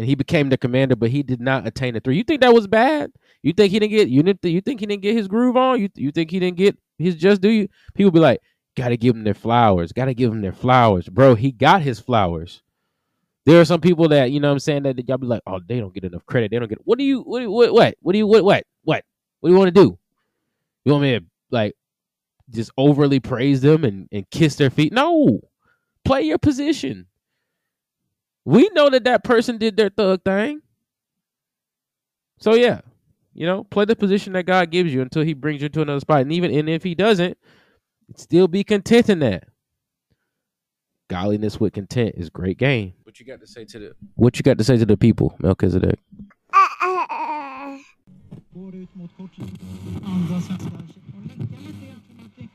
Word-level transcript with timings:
and 0.00 0.08
he 0.08 0.14
became 0.14 0.48
the 0.48 0.56
commander, 0.56 0.96
but 0.96 1.10
he 1.10 1.22
did 1.22 1.42
not 1.42 1.66
attain 1.66 1.92
the 1.92 2.00
three. 2.00 2.16
You 2.16 2.24
think 2.24 2.40
that 2.40 2.54
was 2.54 2.66
bad? 2.66 3.12
You 3.42 3.52
think 3.52 3.70
he 3.70 3.78
didn't 3.78 3.92
get 3.92 4.08
you 4.08 4.22
didn't 4.22 4.42
you 4.42 4.62
think 4.62 4.80
he 4.80 4.86
didn't 4.86 5.02
get 5.02 5.14
his 5.14 5.28
groove 5.28 5.58
on? 5.58 5.78
You 5.78 5.90
you 5.94 6.10
think 6.10 6.30
he 6.30 6.40
didn't 6.40 6.56
get 6.56 6.78
his 6.96 7.16
just 7.16 7.42
do 7.42 7.50
you? 7.50 7.68
People 7.92 8.10
be 8.10 8.18
like, 8.18 8.40
gotta 8.74 8.96
give 8.96 9.14
him 9.14 9.24
their 9.24 9.34
flowers, 9.34 9.92
gotta 9.92 10.14
give 10.14 10.32
him 10.32 10.40
their 10.40 10.54
flowers. 10.54 11.06
Bro, 11.10 11.34
he 11.34 11.52
got 11.52 11.82
his 11.82 12.00
flowers. 12.00 12.62
There 13.44 13.60
are 13.60 13.64
some 13.66 13.82
people 13.82 14.08
that, 14.08 14.30
you 14.30 14.40
know 14.40 14.48
what 14.48 14.52
I'm 14.52 14.58
saying, 14.60 14.84
that, 14.84 14.96
that 14.96 15.06
y'all 15.06 15.18
be 15.18 15.26
like, 15.26 15.42
oh, 15.46 15.60
they 15.68 15.80
don't 15.80 15.92
get 15.92 16.04
enough 16.04 16.24
credit. 16.24 16.50
They 16.50 16.58
don't 16.58 16.68
get 16.68 16.78
what 16.84 16.96
do 16.98 17.04
you 17.04 17.20
what 17.20 17.46
what 17.50 17.74
what? 17.74 17.94
What 18.00 18.12
do 18.12 18.18
you 18.18 18.26
what 18.26 18.42
what 18.42 18.64
what? 18.84 19.04
What 19.40 19.50
do 19.50 19.52
you 19.52 19.58
want 19.58 19.74
to 19.74 19.82
do? 19.84 19.98
You 20.86 20.92
want 20.92 21.02
me 21.02 21.18
to 21.18 21.24
like 21.50 21.76
just 22.48 22.70
overly 22.78 23.20
praise 23.20 23.60
them 23.60 23.84
and, 23.84 24.08
and 24.10 24.30
kiss 24.30 24.54
their 24.54 24.70
feet? 24.70 24.94
No. 24.94 25.40
Play 26.06 26.22
your 26.22 26.38
position. 26.38 27.04
We 28.44 28.68
know 28.74 28.90
that 28.90 29.04
that 29.04 29.22
person 29.24 29.58
did 29.58 29.76
their 29.76 29.90
thug 29.90 30.22
thing. 30.24 30.62
So 32.38 32.54
yeah, 32.54 32.80
you 33.34 33.46
know, 33.46 33.64
play 33.64 33.84
the 33.84 33.94
position 33.96 34.32
that 34.32 34.44
God 34.46 34.70
gives 34.70 34.92
you 34.94 35.02
until 35.02 35.22
He 35.22 35.34
brings 35.34 35.60
you 35.62 35.68
to 35.68 35.82
another 35.82 36.00
spot. 36.00 36.22
And 36.22 36.32
even 36.32 36.50
and 36.52 36.68
if 36.68 36.82
He 36.82 36.94
doesn't, 36.94 37.36
still 38.16 38.48
be 38.48 38.64
content 38.64 39.08
in 39.10 39.18
that. 39.20 39.44
Godliness 41.08 41.58
with 41.60 41.72
content 41.74 42.14
is 42.16 42.30
great 42.30 42.56
gain. 42.56 42.94
What 43.04 43.18
you 43.20 43.26
got 43.26 43.40
to 43.40 43.46
say 43.46 43.64
to 43.66 43.78
the 43.78 43.92
What 44.14 44.38
you 44.38 44.42
got 44.42 44.58
to 44.58 44.64
say 44.64 44.76
to 44.78 44.86
the 44.86 44.96
people, 44.96 45.34
Melchizedek? 45.40 45.98
Går 48.54 48.74
ut 48.74 48.88
mot 48.96 49.10
kortlinjen. 49.16 49.56
Andas 50.04 50.46
svenska. 50.46 50.70
Och 51.16 51.22
lägga 51.28 51.44
lite 51.60 51.86
grann 51.86 52.00
från 52.06 52.26
att 52.26 52.36
det- 52.36 52.48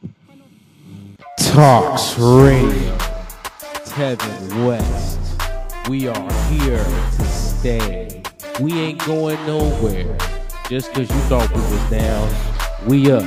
Charlotte 1.44 1.98
tOCS 1.98 2.20
Radio. 2.20 2.98
Tevin 3.96 4.68
West. 4.68 5.35
We 5.88 6.08
are 6.08 6.34
here 6.50 6.84
to 6.84 7.26
stay. 7.26 8.24
We 8.60 8.74
ain't 8.74 9.06
going 9.06 9.38
nowhere. 9.46 10.18
Just 10.68 10.92
cause 10.94 11.08
you 11.08 11.20
thought 11.30 11.48
we 11.54 11.62
was 11.62 11.90
down, 11.92 12.88
we 12.88 13.12
up. 13.12 13.24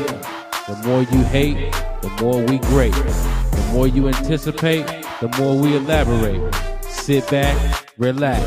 The 0.67 0.75
more 0.85 1.03
you 1.03 1.23
hate, 1.27 1.73
the 2.03 2.09
more 2.21 2.43
we 2.45 2.59
great. 2.59 2.95
The 2.95 3.71
more 3.73 3.87
you 3.87 4.09
anticipate, 4.09 4.87
the 5.21 5.29
more 5.39 5.57
we 5.57 5.77
elaborate. 5.77 6.53
Sit 6.83 7.31
back, 7.31 7.89
relax. 7.97 8.43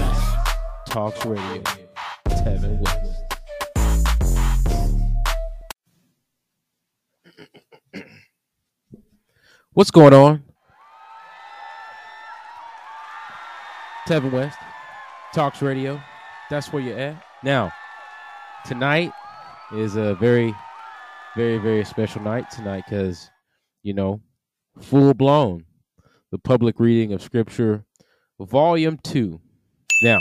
tOCS 0.89 1.25
Radio. 1.25 1.63
Tevin 2.27 2.81
West. 2.81 3.23
What's 9.71 9.91
going 9.91 10.13
on? 10.13 10.50
Tevin 14.11 14.33
West, 14.33 14.57
tOCS 15.33 15.61
Radio. 15.61 16.01
That's 16.49 16.73
where 16.73 16.83
you're 16.83 16.99
at. 16.99 17.23
Now, 17.43 17.71
tonight 18.65 19.13
is 19.71 19.95
a 19.95 20.15
very, 20.15 20.53
very, 21.37 21.57
very 21.59 21.85
special 21.85 22.21
night 22.21 22.51
tonight 22.51 22.83
because, 22.89 23.29
you 23.83 23.93
know, 23.93 24.19
full 24.81 25.13
blown, 25.13 25.63
the 26.29 26.37
public 26.37 26.77
reading 26.77 27.13
of 27.13 27.21
Scripture, 27.21 27.85
Volume 28.37 28.97
2. 29.01 29.39
Now, 30.03 30.19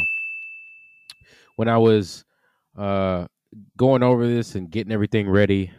when 1.56 1.66
I 1.66 1.78
was 1.78 2.24
uh, 2.78 3.26
going 3.76 4.04
over 4.04 4.24
this 4.24 4.54
and 4.54 4.70
getting 4.70 4.92
everything 4.92 5.28
ready, 5.28 5.72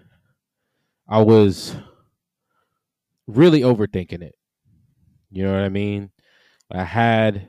I 1.07 1.21
was 1.21 1.77
really 3.25 3.61
overthinking 3.61 4.21
it. 4.21 4.35
You 5.31 5.45
know 5.45 5.53
what 5.53 5.63
I 5.63 5.69
mean? 5.69 6.11
I 6.69 6.83
had 6.83 7.47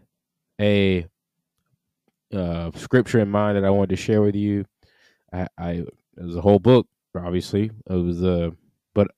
a 0.63 1.07
uh, 2.35 2.71
scripture 2.75 3.21
in 3.21 3.31
mind 3.31 3.57
that 3.57 3.65
I 3.65 3.71
wanted 3.71 3.91
to 3.91 3.97
share 3.97 4.23
with 4.23 4.35
you. 4.35 4.65
I, 5.33 5.47
I 5.59 5.71
it 5.71 5.89
was 6.23 6.37
a 6.37 6.41
whole 6.41 6.59
book, 6.59 6.87
obviously. 7.17 7.71
It 7.89 7.93
was 7.93 8.23
uh, 8.23 8.51
but 8.95 9.09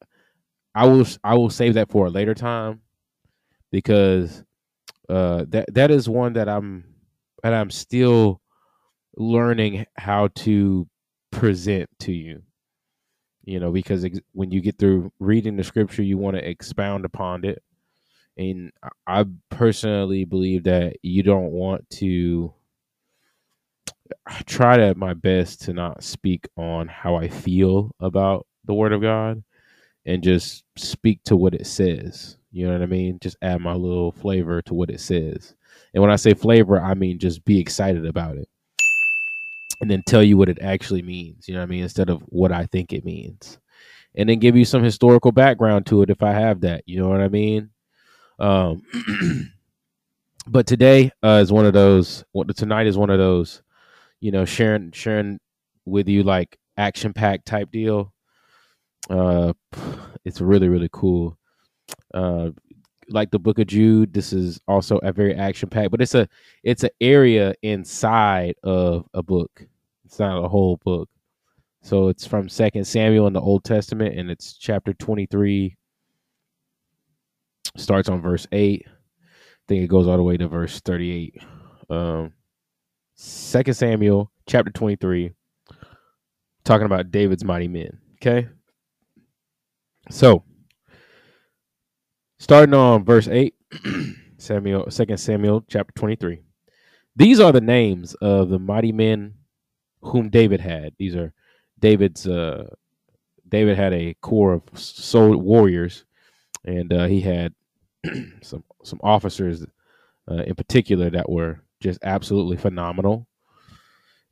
I 0.75 0.87
will 0.87 1.06
I 1.22 1.34
will 1.34 1.50
save 1.50 1.75
that 1.75 1.91
for 1.91 2.06
a 2.06 2.10
later 2.10 2.34
time 2.34 2.81
because 3.71 4.43
uh, 5.09 5.44
that 5.49 5.72
that 5.75 5.91
is 5.91 6.09
one 6.09 6.34
that 6.34 6.49
I'm 6.49 6.84
that 7.43 7.54
I'm 7.54 7.71
still 7.71 8.41
learning 9.16 9.87
how 9.97 10.28
to 10.34 10.88
present 11.31 11.88
to 12.00 12.12
you 12.12 12.43
you 13.44 13.60
know 13.60 13.71
because 13.71 14.04
ex- 14.04 14.21
when 14.33 14.50
you 14.50 14.60
get 14.60 14.78
through 14.78 15.12
reading 15.19 15.56
the 15.56 15.65
scripture 15.65 16.03
you 16.03 16.19
want 16.19 16.37
to 16.37 16.49
expound 16.49 17.04
upon 17.04 17.44
it 17.44 17.62
and 18.37 18.72
I- 19.06 19.25
personally 19.50 20.25
believe 20.25 20.65
that 20.65 20.97
you 21.03 21.22
don't 21.22 21.53
want 21.53 21.89
to 21.93 22.55
I 24.27 24.43
try 24.43 24.77
to 24.77 24.95
my 24.95 25.15
best 25.15 25.62
to 25.62 25.72
not 25.72 26.03
speak 26.03 26.47
on 26.56 26.89
how 26.89 27.17
i 27.17 27.28
feel 27.28 27.95
about 28.00 28.47
the 28.65 28.75
word 28.75 28.93
of 28.93 29.00
god 29.00 29.43
and 30.06 30.22
just 30.25 30.65
speak 30.77 31.22
to 31.25 31.37
what 31.37 31.55
it 31.55 31.67
says 31.67 32.39
you 32.53 32.67
know 32.67 32.72
what 32.75 32.83
i 32.83 32.87
mean 32.87 33.19
just 33.21 33.37
add 33.43 33.61
my 33.61 33.75
little 33.75 34.12
flavor 34.12 34.62
to 34.62 34.75
what 34.75 34.91
it 34.91 35.01
says 35.01 35.55
and 35.95 36.03
when 36.03 36.11
i 36.12 36.16
say 36.16 36.34
flavor 36.34 36.81
i 36.81 36.95
mean 36.95 37.19
just 37.19 37.45
be 37.45 37.61
excited 37.61 38.06
about 38.06 38.37
it 38.39 38.49
and 39.81 39.91
then 39.91 40.03
tell 40.06 40.22
you 40.22 40.37
what 40.37 40.49
it 40.49 40.59
actually 40.61 41.03
means 41.03 41.49
you 41.49 41.55
know 41.55 41.61
what 41.61 41.66
i 41.66 41.71
mean 41.71 41.83
instead 41.83 42.11
of 42.11 42.21
what 42.28 42.53
i 42.53 42.66
think 42.66 42.93
it 42.93 43.05
means 43.05 43.59
and 44.16 44.28
then 44.28 44.41
give 44.41 44.56
you 44.56 44.65
some 44.66 44.83
historical 44.84 45.33
background 45.33 45.87
to 45.87 46.03
it 46.03 46.11
if 46.11 46.22
I 46.22 46.33
have 46.33 46.62
that. 46.62 46.84
You 46.87 47.01
know 47.01 47.09
what 47.09 47.22
I 47.22 47.28
mean? 47.28 47.71
Um, 48.39 48.83
but 50.47 50.67
today 50.67 51.11
uh, 51.22 51.41
is 51.43 51.53
one 51.53 51.67
of 51.67 51.72
those. 51.72 52.25
Tonight 52.56 52.87
is 52.87 52.99
one 52.99 53.11
of 53.11 53.19
those. 53.19 53.62
You 54.21 54.33
know, 54.33 54.45
sharing 54.45 54.93
sharing 54.93 55.39
with 55.84 56.09
you 56.09 56.22
like 56.22 56.59
action 56.77 57.12
pack 57.12 57.45
type 57.45 57.71
deal. 57.71 58.12
Uh, 59.11 59.53
it's 60.25 60.41
really 60.41 60.69
really 60.69 60.91
cool. 60.93 61.39
Uh, 62.12 62.50
like 63.09 63.31
the 63.31 63.39
Book 63.39 63.59
of 63.59 63.67
Jude, 63.67 64.12
this 64.12 64.33
is 64.33 64.61
also 64.66 64.99
a 64.99 65.12
very 65.12 65.34
action 65.34 65.69
pack, 65.69 65.91
but 65.91 66.01
it's 66.01 66.15
a 66.15 66.28
it's 66.62 66.84
an 66.84 66.91
area 67.01 67.55
inside 67.62 68.55
of 68.62 69.06
a 69.15 69.22
book. 69.22 69.66
It's 70.05 70.19
not 70.19 70.43
a 70.43 70.49
whole 70.49 70.78
book. 70.84 71.09
So 71.83 72.09
it's 72.09 72.27
from 72.27 72.49
Second 72.49 72.87
Samuel 72.87 73.27
in 73.27 73.34
the 73.34 73.41
Old 73.41 73.65
Testament, 73.65 74.19
and 74.19 74.31
it's 74.31 74.55
chapter 74.55 74.95
twenty-three. 74.95 75.77
Starts 77.76 78.08
on 78.08 78.20
verse 78.20 78.46
eight. 78.52 78.86
I 78.86 78.92
think 79.68 79.82
it 79.82 79.88
goes 79.88 80.06
all 80.06 80.16
the 80.16 80.22
way 80.22 80.36
to 80.36 80.48
verse 80.48 80.80
thirty-eight. 80.80 81.42
Um, 81.90 82.32
Second 83.14 83.74
Samuel, 83.74 84.30
chapter 84.46 84.70
twenty-three, 84.70 85.32
talking 86.64 86.86
about 86.86 87.10
David's 87.10 87.44
mighty 87.44 87.68
men. 87.68 87.98
Okay, 88.16 88.48
so 90.10 90.44
starting 92.38 92.74
on 92.74 93.04
verse 93.04 93.26
eight, 93.28 93.54
Samuel, 94.38 94.91
Second 94.91 95.18
Samuel, 95.18 95.64
chapter 95.68 95.92
twenty-three. 95.96 96.42
These 97.16 97.41
are 97.41 97.52
the 97.52 97.60
names 97.60 98.14
of 98.14 98.50
the 98.50 98.58
mighty 98.58 98.92
men 98.92 99.34
whom 100.02 100.28
David 100.28 100.60
had. 100.60 100.94
These 100.98 101.16
are 101.16 101.32
David's 101.80 102.26
uh 102.26 102.68
David 103.48 103.76
had 103.76 103.92
a 103.92 104.14
core 104.20 104.52
of 104.52 104.62
soul 104.78 105.36
warriors 105.36 106.04
and 106.64 106.92
uh, 106.92 107.04
he 107.06 107.20
had 107.20 107.54
some 108.42 108.65
some 108.84 109.00
officers 109.03 109.65
uh, 110.31 110.42
in 110.44 110.54
particular 110.54 111.10
that 111.10 111.31
were 111.31 111.62
just 111.81 111.98
absolutely 112.04 112.56
phenomenal 112.56 113.26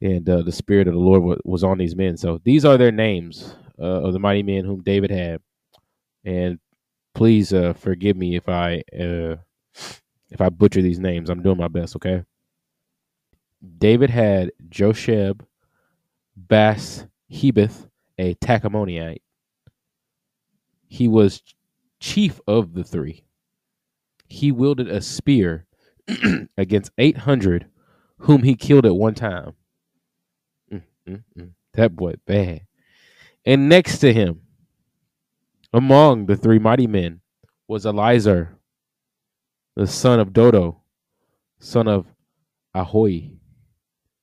and 0.03 0.29
uh, 0.29 0.43
the 0.43 0.53
spirit 0.53 0.89
of 0.89 0.95
the 0.95 1.01
Lord 1.01 1.23
wa- 1.23 1.37
was 1.45 1.65
on 1.65 1.79
these 1.79 1.97
men. 1.97 2.17
So 2.17 2.41
these 2.45 2.65
are 2.65 2.79
their 2.79 2.93
names 2.93 3.57
uh, 3.81 4.03
of 4.05 4.13
the 4.13 4.19
mighty 4.19 4.43
men 4.43 4.65
whom 4.65 4.83
David 4.83 5.11
had. 5.11 5.41
And 6.25 6.59
please 7.15 7.53
uh, 7.53 7.73
forgive 7.75 8.17
me 8.17 8.37
if 8.37 8.49
I 8.49 8.83
uh, 8.99 9.37
if 10.31 10.41
I 10.41 10.49
butcher 10.51 10.83
these 10.83 10.99
names. 10.99 11.31
I'm 11.31 11.43
doing 11.43 11.59
my 11.59 11.69
best, 11.69 11.97
okay? 11.97 12.25
David 13.79 14.11
had 14.11 14.53
Josheb, 14.69 15.43
Bas 16.37 17.07
Hebeth, 17.33 17.89
a 18.19 18.35
Tahchemonite. 18.37 19.23
He 20.89 21.09
was 21.09 21.43
chief 22.01 22.41
of 22.47 22.75
the 22.75 22.85
three. 22.85 23.25
He 24.33 24.51
wielded 24.51 24.89
a 24.89 25.03
spear 25.03 25.67
against 26.57 26.91
800 26.97 27.67
whom 28.17 28.43
he 28.43 28.57
killed 28.57 28.87
at 28.87 28.97
one 28.97 29.15
time. 29.15 29.53
Mm, 30.73 30.83
mm, 31.07 31.23
mm. 31.39 31.51
That 31.75 31.95
boy 31.95 32.15
bad. 32.27 32.63
And 33.45 33.69
next 33.69 33.99
to 33.99 34.11
him, 34.11 34.41
among 35.71 36.27
the 36.27 36.37
three 36.37 36.59
mighty 36.59 36.87
men, 36.87 37.21
was 37.69 37.85
Elizar, 37.85 38.55
the 39.77 39.87
son 39.87 40.19
of 40.19 40.33
Dodo, 40.33 40.81
son 41.61 41.87
of 41.87 42.07
Ahoy. 42.75 43.33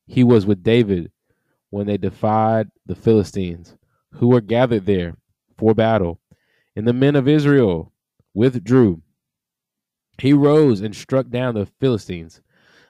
He 0.08 0.24
was 0.24 0.44
with 0.46 0.64
David 0.64 1.12
when 1.70 1.86
they 1.86 1.98
defied 1.98 2.72
the 2.88 2.96
Philistines, 2.96 3.76
who 4.14 4.30
were 4.30 4.42
gathered 4.42 4.88
there 4.88 5.18
for 5.56 5.76
battle. 5.76 6.20
And 6.76 6.88
the 6.88 6.94
men 6.94 7.16
of 7.16 7.28
Israel 7.28 7.94
withdrew. 8.34 9.04
He 10.21 10.33
rose 10.33 10.81
and 10.81 10.95
struck 10.95 11.30
down 11.30 11.56
the 11.56 11.66
Philistines 11.66 12.42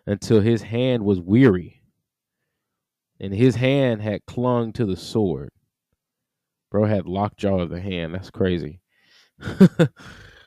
until 0.05 0.41
his 0.41 0.63
hand 0.63 1.03
was 1.05 1.19
weary, 1.19 1.81
and 3.19 3.33
his 3.33 3.55
hand 3.55 4.01
had 4.01 4.25
clung 4.25 4.73
to 4.73 4.85
the 4.85 4.97
sword. 4.97 5.51
Bro 6.71 6.85
had 6.85 7.07
lockjaw 7.07 7.59
of 7.59 7.69
the 7.69 7.81
hand. 7.81 8.13
That's 8.13 8.29
crazy. 8.31 8.81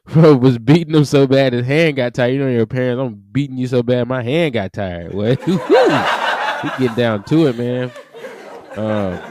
Bro 0.06 0.36
was 0.36 0.58
beating 0.58 0.94
him 0.94 1.04
so 1.04 1.26
bad 1.26 1.52
his 1.52 1.66
hand 1.66 1.96
got 1.96 2.14
tired. 2.14 2.32
You 2.34 2.40
know 2.40 2.48
your 2.48 2.66
parents, 2.66 3.00
I'm 3.00 3.22
beating 3.32 3.56
you 3.56 3.66
so 3.66 3.82
bad 3.82 4.08
my 4.08 4.22
hand 4.22 4.54
got 4.54 4.72
tired. 4.72 5.14
What? 5.14 5.40
he 5.42 6.86
get 6.86 6.96
down 6.96 7.24
to 7.24 7.46
it, 7.48 7.58
man. 7.58 7.90
Uh, 8.76 9.30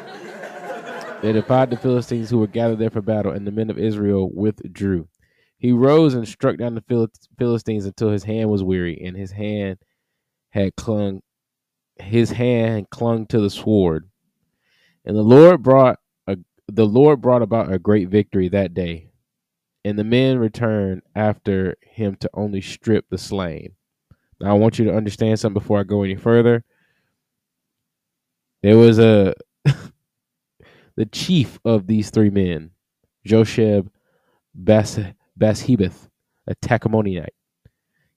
they 1.22 1.32
defied 1.32 1.70
the 1.70 1.78
Philistines 1.78 2.30
who 2.30 2.40
were 2.40 2.48
gathered 2.48 2.80
there 2.80 2.90
for 2.90 3.02
battle, 3.02 3.32
and 3.32 3.48
the 3.48 3.52
men 3.52 3.70
of 3.70 3.78
Israel 3.78 4.30
withdrew. 4.34 5.08
He 5.62 5.72
rose 5.72 6.16
and 6.16 6.28
struck 6.28 6.58
down 6.58 6.74
the 6.74 7.08
Philistines 7.38 7.86
until 7.86 8.10
his 8.10 8.24
hand 8.24 8.50
was 8.50 8.64
weary, 8.64 9.00
and 9.00 9.16
his 9.16 9.32
hand 9.32 9.78
had 10.50 10.76
clung. 10.76 11.22
His 11.98 12.32
hand 12.32 12.90
clung 12.90 13.28
to 13.28 13.40
the 13.40 13.52
sword, 13.52 14.10
and 15.06 15.16
the 15.16 15.22
Lord 15.22 15.62
brought 15.62 16.00
a 16.26 16.38
the 16.68 16.88
Lord 16.88 17.22
brought 17.22 17.44
about 17.44 17.72
a 17.72 17.78
great 17.78 18.10
victory 18.10 18.50
that 18.50 18.74
day, 18.74 19.12
and 19.86 20.00
the 20.00 20.04
men 20.04 20.40
returned 20.40 21.04
after 21.16 21.76
him 21.84 22.16
to 22.22 22.30
only 22.34 22.62
strip 22.62 23.06
the 23.12 23.20
slain. 23.20 23.76
Now 24.40 24.56
I 24.56 24.58
want 24.58 24.80
you 24.80 24.86
to 24.86 24.98
understand 24.98 25.40
something 25.40 25.62
before 25.62 25.80
I 25.80 25.84
go 25.84 26.02
any 26.02 26.16
further. 26.16 26.64
There 28.64 28.78
was 28.78 28.98
a 28.98 29.36
the 30.96 31.06
chief 31.12 31.60
of 31.64 31.86
these 31.86 32.10
three 32.10 32.32
men, 32.32 32.72
Josheb 33.28 33.90
Bas 34.56 34.98
Bashebeth, 35.42 36.08
a 36.48 36.56
Tahchemonite. 36.56 37.30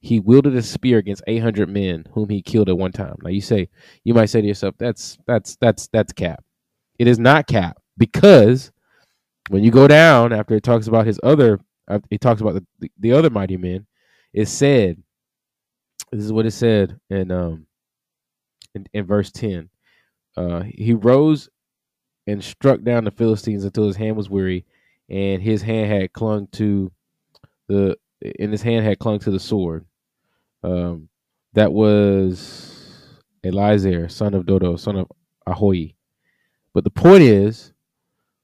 He 0.01 0.21
wielded 0.21 0.55
a 0.55 0.63
spear 0.63 0.99
against 0.99 1.23
800 1.27 1.69
men 1.69 2.05
whom 2.13 2.29
he 2.29 2.43
killed 2.43 2.69
at 2.69 2.77
one 2.77 2.93
time. 2.93 3.17
Now 3.23 3.31
you 3.31 3.41
say, 3.41 3.69
you 4.05 4.13
might 4.13 4.27
say 4.27 4.43
to 4.43 4.47
yourself, 4.47 4.75
that's 4.79 5.17
that's 5.27 5.57
that's 5.61 5.89
that's 5.89 6.13
cap. 6.13 6.45
It 6.99 7.09
is 7.09 7.19
not 7.19 7.47
cap 7.47 7.79
because 7.97 8.71
when 9.49 9.65
you 9.65 9.71
go 9.71 9.89
down 9.89 10.33
after 10.33 10.55
it 10.55 10.63
talks 10.63 10.87
about 10.89 11.07
his 11.07 11.19
other, 11.23 11.59
uh, 11.89 12.01
it 12.11 12.21
talks 12.21 12.41
about 12.43 12.55
the, 12.55 12.67
the, 12.81 12.91
the 13.01 13.13
other 13.13 13.31
mighty 13.31 13.57
men. 13.57 13.87
It 14.35 14.47
said, 14.47 15.03
this 16.13 16.25
is 16.25 16.33
what 16.33 16.47
it 16.47 16.53
said 16.53 16.99
in 17.11 17.31
um 17.31 17.67
in, 18.75 18.87
in 18.93 19.07
verse 19.07 19.31
10. 19.33 19.71
Uh, 20.37 20.65
he 20.75 20.95
rose 20.95 21.49
and 22.27 22.43
struck 22.43 22.83
down 22.83 23.05
the 23.05 23.11
Philistines 23.11 23.65
until 23.65 23.87
his 23.87 23.97
hand 23.97 24.17
was 24.17 24.31
weary, 24.31 24.65
and 25.09 25.43
his 25.43 25.63
hand 25.63 25.91
had 25.91 26.13
clung 26.13 26.49
to 26.53 26.91
the 27.69 27.97
in 28.21 28.51
his 28.51 28.63
hand 28.63 28.85
had 28.85 28.99
clung 28.99 29.19
to 29.21 29.31
the 29.31 29.41
sword. 29.41 29.85
Um, 30.63 31.09
that 31.53 31.73
was 31.73 33.21
Eliezer, 33.45 34.09
son 34.09 34.35
of 34.35 34.47
Dodo, 34.47 34.77
son 34.77 34.97
of 34.97 35.09
Ahoy. 35.47 35.95
But 36.73 36.85
the 36.85 36.91
point 36.91 37.23
is, 37.23 37.73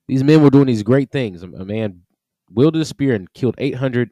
these 0.07 0.23
men 0.23 0.43
were 0.43 0.51
doing 0.51 0.67
these 0.67 0.83
great 0.83 1.11
things. 1.11 1.43
A, 1.43 1.47
a 1.47 1.65
man 1.65 2.03
wielded 2.51 2.83
a 2.83 2.85
spear 2.85 3.15
and 3.15 3.33
killed 3.33 3.55
800 3.59 4.11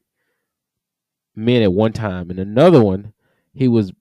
men 1.36 1.62
at 1.62 1.72
one 1.72 1.92
time, 1.92 2.30
and 2.30 2.38
another 2.38 2.82
one, 2.82 3.12
he 3.52 3.68
was 3.68 3.92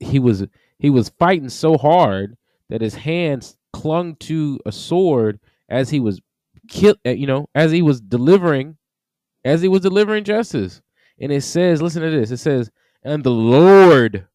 he 0.00 0.18
was 0.18 0.44
he 0.78 0.90
was 0.90 1.10
fighting 1.18 1.48
so 1.48 1.76
hard 1.76 2.36
that 2.68 2.80
his 2.80 2.94
hands 2.94 3.56
clung 3.72 4.16
to 4.16 4.58
a 4.66 4.72
sword 4.72 5.38
as 5.68 5.90
he 5.90 6.00
was 6.00 6.20
kill 6.68 6.96
you 7.04 7.26
know 7.26 7.48
as 7.54 7.70
he 7.70 7.82
was 7.82 8.00
delivering 8.00 8.76
as 9.44 9.62
he 9.62 9.68
was 9.68 9.80
delivering 9.80 10.24
justice 10.24 10.82
and 11.18 11.32
it 11.32 11.42
says 11.42 11.82
listen 11.82 12.02
to 12.02 12.10
this 12.10 12.30
it 12.30 12.38
says 12.38 12.70
and 13.02 13.24
the 13.24 13.30
lord 13.30 14.26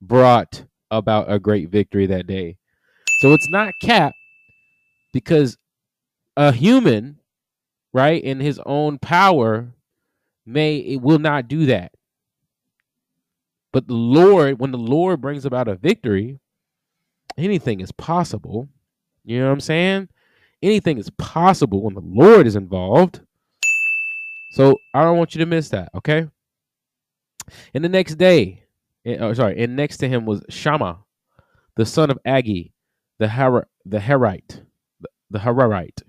brought 0.00 0.64
about 0.90 1.30
a 1.30 1.38
great 1.38 1.68
victory 1.68 2.06
that 2.06 2.26
day 2.26 2.56
so 3.20 3.32
it's 3.32 3.50
not 3.50 3.72
cap 3.80 4.12
because 5.12 5.56
a 6.36 6.52
human 6.52 7.18
right 7.92 8.22
in 8.22 8.40
his 8.40 8.60
own 8.66 8.98
power 8.98 9.74
may 10.46 10.76
it 10.76 11.00
will 11.00 11.18
not 11.18 11.48
do 11.48 11.66
that 11.66 11.92
but 13.72 13.86
the 13.86 13.94
lord 13.94 14.58
when 14.58 14.70
the 14.70 14.78
lord 14.78 15.20
brings 15.20 15.44
about 15.44 15.68
a 15.68 15.74
victory 15.74 16.40
anything 17.44 17.80
is 17.80 17.92
possible. 17.92 18.68
You 19.24 19.40
know 19.40 19.46
what 19.46 19.52
I'm 19.52 19.60
saying? 19.60 20.08
Anything 20.62 20.98
is 20.98 21.10
possible 21.10 21.82
when 21.82 21.94
the 21.94 22.00
Lord 22.00 22.46
is 22.46 22.56
involved. 22.56 23.20
So 24.50 24.76
I 24.92 25.04
don't 25.04 25.18
want 25.18 25.34
you 25.34 25.38
to 25.40 25.46
miss 25.46 25.68
that, 25.70 25.90
okay? 25.94 26.26
And 27.72 27.84
the 27.84 27.88
next 27.88 28.16
day, 28.16 28.64
eh, 29.06 29.16
oh, 29.20 29.32
sorry, 29.32 29.62
and 29.62 29.76
next 29.76 29.98
to 29.98 30.08
him 30.08 30.26
was 30.26 30.44
Shammah, 30.48 30.98
the 31.76 31.86
son 31.86 32.10
of 32.10 32.18
Agee, 32.26 32.72
the 33.18 33.28
Har- 33.28 33.68
the 33.84 33.98
Harite, 33.98 34.62
the 35.30 35.38
Hararite, 35.38 36.02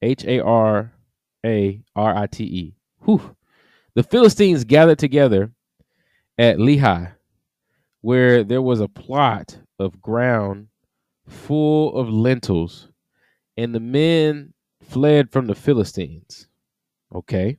H 0.00 0.24
A 0.24 0.40
R 0.40 0.92
A 1.44 1.80
R 1.96 2.16
I 2.16 2.26
T 2.26 2.44
E. 2.44 2.76
Whew. 3.00 3.36
The 3.94 4.02
Philistines 4.02 4.64
gathered 4.64 4.98
together 4.98 5.52
at 6.38 6.58
Lehi, 6.58 7.12
where 8.00 8.44
there 8.44 8.62
was 8.62 8.80
a 8.80 8.88
plot 8.88 9.58
of 9.78 10.00
ground 10.00 10.68
full 11.28 11.96
of 11.96 12.08
lentils, 12.08 12.88
and 13.56 13.74
the 13.74 13.80
men 13.80 14.52
fled 14.82 15.30
from 15.30 15.46
the 15.46 15.54
Philistines. 15.54 16.48
Okay. 17.14 17.58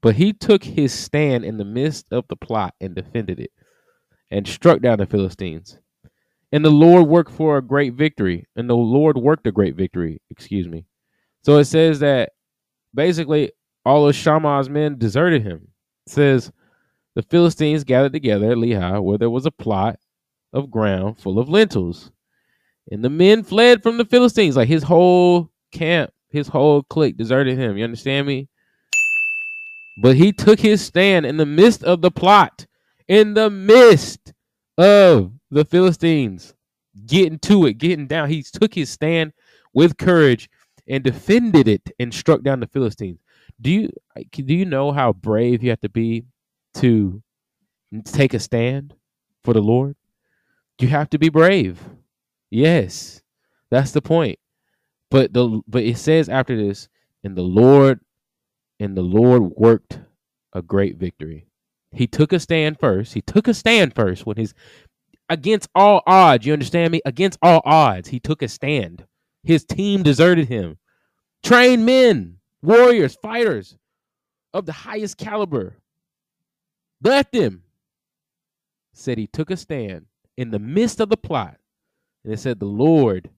But 0.00 0.16
he 0.16 0.32
took 0.32 0.64
his 0.64 0.92
stand 0.92 1.44
in 1.44 1.56
the 1.56 1.64
midst 1.64 2.12
of 2.12 2.28
the 2.28 2.36
plot 2.36 2.74
and 2.80 2.94
defended 2.94 3.40
it 3.40 3.52
and 4.30 4.46
struck 4.46 4.80
down 4.80 4.98
the 4.98 5.06
Philistines. 5.06 5.78
And 6.52 6.64
the 6.64 6.70
Lord 6.70 7.08
worked 7.08 7.32
for 7.32 7.56
a 7.56 7.62
great 7.62 7.94
victory. 7.94 8.46
And 8.54 8.70
the 8.70 8.76
Lord 8.76 9.16
worked 9.16 9.46
a 9.46 9.52
great 9.52 9.74
victory, 9.74 10.20
excuse 10.30 10.68
me. 10.68 10.84
So 11.42 11.58
it 11.58 11.64
says 11.64 12.00
that 12.00 12.30
basically 12.94 13.52
all 13.84 14.08
of 14.08 14.14
Shammah's 14.14 14.68
men 14.70 14.98
deserted 14.98 15.42
him. 15.42 15.68
It 16.06 16.12
says 16.12 16.52
the 17.14 17.22
Philistines 17.22 17.84
gathered 17.84 18.12
together 18.12 18.52
at 18.52 18.56
Lehi 18.56 19.02
where 19.02 19.18
there 19.18 19.30
was 19.30 19.46
a 19.46 19.50
plot 19.50 19.98
of 20.52 20.70
ground 20.70 21.18
full 21.18 21.38
of 21.38 21.48
lentils. 21.48 22.12
And 22.90 23.02
the 23.02 23.10
men 23.10 23.42
fled 23.42 23.82
from 23.82 23.98
the 23.98 24.04
Philistines. 24.04 24.56
Like 24.56 24.68
his 24.68 24.84
whole 24.84 25.50
camp, 25.72 26.12
his 26.34 26.48
whole 26.48 26.82
clique 26.82 27.16
deserted 27.16 27.56
him. 27.56 27.78
You 27.78 27.84
understand 27.84 28.26
me? 28.26 28.48
But 30.02 30.16
he 30.16 30.32
took 30.32 30.58
his 30.58 30.84
stand 30.84 31.24
in 31.24 31.36
the 31.36 31.46
midst 31.46 31.84
of 31.84 32.02
the 32.02 32.10
plot, 32.10 32.66
in 33.06 33.34
the 33.34 33.48
midst 33.48 34.32
of 34.76 35.32
the 35.50 35.64
Philistines, 35.64 36.54
getting 37.06 37.38
to 37.40 37.66
it, 37.66 37.78
getting 37.78 38.08
down. 38.08 38.28
He 38.28 38.42
took 38.42 38.74
his 38.74 38.90
stand 38.90 39.32
with 39.72 39.96
courage 39.96 40.50
and 40.88 41.04
defended 41.04 41.68
it 41.68 41.88
and 42.00 42.12
struck 42.12 42.42
down 42.42 42.58
the 42.58 42.66
Philistines. 42.66 43.20
Do 43.60 43.70
you 43.70 43.90
do 44.32 44.54
you 44.54 44.64
know 44.64 44.90
how 44.90 45.12
brave 45.12 45.62
you 45.62 45.70
have 45.70 45.80
to 45.82 45.88
be 45.88 46.24
to 46.74 47.22
take 48.04 48.34
a 48.34 48.40
stand 48.40 48.94
for 49.44 49.54
the 49.54 49.62
Lord? 49.62 49.94
You 50.80 50.88
have 50.88 51.08
to 51.10 51.18
be 51.18 51.28
brave. 51.28 51.78
Yes. 52.50 53.22
That's 53.70 53.92
the 53.92 54.02
point. 54.02 54.38
But 55.14 55.32
the 55.32 55.62
but 55.68 55.84
it 55.84 55.96
says 55.96 56.28
after 56.28 56.56
this, 56.56 56.88
and 57.22 57.36
the 57.36 57.42
Lord 57.42 58.00
and 58.80 58.96
the 58.96 59.02
Lord 59.02 59.44
worked 59.54 60.00
a 60.52 60.60
great 60.60 60.96
victory. 60.96 61.46
He 61.92 62.08
took 62.08 62.32
a 62.32 62.40
stand 62.40 62.80
first. 62.80 63.14
He 63.14 63.20
took 63.20 63.46
a 63.46 63.54
stand 63.54 63.94
first 63.94 64.26
when 64.26 64.38
his 64.38 64.54
against 65.28 65.68
all 65.72 66.02
odds, 66.04 66.44
you 66.44 66.52
understand 66.52 66.90
me? 66.90 67.00
Against 67.04 67.38
all 67.42 67.62
odds, 67.64 68.08
he 68.08 68.18
took 68.18 68.42
a 68.42 68.48
stand. 68.48 69.06
His 69.44 69.64
team 69.64 70.02
deserted 70.02 70.48
him. 70.48 70.78
Trained 71.44 71.86
men, 71.86 72.38
warriors, 72.60 73.14
fighters 73.14 73.76
of 74.52 74.66
the 74.66 74.72
highest 74.72 75.16
caliber 75.16 75.76
left 77.04 77.32
him. 77.32 77.62
Said 78.94 79.18
he 79.18 79.28
took 79.28 79.52
a 79.52 79.56
stand 79.56 80.06
in 80.36 80.50
the 80.50 80.58
midst 80.58 80.98
of 80.98 81.08
the 81.08 81.16
plot. 81.16 81.58
And 82.24 82.32
it 82.32 82.40
said 82.40 82.58
the 82.58 82.66
Lord 82.66 83.30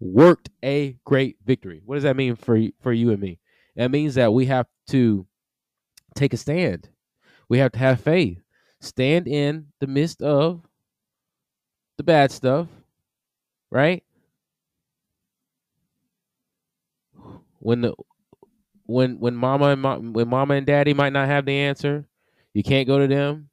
worked 0.00 0.50
a 0.64 0.96
great 1.04 1.36
victory. 1.44 1.82
What 1.84 1.96
does 1.96 2.04
that 2.04 2.16
mean 2.16 2.36
for 2.36 2.60
for 2.80 2.92
you 2.92 3.10
and 3.10 3.20
me? 3.20 3.38
That 3.76 3.90
means 3.90 4.14
that 4.14 4.32
we 4.32 4.46
have 4.46 4.66
to 4.88 5.26
take 6.14 6.32
a 6.32 6.36
stand. 6.36 6.88
We 7.48 7.58
have 7.58 7.72
to 7.72 7.78
have 7.78 8.00
faith. 8.00 8.38
Stand 8.80 9.26
in 9.26 9.66
the 9.80 9.86
midst 9.86 10.22
of 10.22 10.62
the 11.96 12.02
bad 12.04 12.30
stuff, 12.30 12.68
right? 13.70 14.04
When 17.58 17.80
the 17.80 17.94
when 18.86 19.18
when 19.18 19.34
mama 19.34 19.66
and 19.66 19.82
mom, 19.82 20.12
when 20.12 20.28
mama 20.28 20.54
and 20.54 20.66
daddy 20.66 20.94
might 20.94 21.12
not 21.12 21.28
have 21.28 21.44
the 21.44 21.52
answer, 21.52 22.06
you 22.54 22.62
can't 22.62 22.86
go 22.86 22.98
to 22.98 23.06
them. 23.06 23.50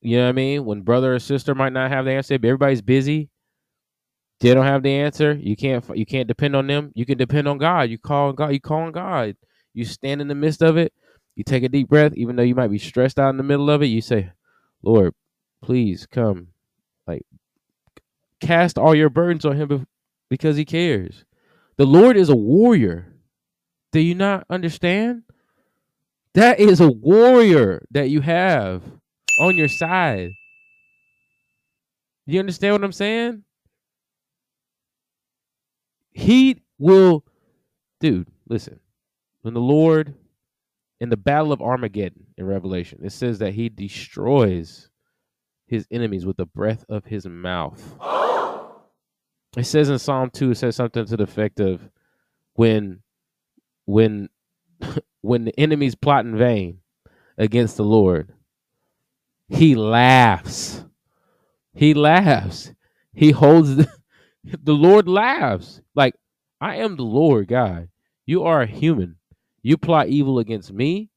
You 0.00 0.16
know 0.16 0.24
what 0.24 0.30
I 0.30 0.32
mean? 0.32 0.64
When 0.64 0.82
brother 0.82 1.14
or 1.14 1.18
sister 1.20 1.54
might 1.54 1.72
not 1.72 1.90
have 1.90 2.04
the 2.04 2.12
answer, 2.12 2.34
if 2.34 2.44
everybody's 2.44 2.82
busy, 2.82 3.30
they 4.42 4.54
don't 4.54 4.66
have 4.66 4.82
the 4.82 4.92
answer. 4.92 5.34
You 5.40 5.56
can't 5.56 5.84
you 5.96 6.04
can't 6.04 6.26
depend 6.26 6.56
on 6.56 6.66
them. 6.66 6.90
You 6.94 7.06
can 7.06 7.16
depend 7.16 7.46
on 7.46 7.58
God. 7.58 7.90
You 7.90 7.98
call 7.98 8.28
on 8.28 8.34
God. 8.34 8.48
You 8.48 8.60
call 8.60 8.82
on 8.82 8.92
God. 8.92 9.36
You 9.72 9.84
stand 9.84 10.20
in 10.20 10.28
the 10.28 10.34
midst 10.34 10.62
of 10.62 10.76
it. 10.76 10.92
You 11.36 11.44
take 11.44 11.62
a 11.62 11.68
deep 11.68 11.88
breath, 11.88 12.12
even 12.16 12.36
though 12.36 12.42
you 12.42 12.54
might 12.54 12.70
be 12.70 12.78
stressed 12.78 13.18
out 13.18 13.30
in 13.30 13.36
the 13.36 13.44
middle 13.44 13.70
of 13.70 13.82
it. 13.82 13.86
You 13.86 14.00
say, 14.00 14.32
Lord, 14.82 15.14
please 15.62 16.06
come, 16.06 16.48
like 17.06 17.22
cast 18.40 18.78
all 18.78 18.94
your 18.94 19.10
burdens 19.10 19.44
on 19.44 19.56
him 19.56 19.86
because 20.28 20.56
he 20.56 20.64
cares. 20.64 21.24
The 21.76 21.86
Lord 21.86 22.16
is 22.16 22.28
a 22.28 22.36
warrior. 22.36 23.14
Do 23.92 24.00
you 24.00 24.14
not 24.14 24.44
understand? 24.50 25.22
That 26.34 26.58
is 26.58 26.80
a 26.80 26.90
warrior 26.90 27.86
that 27.92 28.10
you 28.10 28.22
have 28.22 28.82
on 29.40 29.56
your 29.56 29.68
side. 29.68 30.30
You 32.26 32.40
understand 32.40 32.74
what 32.74 32.84
I'm 32.84 32.92
saying? 32.92 33.44
He 36.12 36.62
will, 36.78 37.24
dude, 38.00 38.28
listen. 38.48 38.80
When 39.42 39.54
the 39.54 39.60
Lord 39.60 40.14
in 41.00 41.08
the 41.08 41.16
battle 41.16 41.52
of 41.52 41.60
Armageddon 41.60 42.26
in 42.38 42.46
Revelation, 42.46 43.00
it 43.02 43.10
says 43.10 43.40
that 43.40 43.54
he 43.54 43.68
destroys 43.68 44.88
his 45.66 45.86
enemies 45.90 46.24
with 46.24 46.36
the 46.36 46.46
breath 46.46 46.84
of 46.88 47.04
his 47.04 47.26
mouth. 47.26 47.96
It 49.54 49.64
says 49.64 49.90
in 49.90 49.98
Psalm 49.98 50.30
2, 50.30 50.52
it 50.52 50.54
says 50.54 50.76
something 50.76 51.04
to 51.04 51.14
the 51.14 51.24
effect 51.24 51.60
of 51.60 51.86
when 52.54 53.02
when 53.84 54.30
when 55.20 55.44
the 55.44 55.60
enemies 55.60 55.94
plot 55.94 56.24
in 56.24 56.38
vain 56.38 56.78
against 57.36 57.76
the 57.76 57.84
Lord, 57.84 58.32
he 59.48 59.74
laughs. 59.74 60.82
He 61.74 61.92
laughs. 61.92 62.72
He 63.12 63.30
holds 63.30 63.76
the, 63.76 63.92
the 64.44 64.74
Lord 64.74 65.08
laughs. 65.08 65.80
Like, 65.94 66.14
I 66.60 66.76
am 66.76 66.96
the 66.96 67.02
Lord 67.02 67.48
God. 67.48 67.88
You 68.26 68.44
are 68.44 68.62
a 68.62 68.66
human. 68.66 69.16
You 69.62 69.76
plot 69.76 70.08
evil 70.08 70.38
against 70.38 70.72
me. 70.72 71.10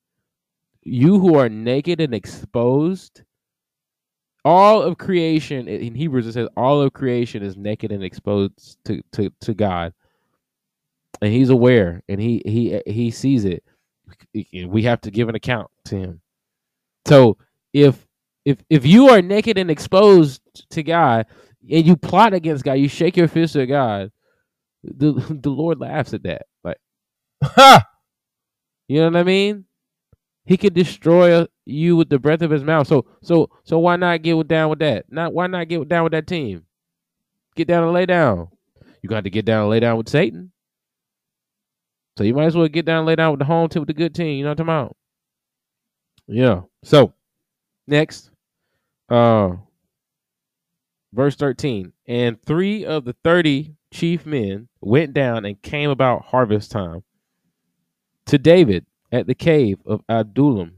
You 0.82 1.20
who 1.20 1.38
are 1.38 1.50
naked 1.50 2.00
and 2.00 2.14
exposed. 2.14 3.24
All 4.44 4.82
of 4.84 5.00
creation 5.00 5.68
in 5.68 5.96
Hebrews 5.96 6.28
it 6.28 6.34
says 6.34 6.48
all 6.56 6.82
of 6.82 6.94
creation 6.94 7.42
is 7.42 7.58
naked 7.58 7.92
and 7.92 8.04
exposed 8.04 8.78
to, 8.86 9.02
to, 9.14 9.32
to 9.42 9.54
God. 9.56 9.94
And 11.22 11.34
he's 11.34 11.50
aware 11.50 12.04
and 12.08 12.22
he 12.22 12.42
he 12.46 12.82
he 12.86 13.10
sees 13.10 13.46
it. 13.46 13.64
We 14.68 14.84
have 14.84 15.02
to 15.02 15.12
give 15.12 15.30
an 15.30 15.36
account 15.36 15.72
to 15.86 15.98
him. 15.98 16.22
So 17.08 17.38
if 17.74 18.06
if 18.44 18.58
if 18.70 18.86
you 18.86 19.10
are 19.10 19.22
naked 19.22 19.58
and 19.58 19.72
exposed 19.72 20.42
to 20.70 20.84
God 20.84 21.26
and 21.70 21.86
you 21.86 21.96
plot 21.96 22.34
against 22.34 22.64
God, 22.64 22.74
you 22.74 22.88
shake 22.88 23.18
your 23.18 23.28
fist 23.28 23.56
at 23.56 23.66
God, 23.66 24.12
the 24.84 25.14
the 25.42 25.50
Lord 25.50 25.80
laughs 25.80 26.14
at 26.14 26.24
that. 26.24 26.44
Like, 26.64 26.78
ha! 27.44 27.86
You 28.88 29.00
know 29.00 29.06
what 29.06 29.18
I 29.18 29.24
mean? 29.24 29.66
He 30.46 30.58
could 30.58 30.76
destroy 30.76 31.48
you 31.66 31.96
with 31.96 32.10
the 32.10 32.20
breath 32.20 32.44
of 32.44 32.52
his 32.52 32.64
mouth. 32.64 32.88
So 32.88 33.06
so 33.24 33.50
so 33.64 33.80
why 33.80 33.96
not 33.96 34.22
get 34.22 34.48
down 34.48 34.70
with 34.70 34.80
that? 34.80 35.06
Not 35.10 35.34
why 35.34 35.48
not 35.48 35.68
get 35.68 35.88
down 35.90 36.04
with 36.04 36.14
that 36.14 36.28
team? 36.28 36.66
Get 37.56 37.68
down 37.68 37.84
and 37.84 37.94
lay 37.94 38.06
down. 38.06 38.50
You 39.02 39.10
got 39.10 39.24
to 39.24 39.30
get 39.30 39.46
down 39.46 39.62
and 39.62 39.70
lay 39.70 39.80
down 39.80 39.98
with 39.98 40.10
Satan. 40.10 40.52
So 42.18 42.24
you 42.24 42.34
might 42.34 42.46
as 42.46 42.56
well 42.56 42.68
get 42.68 42.86
down 42.86 43.00
and 43.00 43.08
lay 43.08 43.16
down 43.16 43.32
with 43.32 43.40
the 43.40 43.46
home 43.46 43.70
team 43.70 43.82
with 43.82 43.88
the 43.88 43.94
good 43.94 44.14
team. 44.14 44.38
You 44.38 44.44
know 44.44 44.52
what 44.52 44.60
I'm 44.60 44.68
talking 44.68 44.80
about? 44.82 44.98
Yeah. 46.28 46.62
So 46.84 47.14
next, 47.88 48.30
uh 49.10 49.56
verse 51.16 51.36
13. 51.36 51.94
And 52.08 52.42
three 52.42 52.86
of 52.86 53.06
the 53.06 53.16
thirty 53.24 53.76
chief 53.92 54.26
men 54.26 54.68
went 54.82 55.14
down 55.14 55.46
and 55.46 55.62
came 55.62 55.90
about 55.90 56.26
harvest 56.26 56.72
time 56.72 57.04
to 58.26 58.38
David 58.38 58.86
at 59.12 59.28
the 59.28 59.36
cave 59.36 59.80
of 59.86 60.02
Adullam. 60.10 60.74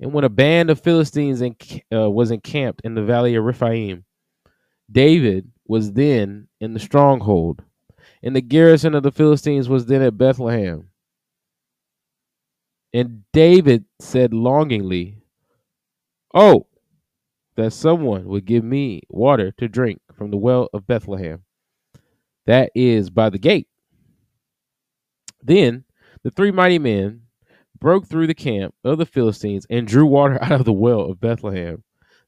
And 0.00 0.12
when 0.12 0.24
a 0.24 0.28
band 0.28 0.68
of 0.68 0.80
Philistines 0.80 1.42
uh, 1.42 2.10
was 2.10 2.30
encamped 2.30 2.82
in 2.84 2.94
the 2.94 3.02
valley 3.02 3.34
of 3.34 3.44
Rephaim, 3.44 4.04
David 4.90 5.50
was 5.66 5.92
then 5.92 6.48
in 6.60 6.74
the 6.74 6.80
stronghold, 6.80 7.62
and 8.22 8.36
the 8.36 8.40
garrison 8.40 8.94
of 8.94 9.02
the 9.02 9.12
Philistines 9.12 9.68
was 9.68 9.86
then 9.86 10.02
at 10.02 10.18
Bethlehem. 10.18 10.90
And 12.92 13.24
David 13.32 13.84
said 14.00 14.32
longingly, 14.32 15.22
Oh, 16.34 16.66
that 17.56 17.72
someone 17.72 18.26
would 18.26 18.44
give 18.44 18.64
me 18.64 19.02
water 19.08 19.52
to 19.58 19.68
drink 19.68 20.00
from 20.12 20.30
the 20.30 20.36
well 20.36 20.68
of 20.72 20.86
Bethlehem, 20.86 21.42
that 22.46 22.70
is 22.74 23.10
by 23.10 23.30
the 23.30 23.38
gate. 23.38 23.68
Then 25.42 25.84
the 26.22 26.30
three 26.30 26.50
mighty 26.50 26.78
men 26.78 27.22
broke 27.78 28.06
through 28.06 28.26
the 28.26 28.34
camp 28.34 28.74
of 28.84 28.98
the 28.98 29.06
Philistines 29.06 29.66
and 29.68 29.86
drew 29.86 30.06
water 30.06 30.38
out 30.42 30.52
of 30.52 30.64
the 30.64 30.72
well 30.72 31.00
of 31.02 31.20
Bethlehem, 31.20 31.82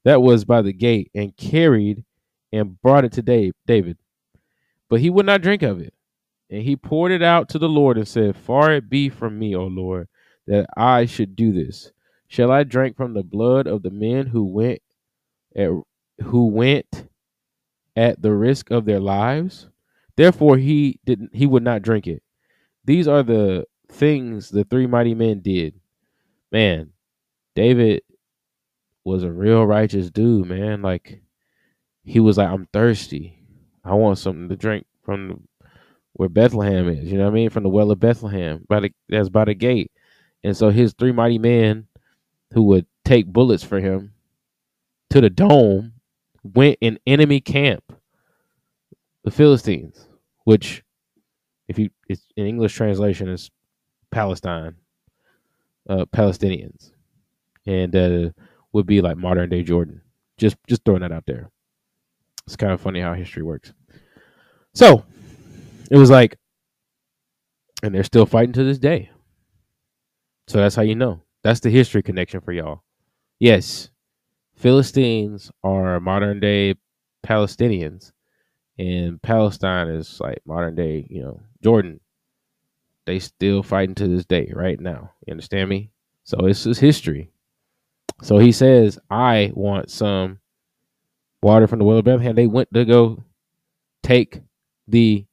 that 0.05 0.23
was 0.23 0.45
by 0.45 0.63
the 0.63 0.73
gate, 0.73 1.11
and 1.15 1.37
carried 1.37 2.05
and 2.53 2.81
brought 2.81 3.05
it 3.05 3.13
to 3.13 3.55
David. 3.67 3.99
But 4.89 5.01
he 5.01 5.11
would 5.11 5.27
not 5.27 5.43
drink 5.43 5.63
of 5.63 5.81
it. 5.81 5.93
And 6.51 6.63
he 6.63 6.77
poured 6.77 7.13
it 7.13 7.23
out 7.23 7.51
to 7.51 7.59
the 7.59 7.69
Lord 7.69 7.99
and 7.99 8.09
said, 8.09 8.35
Far 8.35 8.73
it 8.73 8.89
be 8.89 9.11
from 9.11 9.39
me, 9.39 9.55
O 9.55 9.67
Lord, 9.67 10.09
that 10.47 10.67
I 10.77 11.05
should 11.05 11.37
do 11.37 11.53
this. 11.53 11.93
Shall 12.27 12.51
I 12.51 12.65
drink 12.65 12.97
from 12.97 13.13
the 13.13 13.23
blood 13.23 13.67
of 13.67 13.83
the 13.83 13.91
men 13.91 14.27
who 14.27 14.45
went 14.45 14.81
at, 15.59 15.71
who 16.25 16.47
went 16.47 17.09
at 17.97 18.23
the 18.23 18.33
risk 18.33 18.71
of 18.71 18.85
their 18.85 19.01
lives? 19.01 19.69
Therefore 20.17 20.57
he 20.57 20.99
didn't 21.05 21.35
he 21.35 21.47
would 21.47 21.63
not 21.63 21.83
drink 21.83 22.07
it. 22.07 22.23
These 22.85 23.07
are 23.07 23.23
the 23.23 23.67
things 23.91 24.49
the 24.49 24.65
three 24.65 24.87
mighty 24.87 25.15
men 25.15 25.41
did. 25.41 25.75
Man, 26.51 26.93
David 27.55 28.03
was 29.05 29.23
a 29.23 29.31
real 29.31 29.65
righteous 29.67 30.11
dude, 30.11 30.47
man. 30.47 30.83
Like 30.83 31.23
he 32.05 32.21
was 32.21 32.39
like, 32.39 32.49
I'm 32.49 32.67
thirsty. 32.73 33.39
I 33.85 33.95
want 33.95 34.19
something 34.19 34.49
to 34.49 34.57
drink 34.57 34.87
from 35.03 35.47
where 36.15 36.29
Bethlehem 36.29 36.89
is. 36.89 37.11
You 37.11 37.19
know 37.19 37.25
what 37.25 37.31
I 37.31 37.35
mean? 37.35 37.51
From 37.51 37.63
the 37.63 37.69
well 37.69 37.91
of 37.91 38.01
Bethlehem, 38.01 38.65
by 38.69 38.81
the 38.81 38.93
that's 39.09 39.29
by 39.29 39.45
the 39.45 39.55
gate. 39.55 39.93
And 40.45 40.57
so 40.57 40.71
his 40.71 40.93
three 40.93 41.13
mighty 41.13 41.39
men, 41.39 41.87
who 42.53 42.63
would 42.65 42.87
take 43.05 43.27
bullets 43.27 43.65
for 43.65 43.81
him 43.81 44.13
to 45.11 45.21
the 45.21 45.31
dome, 45.31 45.93
went 46.43 46.79
in 46.81 46.99
enemy 47.07 47.41
camp, 47.41 47.93
the 49.25 49.31
Philistines, 49.31 50.09
which, 50.45 50.83
if 51.69 51.79
you 51.79 51.91
it's 52.09 52.27
in 52.37 52.47
English 52.47 52.75
translation, 52.75 53.29
is 53.29 53.51
Palestine, 54.11 54.77
uh, 55.89 56.05
Palestinians, 56.07 56.93
and 57.67 57.95
uh, 57.95 58.31
would 58.73 58.87
be 58.87 59.01
like 59.01 59.17
modern 59.17 59.51
day 59.51 59.63
Jordan. 59.63 60.01
Just 60.37 60.57
just 60.69 60.85
throwing 60.85 61.03
that 61.03 61.13
out 61.13 61.25
there. 61.27 61.51
It's 62.47 62.57
kind 62.57 62.73
of 62.73 62.81
funny 62.81 63.01
how 63.01 63.13
history 63.15 63.43
works. 63.43 63.73
So 64.75 65.05
it 65.91 65.99
was 65.99 66.11
like, 66.11 66.39
and 67.83 67.95
they're 67.95 68.05
still 68.05 68.27
fighting 68.27 68.53
to 68.55 68.65
this 68.65 68.79
day. 68.79 69.11
So 70.47 70.59
that's 70.59 70.75
how 70.75 70.83
you 70.83 70.95
know. 70.95 71.21
That's 71.43 71.61
the 71.61 71.71
history 71.71 72.03
connection 72.03 72.41
for 72.41 72.53
y'all. 72.53 72.83
Yes, 73.39 73.91
Philistines 74.59 75.51
are 75.63 76.01
modern 76.01 76.41
day 76.41 76.75
Palestinians, 77.25 78.13
and 78.79 79.21
Palestine 79.23 79.89
is 79.89 80.21
like 80.21 80.41
modern 80.45 80.75
day, 80.75 81.07
you 81.09 81.23
know, 81.23 81.41
Jordan 81.63 82.01
they 83.09 83.19
still 83.19 83.63
fighting 83.63 83.95
to 83.95 84.07
this 84.07 84.27
day, 84.27 84.53
right 84.55 84.79
now. 84.79 85.11
You 85.27 85.31
understand 85.31 85.71
me? 85.71 85.91
So 86.25 86.45
it's 86.45 86.65
his 86.65 86.79
history. 86.79 87.31
So 88.21 88.37
he 88.37 88.53
says, 88.53 88.99
I 89.11 89.51
want 89.55 89.91
some 89.91 90.41
water 91.43 91.67
from 91.67 91.79
the 91.79 91.87
well 91.87 91.97
of 91.97 92.05
Bethlehem. 92.05 92.37
They 92.37 92.47
went 92.47 92.69
to 92.75 92.85
go 92.85 93.25
take 94.03 94.43
the 94.87 95.25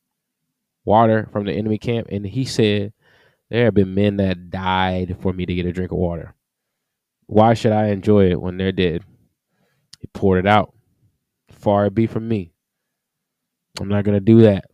water 0.86 1.27
from 1.34 1.44
the 1.44 1.51
enemy 1.51 1.77
camp, 1.77 2.08
and 2.10 2.25
he 2.25 2.46
said, 2.46 2.94
There 3.50 3.65
have 3.65 3.74
been 3.74 3.94
men 3.94 4.15
that 4.17 4.50
died 4.50 5.17
for 5.20 5.34
me 5.34 5.46
to 5.46 5.53
get 5.53 5.65
a 5.65 5.74
drink 5.74 5.91
of 5.91 5.98
water. 5.98 6.34
Why 7.25 7.55
should 7.55 7.74
I 7.74 7.88
enjoy 7.88 8.32
it 8.32 8.41
when 8.41 8.55
they're 8.55 8.72
dead? 8.72 9.03
He 10.06 10.20
poured 10.20 10.38
it 10.38 10.48
out. 10.48 10.72
Far 11.50 11.88
it 11.88 11.96
be 11.96 12.06
from 12.06 12.28
me. 12.28 12.52
I'm 13.80 13.88
not 13.88 14.04
going 14.04 14.14
to 14.14 14.24
do 14.24 14.42
that. 14.42 14.66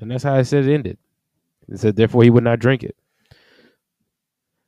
And 0.00 0.10
that's 0.10 0.24
how 0.24 0.34
it 0.34 0.46
says 0.46 0.66
it 0.66 0.72
ended. 0.72 0.98
It 1.68 1.78
said, 1.78 1.94
therefore, 1.94 2.24
he 2.24 2.30
would 2.30 2.42
not 2.42 2.58
drink 2.58 2.82
it. 2.82 2.96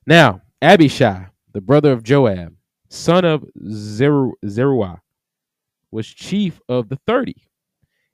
Now, 0.07 0.43
Abishai, 0.63 1.27
the 1.53 1.61
brother 1.61 1.91
of 1.91 2.05
Joab, 2.05 2.55
son 2.89 3.25
of 3.25 3.45
Zeruiah, 3.69 5.01
was 5.91 6.07
chief 6.07 6.61
of 6.69 6.89
the 6.89 7.01
thirty, 7.05 7.49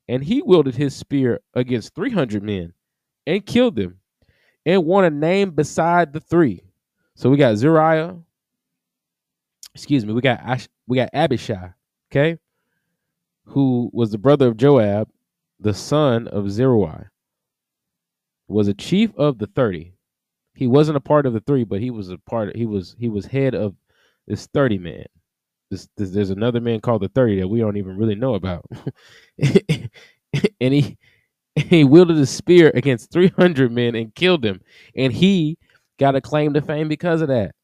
and 0.09 0.25
he 0.25 0.41
wielded 0.41 0.77
his 0.77 0.97
spear 0.97 1.41
against 1.53 1.95
three 1.95 2.11
hundred 2.11 2.43
men 2.43 2.73
and 3.27 3.45
killed 3.45 3.77
them, 3.77 3.99
and 4.65 4.87
won 4.87 5.05
a 5.05 5.11
name 5.11 5.51
beside 5.51 6.15
the 6.15 6.21
three. 6.21 6.63
So 7.17 7.29
we 7.29 7.37
got 7.37 7.57
Zeruiah. 7.57 8.17
Excuse 9.79 10.05
me. 10.05 10.13
We 10.13 10.21
got 10.21 10.41
Ash, 10.41 10.69
we 10.89 10.97
got 10.97 11.11
Abishai. 11.13 11.73
Okay, 12.11 12.37
who 13.45 13.91
was 13.93 14.11
the 14.11 14.19
brother 14.19 14.49
of 14.49 14.57
Joab, 14.57 15.09
the 15.61 15.73
son 15.73 16.27
of 16.27 16.51
Zeruiah 16.51 17.11
was 18.49 18.67
a 18.67 18.75
chief 18.75 19.15
of 19.17 19.39
the 19.39 19.47
30. 19.47 19.95
He 20.55 20.67
wasn't 20.67 20.97
a 20.97 21.01
part 21.01 21.27
of 21.27 21.33
the 21.33 21.41
three, 21.41 21.63
but 21.63 21.81
he 21.81 21.91
was 21.93 22.11
a 22.11 22.19
part 22.19 22.49
of, 22.49 22.55
he 22.57 22.67
was 22.67 22.97
he 22.99 23.09
was 23.09 23.27
head 23.27 23.55
of 23.55 23.77
this 24.27 24.49
30 24.49 24.79
man. 24.79 25.07
This, 25.71 25.89
this, 25.97 26.11
there's 26.11 26.31
another 26.31 26.61
man 26.61 26.81
called 26.81 27.03
the 27.03 27.09
30 27.11 27.41
that 27.41 27.49
we 27.49 27.61
don't 27.61 27.77
even 27.77 27.97
really 27.97 28.17
know 28.17 28.35
about. 28.35 28.65
and 29.39 30.75
he 30.75 30.99
he 31.55 31.85
wielded 31.85 32.19
a 32.19 32.27
spear 32.27 32.73
against 32.75 33.13
300 33.13 33.71
men 33.71 33.95
and 33.95 34.13
killed 34.17 34.43
them. 34.43 34.61
And 34.97 35.13
he 35.13 35.57
got 36.01 36.17
a 36.17 36.21
claim 36.21 36.55
to 36.55 36.63
fame 36.63 36.89
because 36.89 37.21
of 37.23 37.29
that. 37.29 37.55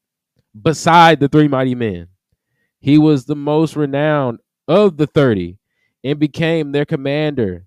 Beside 0.59 1.19
the 1.19 1.27
three 1.27 1.47
mighty 1.47 1.75
men, 1.75 2.07
he 2.79 2.97
was 2.97 3.25
the 3.25 3.35
most 3.35 3.75
renowned 3.75 4.39
of 4.67 4.97
the 4.97 5.07
30 5.07 5.57
and 6.03 6.19
became 6.19 6.71
their 6.71 6.85
commander. 6.85 7.65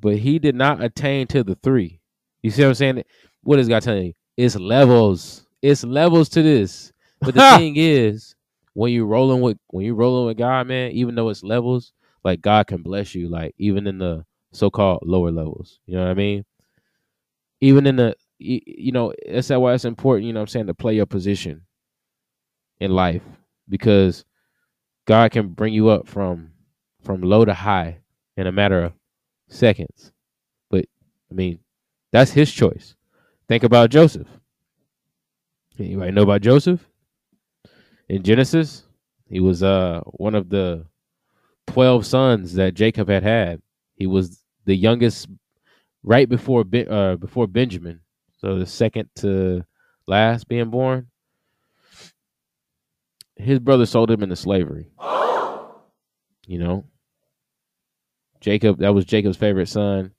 But 0.00 0.16
he 0.18 0.38
did 0.38 0.54
not 0.54 0.82
attain 0.82 1.26
to 1.28 1.44
the 1.44 1.54
three. 1.56 2.00
You 2.42 2.50
see 2.50 2.62
what 2.62 2.68
I'm 2.68 2.74
saying? 2.74 3.04
What 3.42 3.58
is 3.58 3.68
God 3.68 3.82
telling 3.82 4.06
you? 4.06 4.14
It's 4.36 4.56
levels. 4.56 5.46
It's 5.62 5.84
levels 5.84 6.28
to 6.30 6.42
this. 6.42 6.92
But 7.20 7.34
the 7.34 7.40
thing 7.56 7.74
is, 7.76 8.34
when 8.74 8.92
you 8.92 9.06
rolling 9.06 9.40
with 9.40 9.58
when 9.68 9.86
you 9.86 9.94
rolling 9.94 10.26
with 10.26 10.36
God, 10.36 10.66
man, 10.66 10.90
even 10.92 11.14
though 11.14 11.28
it's 11.28 11.42
levels, 11.44 11.92
like 12.24 12.40
God 12.42 12.66
can 12.66 12.82
bless 12.82 13.14
you, 13.14 13.28
like 13.28 13.54
even 13.58 13.86
in 13.86 13.98
the 13.98 14.24
so-called 14.52 15.02
lower 15.06 15.30
levels. 15.30 15.78
You 15.86 15.96
know 15.96 16.02
what 16.04 16.10
I 16.10 16.14
mean? 16.14 16.44
Even 17.60 17.86
in 17.86 17.96
the 17.96 18.16
you 18.38 18.92
know, 18.92 19.12
that's 19.30 19.48
why 19.50 19.74
it's 19.74 19.84
important, 19.84 20.26
you 20.26 20.32
know 20.32 20.40
I'm 20.40 20.46
saying, 20.48 20.66
to 20.66 20.74
play 20.74 20.96
your 20.96 21.06
position 21.06 21.63
in 22.80 22.90
life 22.90 23.22
because 23.68 24.24
God 25.06 25.30
can 25.32 25.48
bring 25.48 25.74
you 25.74 25.88
up 25.88 26.08
from 26.08 26.50
from 27.02 27.20
low 27.20 27.44
to 27.44 27.54
high 27.54 27.98
in 28.36 28.46
a 28.46 28.52
matter 28.52 28.82
of 28.82 28.92
seconds. 29.48 30.12
But 30.70 30.86
I 31.30 31.34
mean, 31.34 31.58
that's 32.12 32.30
his 32.30 32.50
choice. 32.50 32.94
Think 33.48 33.62
about 33.62 33.90
Joseph. 33.90 34.28
Anybody 35.78 36.12
know 36.12 36.22
about 36.22 36.40
Joseph? 36.40 36.86
In 38.08 38.22
Genesis, 38.22 38.84
he 39.26 39.40
was 39.40 39.62
uh 39.62 40.00
one 40.06 40.34
of 40.34 40.48
the 40.48 40.86
12 41.68 42.06
sons 42.06 42.54
that 42.54 42.74
Jacob 42.74 43.08
had 43.08 43.22
had. 43.22 43.60
He 43.96 44.06
was 44.06 44.42
the 44.64 44.74
youngest 44.74 45.28
right 46.02 46.28
before 46.28 46.64
uh 46.88 47.16
before 47.16 47.46
Benjamin. 47.46 48.00
So 48.38 48.58
the 48.58 48.66
second 48.66 49.08
to 49.16 49.64
last 50.06 50.48
being 50.48 50.70
born. 50.70 51.08
His 53.36 53.58
brother 53.58 53.86
sold 53.86 54.10
him 54.10 54.22
into 54.22 54.36
slavery. 54.36 54.90
You 56.46 56.58
know, 56.58 56.84
Jacob, 58.40 58.78
that 58.78 58.94
was 58.94 59.06
Jacob's 59.06 59.38
favorite 59.38 59.68
son 59.68 60.12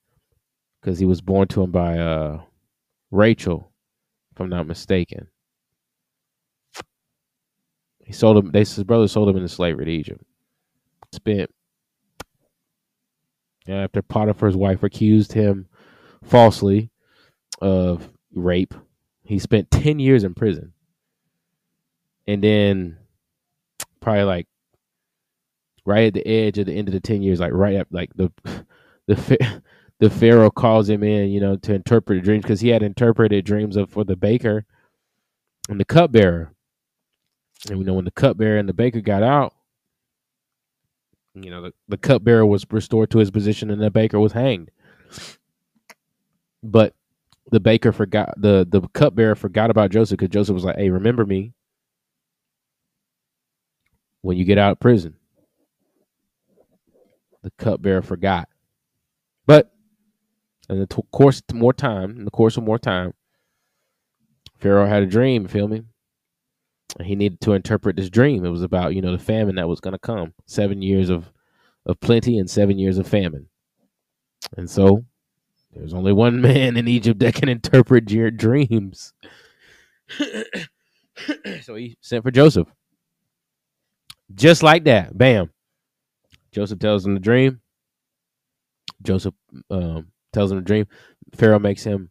because 0.81 0.98
he 0.98 1.05
was 1.05 1.22
born 1.22 1.48
to 1.50 1.62
him 1.62 1.72
by 1.72 2.00
uh, 2.00 2.41
Rachel, 3.12 3.72
if 4.31 4.39
I'm 4.39 4.50
not 4.50 4.65
mistaken. 4.67 5.27
He 8.03 8.13
sold 8.13 8.38
him. 8.38 8.51
They, 8.51 8.60
his 8.60 8.84
brother 8.84 9.07
sold 9.07 9.29
him 9.29 9.36
into 9.38 9.50
slavery 9.50 9.86
to 9.86 9.91
Egypt. 9.91 10.24
Spent 11.12 11.50
after 13.67 14.01
Potiphar's 14.01 14.55
wife 14.55 14.84
accused 14.84 15.34
him 15.34 15.67
falsely 16.24 16.91
of 17.62 18.10
rape. 18.34 18.74
He 19.24 19.39
spent 19.39 19.72
ten 19.72 19.98
years 20.00 20.24
in 20.24 20.36
prison, 20.36 20.74
and 22.27 22.43
then 22.43 22.98
probably 24.05 24.24
like 24.24 24.47
right 25.83 26.07
at 26.07 26.13
the 26.13 26.27
edge 26.27 26.59
of 26.59 26.67
the 26.67 26.74
end 26.74 26.88
of 26.88 26.93
the 26.93 27.00
10 27.00 27.24
years 27.24 27.39
like 27.39 27.51
right 27.51 27.75
up 27.77 27.88
like 27.89 28.12
the 28.15 28.31
the 29.07 29.62
the 30.00 30.09
pharaoh 30.09 30.51
calls 30.51 30.88
him 30.88 31.03
in 31.03 31.29
you 31.29 31.39
know 31.39 31.55
to 31.55 31.74
interpret 31.74 32.24
dreams 32.24 32.43
because 32.43 32.62
he 32.62 32.69
had 32.69 32.83
interpreted 32.83 33.43
dreams 33.43 33.75
of 33.75 33.89
for 33.89 34.03
the 34.03 34.15
baker 34.15 34.63
and 35.67 35.79
the 35.79 35.85
cupbearer. 35.85 36.51
And 37.67 37.79
we 37.79 37.85
know 37.85 37.95
when 37.95 38.05
the 38.05 38.12
cupbearer 38.12 38.59
and 38.59 38.69
the 38.69 38.74
baker 38.74 39.01
got 39.01 39.24
out 39.24 39.53
you 41.33 41.50
know 41.50 41.63
the, 41.63 41.74
the 41.88 41.97
cupbearer 41.97 42.45
was 42.45 42.65
restored 42.69 43.09
to 43.09 43.17
his 43.17 43.31
position 43.31 43.71
and 43.71 43.81
the 43.81 43.89
baker 43.89 44.19
was 44.19 44.33
hanged. 44.33 44.69
But 46.61 46.94
the 47.51 47.59
baker 47.59 47.91
forgot 47.91 48.35
the 48.37 48.68
the 48.70 48.81
cupbearer 48.89 49.35
forgot 49.35 49.70
about 49.70 49.91
joseph 49.91 50.18
because 50.18 50.33
joseph 50.33 50.55
was 50.55 50.63
like 50.63 50.77
hey 50.77 50.89
remember 50.89 51.25
me 51.25 51.53
when 54.25 54.38
you 54.38 54.44
get 54.44 54.57
out 54.57 54.72
of 54.72 54.79
prison 54.79 55.16
the 57.46 57.51
cupbearer 57.59 58.01
forgot. 58.01 58.50
But 59.46 59.72
in 60.68 60.79
the 60.79 60.88
t- 60.88 61.03
course 61.11 61.44
of 61.48 61.55
more 61.55 61.74
time, 61.74 62.18
in 62.18 62.25
the 62.25 62.31
course 62.31 62.57
of 62.57 62.64
more 62.64 62.79
time, 62.79 63.14
Pharaoh 64.57 64.88
had 64.88 65.03
a 65.03 65.05
dream, 65.05 65.48
feel 65.48 65.68
me? 65.68 65.83
And 66.98 67.07
he 67.07 67.16
needed 67.16 67.40
to 67.42 67.53
interpret 67.53 67.98
this 67.98 68.09
dream. 68.09 68.44
It 68.44 68.50
was 68.50 68.64
about, 68.64 68.96
you 68.96 69.01
know, 69.03 69.11
the 69.11 69.24
famine 69.24 69.55
that 69.55 69.70
was 69.70 69.79
going 69.79 69.92
to 69.92 70.00
come. 70.00 70.33
Seven 70.48 70.81
years 70.81 71.11
of, 71.11 71.31
of 71.85 72.00
plenty 72.00 72.40
and 72.40 72.50
seven 72.50 72.79
years 72.79 72.98
of 72.98 73.07
famine. 73.07 73.48
And 74.57 74.68
so 74.68 75.05
there's 75.72 75.94
only 75.94 76.14
one 76.14 76.42
man 76.42 76.77
in 76.77 76.88
Egypt 76.88 77.20
that 77.20 77.35
can 77.35 77.48
interpret 77.48 78.09
your 78.09 78.31
dreams. 78.31 79.14
so 81.61 81.75
he 81.75 81.96
sent 82.01 82.24
for 82.24 82.31
Joseph. 82.31 82.70
Just 84.33 84.64
like 84.64 84.85
that. 84.85 85.18
Bam. 85.18 85.51
Joseph 86.51 86.79
tells 86.79 87.05
him 87.05 87.14
the 87.14 87.20
dream. 87.20 87.61
Joseph 89.03 89.33
um, 89.70 90.07
tells 90.33 90.51
him 90.51 90.57
the 90.57 90.64
dream. 90.64 90.88
Pharaoh 91.35 91.59
makes 91.59 91.83
him 91.83 92.09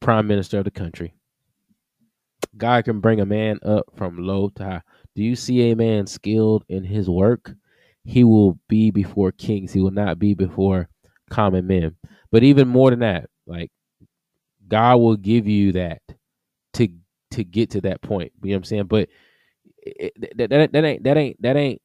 prime 0.00 0.26
minister 0.26 0.58
of 0.58 0.64
the 0.64 0.70
country. 0.70 1.14
God 2.56 2.84
can 2.84 3.00
bring 3.00 3.20
a 3.20 3.26
man 3.26 3.58
up 3.64 3.86
from 3.96 4.18
low 4.18 4.50
to 4.50 4.64
high. 4.64 4.82
Do 5.14 5.22
you 5.22 5.36
see 5.36 5.70
a 5.70 5.76
man 5.76 6.06
skilled 6.06 6.64
in 6.68 6.84
his 6.84 7.08
work? 7.08 7.54
He 8.04 8.24
will 8.24 8.58
be 8.68 8.90
before 8.90 9.32
kings. 9.32 9.72
He 9.72 9.80
will 9.80 9.90
not 9.90 10.18
be 10.18 10.34
before 10.34 10.88
common 11.30 11.66
men. 11.66 11.96
But 12.30 12.42
even 12.42 12.68
more 12.68 12.90
than 12.90 13.00
that, 13.00 13.30
like 13.46 13.70
God 14.68 14.96
will 14.96 15.16
give 15.16 15.46
you 15.46 15.72
that 15.72 16.02
to 16.74 16.88
to 17.32 17.44
get 17.44 17.70
to 17.70 17.80
that 17.82 18.02
point. 18.02 18.32
You 18.42 18.50
know 18.50 18.54
what 18.54 18.58
I'm 18.58 18.64
saying? 18.64 18.84
But 18.84 19.08
it, 19.84 20.38
that, 20.38 20.50
that, 20.50 20.72
that 20.72 20.84
ain't 20.84 21.04
that 21.04 21.16
ain't 21.16 21.42
that 21.42 21.56
ain't 21.56 21.82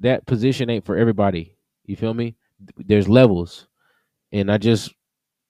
that 0.00 0.26
position 0.26 0.70
ain't 0.70 0.84
for 0.84 0.96
everybody. 0.96 1.56
You 1.86 1.96
feel 1.96 2.14
me? 2.14 2.36
There's 2.76 3.08
levels. 3.08 3.66
And 4.32 4.50
I 4.50 4.58
just 4.58 4.92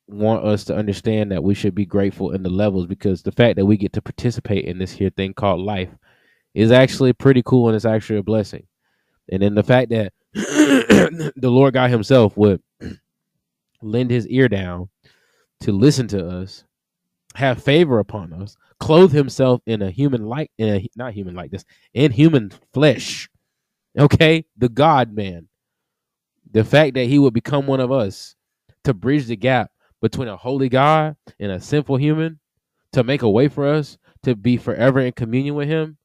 want 0.07 0.45
us 0.45 0.65
to 0.65 0.77
understand 0.77 1.33
that 1.33 1.43
we 1.43 1.55
should 1.55 1.75
be 1.75 1.87
grateful 1.87 2.33
in 2.33 2.43
the 2.43 2.51
levels 2.51 2.87
because 2.87 3.23
the 3.23 3.33
fact 3.33 3.57
that 3.57 3.67
we 3.67 3.77
get 3.77 3.93
to 3.95 4.03
participate 4.03 4.65
in 4.67 4.79
this 4.79 4.93
here 4.93 5.11
thing 5.11 5.33
called 5.33 5.61
life 5.61 5.89
is 6.55 6.71
actually 6.71 7.13
pretty 7.13 7.43
cool 7.45 7.69
and 7.69 7.77
it's 7.77 7.85
actually 7.85 8.19
a 8.19 8.23
blessing. 8.23 8.67
And 9.31 9.43
then 9.43 9.55
the 9.55 9.63
fact 9.63 9.91
that 9.91 10.13
the 10.35 11.33
Lord 11.51 11.75
God 11.75 11.91
Himself 11.91 12.37
would 12.37 12.63
lend 13.83 14.11
His 14.11 14.27
ear 14.29 14.49
down 14.49 14.89
to 15.61 15.73
listen 15.73 16.09
to 16.09 16.27
us, 16.27 16.65
have 17.35 17.62
favor 17.62 17.99
upon 17.99 18.33
us, 18.33 18.57
clothe 18.81 19.12
Himself 19.12 19.61
in 19.66 19.83
a 19.83 19.90
human 19.90 20.27
like, 20.27 20.51
in 20.59 20.68
a 20.68 20.88
not 20.97 21.12
human 21.12 21.35
like 21.35 21.51
this, 21.51 21.64
in 21.92 22.12
human 22.12 22.53
flesh, 22.73 23.29
Okay, 23.97 24.44
the 24.57 24.68
God 24.68 25.12
man. 25.12 25.47
The 26.51 26.64
fact 26.64 26.94
that 26.94 27.07
he 27.07 27.18
would 27.18 27.35
become 27.35 27.66
one 27.66 27.81
of 27.81 27.92
us 27.92 28.35
to 28.85 28.94
bridge 28.94 29.27
the 29.27 29.37
gap 29.37 29.70
between 30.01 30.29
a 30.29 30.37
holy 30.37 30.68
God 30.68 31.16
and 31.38 31.53
a 31.53 31.61
sinful 31.61 31.97
human, 31.97 32.38
to 32.92 33.05
make 33.05 33.23
a 33.23 33.31
way 33.31 33.49
for 33.49 33.66
us 33.66 33.99
to 34.23 34.37
be 34.37 34.57
forever 34.57 35.01
in 35.01 35.12
communion 35.12 35.55
with 35.55 35.68
him. 35.68 35.97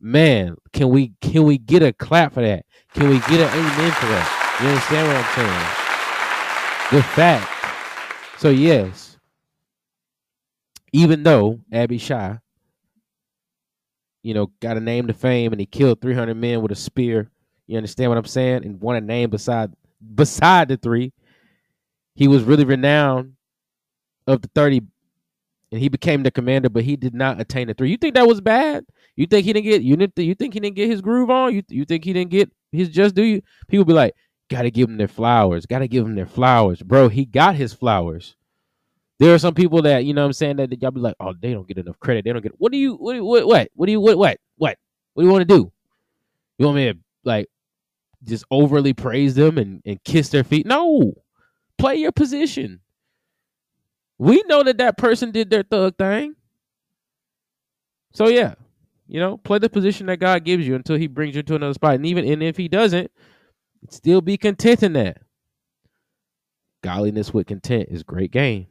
Man, 0.00 0.56
can 0.72 0.90
we 0.90 1.12
can 1.20 1.44
we 1.44 1.58
get 1.58 1.82
a 1.82 1.92
clap 1.92 2.34
for 2.34 2.42
that? 2.42 2.64
Can 2.94 3.08
we 3.08 3.18
get 3.20 3.40
an 3.40 3.48
amen 3.48 3.92
for 3.92 4.06
that? 4.06 4.58
You 4.60 4.68
understand 4.68 5.08
what 5.08 5.16
I'm 5.16 5.34
saying? 6.90 6.98
The 6.98 7.02
fact. 7.14 8.40
So 8.40 8.50
yes, 8.50 9.07
even 10.92 11.22
though 11.22 11.60
Abishai 11.72 12.38
you 14.22 14.34
know, 14.34 14.50
got 14.60 14.76
a 14.76 14.80
name 14.80 15.06
to 15.06 15.14
fame 15.14 15.52
and 15.52 15.60
he 15.60 15.66
killed 15.66 16.00
300 16.00 16.34
men 16.34 16.60
with 16.60 16.72
a 16.72 16.76
spear. 16.76 17.30
You 17.66 17.76
understand 17.76 18.10
what 18.10 18.18
I'm 18.18 18.24
saying? 18.24 18.64
And 18.64 18.80
won 18.80 18.96
a 18.96 19.00
name 19.00 19.30
beside 19.30 19.72
beside 20.14 20.68
the 20.68 20.76
three. 20.76 21.12
He 22.14 22.28
was 22.28 22.42
really 22.42 22.64
renowned 22.64 23.34
of 24.26 24.42
the 24.42 24.50
30 24.54 24.82
and 25.70 25.80
he 25.80 25.88
became 25.88 26.22
the 26.22 26.30
commander, 26.30 26.68
but 26.68 26.84
he 26.84 26.96
did 26.96 27.14
not 27.14 27.40
attain 27.40 27.68
the 27.68 27.74
three. 27.74 27.90
You 27.90 27.96
think 27.96 28.14
that 28.14 28.26
was 28.26 28.40
bad? 28.40 28.84
You 29.16 29.26
think 29.26 29.44
he 29.44 29.52
didn't 29.52 29.66
get 29.66 29.82
you 29.82 29.96
didn't 29.96 30.18
you 30.18 30.34
think 30.34 30.54
he 30.54 30.60
didn't 30.60 30.76
get 30.76 30.90
his 30.90 31.00
groove 31.00 31.30
on? 31.30 31.54
You 31.54 31.62
you 31.68 31.84
think 31.84 32.04
he 32.04 32.12
didn't 32.12 32.30
get 32.30 32.50
his 32.72 32.88
just 32.88 33.14
do 33.14 33.22
you? 33.22 33.42
People 33.68 33.84
be 33.84 33.92
like, 33.92 34.14
gotta 34.50 34.70
give 34.70 34.88
him 34.88 34.96
their 34.96 35.08
flowers, 35.08 35.66
gotta 35.66 35.88
give 35.88 36.04
him 36.04 36.14
their 36.14 36.26
flowers. 36.26 36.82
Bro, 36.82 37.08
he 37.10 37.24
got 37.24 37.54
his 37.54 37.72
flowers. 37.72 38.36
There 39.20 39.34
are 39.34 39.38
some 39.38 39.54
people 39.54 39.82
that 39.82 40.04
you 40.04 40.14
know 40.14 40.22
what 40.22 40.28
I'm 40.28 40.32
saying 40.34 40.56
that 40.58 40.80
y'all 40.82 40.92
be 40.92 41.00
like, 41.00 41.16
oh, 41.20 41.34
they 41.40 41.52
don't 41.52 41.68
get 41.68 41.78
enough 41.78 41.98
credit. 42.00 42.24
They 42.24 42.32
don't 42.32 42.42
get. 42.42 42.52
What 42.58 42.72
do 42.72 42.78
you? 42.78 42.94
What? 42.96 43.20
What? 43.22 43.46
What? 43.46 43.68
What 43.74 43.86
do 43.86 43.92
you? 43.92 44.00
What? 44.00 44.18
What? 44.18 44.38
What? 44.58 44.78
What 45.14 45.22
do 45.22 45.26
you 45.28 45.32
want 45.32 45.48
to 45.48 45.56
do? 45.56 45.72
You 46.58 46.66
want 46.66 46.76
me 46.76 46.92
to 46.92 46.98
like 47.24 47.48
just 48.24 48.44
overly 48.50 48.94
praise 48.94 49.34
them 49.36 49.58
and 49.58 49.82
and 49.86 50.02
kiss 50.04 50.30
their 50.30 50.44
feet? 50.44 50.66
No, 50.66 51.14
play 51.78 51.96
your 51.96 52.12
position. 52.12 52.80
We 54.18 54.42
know 54.48 54.62
that 54.64 54.78
that 54.78 54.98
person 54.98 55.32
did 55.32 55.50
their 55.50 55.64
thug 55.64 55.96
thing. 55.98 56.34
So 58.12 58.28
yeah, 58.28 58.54
You 59.08 59.20
know, 59.20 59.38
play 59.38 59.58
the 59.58 59.70
position 59.70 60.06
that 60.06 60.18
God 60.18 60.44
gives 60.44 60.66
you 60.66 60.74
until 60.76 60.96
He 60.96 61.06
brings 61.08 61.36
you 61.36 61.42
to 61.44 61.56
another 61.56 61.74
spot. 61.74 61.94
And 61.96 62.06
even 62.06 62.26
and 62.30 62.42
if 62.42 62.56
He 62.56 62.68
doesn't, 62.68 63.10
still 63.90 64.20
be 64.20 64.36
content 64.36 64.82
in 64.82 64.94
that. 64.94 65.18
Godliness 66.82 67.34
with 67.34 67.46
content 67.48 67.88
is 67.90 68.02
great 68.02 68.32
gain. 68.32 68.66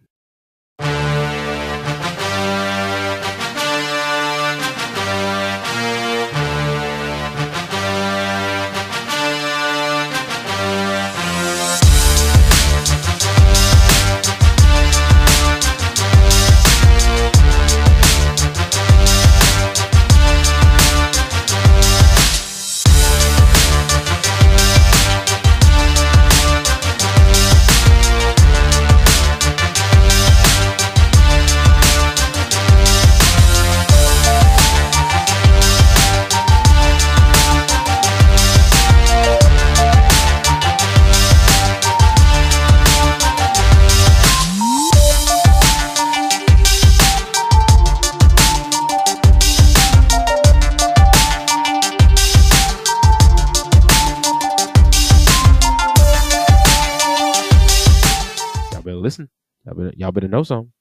Y'all 59.97 60.11
better, 60.11 60.27
know 60.27 60.43
something. 60.43 60.71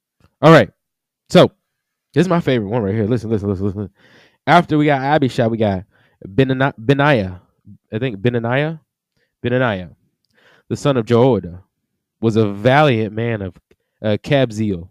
All 0.41 0.51
right. 0.51 0.69
So 1.29 1.51
this 2.13 2.21
is 2.21 2.29
my 2.29 2.39
favorite 2.39 2.69
one 2.69 2.83
right 2.83 2.93
here. 2.93 3.05
Listen, 3.05 3.31
listen, 3.31 3.49
listen, 3.49 3.65
listen. 3.65 3.89
After 4.45 4.77
we 4.77 4.85
got 4.85 5.01
Abishai, 5.01 5.47
we 5.47 5.57
got 5.57 5.85
Benani- 6.25 6.75
Benaiah. 6.77 7.41
I 7.91 7.99
think 7.99 8.17
Benaniah, 8.19 8.79
Benaniah, 9.43 9.95
the 10.69 10.77
son 10.77 10.97
of 10.97 11.05
Jehoiada, 11.05 11.63
was 12.21 12.35
a 12.35 12.51
valiant 12.51 13.13
man 13.13 13.41
of 13.41 13.55
uh, 14.03 14.17
Kabzeel, 14.23 14.89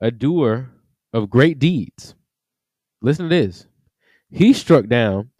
a 0.00 0.10
doer 0.10 0.70
of 1.12 1.30
great 1.30 1.58
deeds. 1.58 2.14
Listen 3.02 3.28
to 3.28 3.36
this. 3.36 3.66
He 4.30 4.54
struck 4.54 4.86
down 4.86 5.30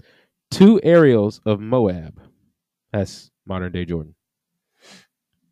two 0.50 0.80
ariels 0.82 1.40
of 1.46 1.60
Moab. 1.60 2.20
That's 2.92 3.30
modern 3.46 3.72
day 3.72 3.86
Jordan. 3.86 4.15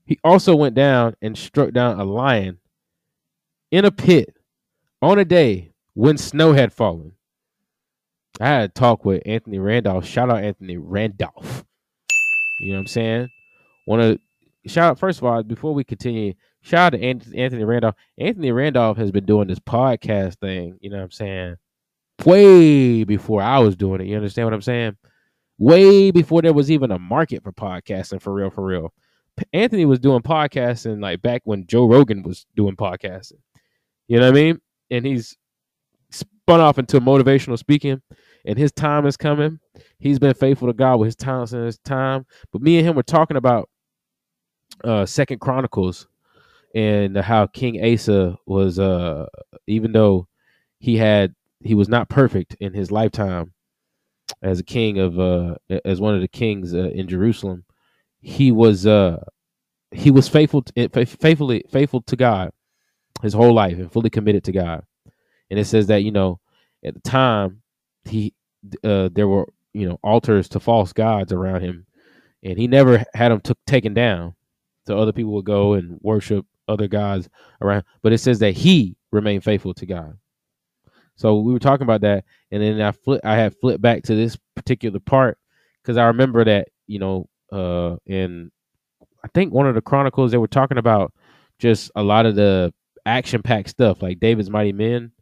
He 0.06 0.18
also 0.22 0.54
went 0.54 0.74
down 0.74 1.16
and 1.22 1.36
struck 1.36 1.72
down 1.72 1.98
a 1.98 2.04
lion 2.04 2.58
in 3.70 3.84
a 3.84 3.90
pit 3.90 4.36
on 5.00 5.18
a 5.18 5.24
day 5.24 5.72
when 5.94 6.18
snow 6.18 6.52
had 6.52 6.72
fallen. 6.72 7.12
I 8.40 8.46
had 8.46 8.62
a 8.64 8.68
talk 8.68 9.04
with 9.04 9.22
Anthony 9.26 9.58
Randolph. 9.58 10.04
Shout 10.04 10.30
out 10.30 10.42
Anthony 10.42 10.76
Randolph. 10.76 11.64
You 12.60 12.72
know 12.72 12.78
what 12.78 12.80
I'm 12.80 12.86
saying? 12.88 13.28
Want 13.86 14.02
to 14.02 14.68
shout 14.68 14.90
out 14.90 14.98
first 14.98 15.18
of 15.18 15.24
all 15.24 15.42
before 15.42 15.74
we 15.74 15.84
continue. 15.84 16.34
Shout 16.62 16.94
out 16.94 16.98
to 16.98 17.04
Anthony 17.04 17.64
Randolph. 17.64 17.94
Anthony 18.18 18.50
Randolph 18.50 18.96
has 18.96 19.10
been 19.10 19.26
doing 19.26 19.48
this 19.48 19.58
podcast 19.58 20.38
thing. 20.38 20.78
You 20.80 20.90
know 20.90 20.96
what 20.96 21.04
I'm 21.04 21.10
saying? 21.10 21.56
Way 22.24 23.04
before 23.04 23.42
I 23.42 23.58
was 23.58 23.76
doing 23.76 24.00
it. 24.00 24.06
You 24.06 24.16
understand 24.16 24.46
what 24.46 24.54
I'm 24.54 24.62
saying? 24.62 24.96
Way 25.58 26.10
before 26.10 26.42
there 26.42 26.52
was 26.52 26.70
even 26.70 26.90
a 26.90 26.98
market 26.98 27.44
for 27.44 27.52
podcasting 27.52 28.20
for 28.20 28.32
real, 28.32 28.50
for 28.50 28.64
real. 28.64 28.92
Anthony 29.52 29.84
was 29.84 29.98
doing 29.98 30.22
podcasting 30.22 31.02
like 31.02 31.22
back 31.22 31.42
when 31.44 31.66
Joe 31.66 31.86
Rogan 31.86 32.22
was 32.22 32.46
doing 32.54 32.76
podcasting. 32.76 33.40
You 34.06 34.18
know 34.20 34.30
what 34.30 34.38
I 34.38 34.42
mean? 34.42 34.60
And 34.90 35.04
he's 35.04 35.36
spun 36.10 36.60
off 36.60 36.78
into 36.78 37.00
motivational 37.00 37.58
speaking, 37.58 38.02
and 38.44 38.58
his 38.58 38.70
time 38.72 39.06
is 39.06 39.16
coming. 39.16 39.58
He's 39.98 40.18
been 40.18 40.34
faithful 40.34 40.68
to 40.68 40.74
God 40.74 40.96
with 40.96 41.06
his 41.06 41.16
talents 41.16 41.52
and 41.52 41.64
his 41.64 41.78
time. 41.78 42.26
But 42.52 42.62
me 42.62 42.78
and 42.78 42.86
him 42.86 42.96
were 42.96 43.02
talking 43.02 43.36
about 43.36 43.68
uh 44.82 45.06
Second 45.06 45.40
Chronicles 45.40 46.08
and 46.74 47.16
how 47.16 47.46
King 47.46 47.82
Asa 47.84 48.36
was 48.46 48.78
uh 48.78 49.26
even 49.66 49.92
though 49.92 50.28
he 50.78 50.96
had 50.96 51.34
he 51.60 51.74
was 51.74 51.88
not 51.88 52.08
perfect 52.08 52.56
in 52.60 52.74
his 52.74 52.90
lifetime 52.90 53.52
as 54.42 54.58
a 54.60 54.64
king 54.64 54.98
of 54.98 55.18
uh 55.18 55.54
as 55.84 56.00
one 56.00 56.14
of 56.14 56.20
the 56.20 56.28
kings 56.28 56.74
uh, 56.74 56.90
in 56.90 57.08
Jerusalem, 57.08 57.64
he 58.24 58.50
was 58.50 58.86
uh 58.86 59.22
he 59.90 60.10
was 60.10 60.26
faithful 60.28 60.62
to, 60.62 60.88
faithfully 60.88 61.62
faithful 61.70 62.00
to 62.02 62.16
God 62.16 62.50
his 63.22 63.34
whole 63.34 63.52
life 63.52 63.78
and 63.78 63.92
fully 63.92 64.10
committed 64.10 64.42
to 64.44 64.52
God. 64.52 64.82
And 65.50 65.60
it 65.60 65.66
says 65.66 65.86
that 65.88 66.02
you 66.02 66.10
know 66.10 66.40
at 66.84 66.94
the 66.94 67.00
time 67.00 67.62
he 68.04 68.34
uh 68.82 69.10
there 69.12 69.28
were 69.28 69.46
you 69.74 69.86
know 69.88 69.98
altars 70.02 70.48
to 70.50 70.60
false 70.60 70.92
gods 70.92 71.32
around 71.32 71.60
him, 71.60 71.86
and 72.42 72.58
he 72.58 72.66
never 72.66 73.04
had 73.14 73.30
them 73.30 73.40
took 73.40 73.58
taken 73.66 73.92
down, 73.92 74.34
so 74.86 74.98
other 74.98 75.12
people 75.12 75.34
would 75.34 75.44
go 75.44 75.74
and 75.74 75.98
worship 76.02 76.46
other 76.66 76.88
gods 76.88 77.28
around. 77.60 77.84
But 78.02 78.14
it 78.14 78.18
says 78.18 78.38
that 78.38 78.52
he 78.52 78.96
remained 79.12 79.44
faithful 79.44 79.74
to 79.74 79.86
God. 79.86 80.16
So 81.16 81.40
we 81.40 81.52
were 81.52 81.58
talking 81.58 81.84
about 81.84 82.00
that, 82.00 82.24
and 82.50 82.62
then 82.62 82.80
I 82.80 82.92
flip, 82.92 83.20
I 83.22 83.36
had 83.36 83.54
flipped 83.60 83.82
back 83.82 84.02
to 84.04 84.14
this 84.14 84.36
particular 84.56 84.98
part 84.98 85.38
because 85.82 85.98
I 85.98 86.06
remember 86.06 86.44
that 86.44 86.68
you 86.86 86.98
know, 86.98 87.28
uh, 87.54 87.96
in 88.06 88.50
I 89.22 89.28
think 89.28 89.52
one 89.52 89.66
of 89.66 89.74
the 89.74 89.80
chronicles 89.80 90.30
they 90.30 90.38
were 90.38 90.48
talking 90.48 90.78
about 90.78 91.12
just 91.58 91.90
a 91.94 92.02
lot 92.02 92.26
of 92.26 92.34
the 92.34 92.74
action-packed 93.06 93.70
stuff, 93.70 94.02
like 94.02 94.20
David's 94.20 94.50
Mighty 94.50 94.72
Men 94.72 95.12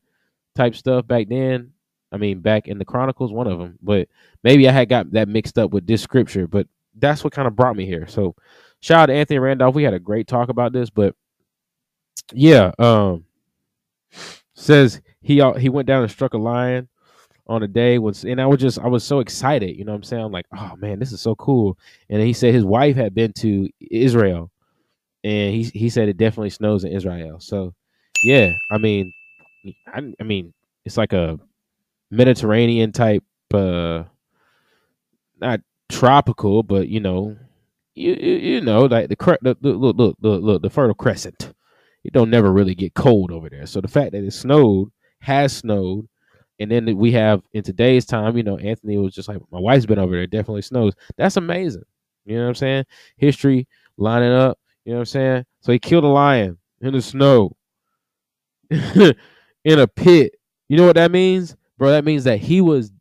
type 0.57 0.75
stuff 0.75 1.07
back 1.07 1.29
then. 1.29 1.73
I 2.11 2.17
mean, 2.17 2.41
back 2.41 2.69
in 2.69 2.79
the 2.79 2.85
chronicles, 2.85 3.33
one 3.33 3.47
of 3.47 3.59
them, 3.59 3.79
but 3.81 4.09
maybe 4.43 4.69
I 4.69 4.73
had 4.73 4.89
got 4.89 5.13
that 5.13 5.29
mixed 5.29 5.59
up 5.59 5.71
with 5.71 5.87
this 5.87 6.03
scripture, 6.03 6.47
but 6.47 6.67
that's 6.99 7.25
what 7.25 7.33
kind 7.33 7.49
of 7.49 7.57
brought 7.57 7.77
me 7.77 7.87
here. 7.87 8.07
So, 8.07 8.35
shout 8.81 9.01
out 9.01 9.07
to 9.07 9.15
Anthony 9.15 9.39
Randolph. 9.39 9.75
We 9.75 9.85
had 9.85 9.95
a 9.95 9.99
great 9.99 10.27
talk 10.27 10.51
about 10.51 10.73
this, 10.73 10.91
but 10.91 11.15
yeah, 12.35 12.73
um, 12.79 13.25
says 14.55 15.01
he 15.23 15.41
uh, 15.41 15.55
he 15.55 15.69
went 15.69 15.87
down 15.87 16.03
and 16.03 16.11
struck 16.11 16.35
a 16.35 16.39
lion 16.39 16.89
on 17.47 17.63
a 17.63 17.69
day 17.69 17.99
was 17.99 18.25
and 18.25 18.41
I 18.41 18.47
was 18.47 18.61
just 18.61 18.79
I 18.79 18.87
was 18.87 19.05
so 19.05 19.21
excited, 19.21 19.77
you 19.77 19.85
know 19.85 19.93
what 19.93 19.97
I'm 19.97 20.03
saying? 20.05 20.25
I'm 20.25 20.33
like, 20.33 20.47
oh 20.57 20.75
man, 20.79 20.99
this 20.99 21.13
is 21.13 21.21
so 21.21 21.35
cool. 21.35 21.79
And 22.09 22.23
he 22.23 22.33
said 22.33 22.55
his 22.55 22.65
wife 22.65 22.97
had 22.97 23.15
been 23.15 23.33
to 23.35 23.69
Israel 23.91 24.51
and 25.25 25.55
he 25.55 25.65
he 25.65 25.89
said 25.89 26.09
it 26.09 26.17
definitely 26.17 26.51
snows 26.51 26.85
in 26.85 26.93
Israel. 26.93 27.41
So 27.41 27.75
yeah, 28.25 28.53
I 28.71 28.79
mean 28.79 29.13
I, 29.87 30.13
I 30.21 30.25
mean 30.25 30.53
it's 30.85 30.97
like 30.97 31.13
a 31.13 31.39
Mediterranean 32.11 32.93
type 32.93 33.25
uh 33.53 34.05
not 35.41 35.61
tropical, 35.91 36.63
but 36.63 36.89
you 36.89 37.01
know, 37.01 37.37
you 37.95 38.15
you, 38.15 38.37
you 38.37 38.61
know, 38.61 38.83
like 38.83 39.09
the 39.09 39.17
the 39.43 39.57
look 39.73 39.97
look 39.97 40.17
the, 40.21 40.41
the, 40.41 40.61
the 40.61 40.71
fertile 40.71 40.95
crescent. 40.95 41.53
It 42.05 42.13
don't 42.13 42.31
never 42.31 42.53
really 42.53 42.75
get 42.75 42.95
cold 42.95 43.31
over 43.31 43.49
there. 43.49 43.67
So 43.67 43.81
the 43.81 43.89
fact 43.89 44.13
that 44.13 44.25
it 44.25 44.33
snowed 44.33 44.91
has 45.21 45.53
snowed 45.59 46.09
and 46.63 46.71
then 46.71 46.97
we 46.97 47.11
have 47.13 47.43
in 47.53 47.63
today's 47.65 48.07
time, 48.07 48.37
you 48.37 48.45
know, 48.45 48.57
Anthony 48.57 48.97
was 48.97 49.15
just 49.15 49.29
like, 49.29 49.39
my 49.51 49.59
wife's 49.59 49.85
been 49.85 49.99
over 49.99 50.13
there. 50.15 50.27
Definitely 50.29 50.63
snows. 50.63 50.93
That's 51.17 51.37
amazing. 51.37 51.83
You 52.25 52.37
know 52.37 52.43
what 52.43 52.49
I'm 52.51 52.55
saying? 52.55 52.85
History 53.17 53.67
lining 53.97 54.33
up. 54.33 54.59
You 54.85 54.93
know 54.93 54.99
what 54.99 55.03
I'm 55.03 55.07
saying? 55.07 55.45
So 55.61 55.73
he 55.73 55.81
killed 55.81 56.05
a 56.05 56.09
lion 56.09 56.59
in 56.81 56.93
the 56.93 57.03
snow, 57.03 57.57
in 58.71 59.15
a 59.67 59.87
pit. 59.89 60.37
You 60.69 60.77
know 60.77 60.87
what 60.87 60.97
that 60.97 61.11
means, 61.11 61.57
bro? 61.79 61.91
That 61.91 62.05
means 62.05 62.25
that 62.25 62.39
he 62.39 62.61
was, 62.61 62.93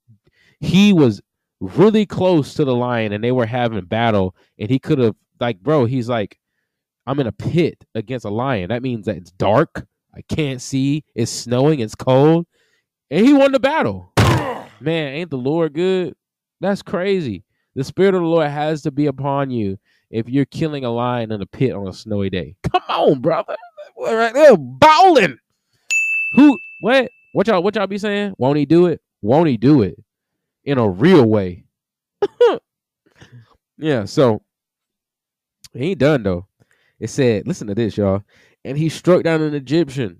he 0.60 0.91
was 0.91 1.21
really 1.60 2.06
close 2.08 2.56
to 2.56 2.65
the 2.65 2.76
lion, 2.76 3.13
and 3.13 3.24
they 3.24 3.32
were 3.32 3.45
having 3.45 3.86
battle, 3.86 4.36
and 4.60 4.69
he 4.69 4.80
could 4.80 4.97
have, 4.97 5.15
like, 5.39 5.60
bro, 5.60 5.86
he's 5.86 6.10
like, 6.10 6.39
I'm 7.06 7.19
in 7.19 7.28
a 7.28 7.32
pit 7.32 7.84
against 7.95 8.26
a 8.26 8.30
lion. 8.30 8.69
That 8.69 8.84
means 8.84 9.06
that 9.06 9.17
it's 9.17 9.32
dark. 9.32 9.86
I 10.15 10.21
can't 10.21 10.62
see. 10.62 11.04
It's 11.15 11.32
snowing. 11.32 11.80
It's 11.80 11.95
cold 11.95 12.45
and 13.12 13.26
he 13.26 13.34
won 13.34 13.52
the 13.52 13.60
battle. 13.60 14.13
Man, 14.80 15.13
ain't 15.13 15.30
the 15.30 15.38
Lord 15.38 15.74
good? 15.74 16.15
That's 16.62 16.82
crazy. 16.82 17.43
The 17.76 17.84
Spirit 17.84 18.15
of 18.15 18.21
the 18.21 18.28
Lord 18.28 18.47
has 18.47 18.82
to 18.84 18.91
be 18.91 19.06
upon 19.06 19.52
you 19.52 19.78
if 20.10 20.28
you're 20.28 20.45
killing 20.45 20.86
a 20.86 20.89
lion 20.89 21.32
in 21.32 21.41
a 21.41 21.45
pit 21.45 21.74
on 21.74 21.88
a 21.88 21.93
snowy 21.93 22.30
day. 22.30 22.56
Come 22.71 22.82
on, 22.88 23.21
brother. 23.21 23.58
Right 24.00 24.34
there, 24.34 24.58
bowling. 24.58 25.38
Who? 26.36 26.58
What? 26.80 27.10
What 27.34 27.47
y'all? 27.47 27.62
What 27.62 27.76
y'all 27.76 27.88
be 27.88 27.97
saying? 27.97 28.34
Won't 28.38 28.58
he 28.58 28.65
do 28.65 28.88
it? 28.88 29.02
Won't 29.21 29.47
he 29.47 29.58
do 29.58 29.84
it 29.84 29.95
in 30.63 30.78
a 30.78 30.89
real 30.89 31.26
way? 31.26 31.65
yeah. 33.78 34.06
So 34.06 34.41
he 35.74 35.91
ain't 35.91 36.00
done 36.00 36.24
though. 36.24 36.47
It 37.00 37.10
said, 37.10 37.47
listen 37.47 37.67
to 37.67 37.76
this, 37.76 37.97
y'all. 37.97 38.24
And 38.63 38.78
he 38.78 38.89
struck 38.89 39.24
down 39.24 39.41
an 39.41 39.56
Egyptian, 39.56 40.19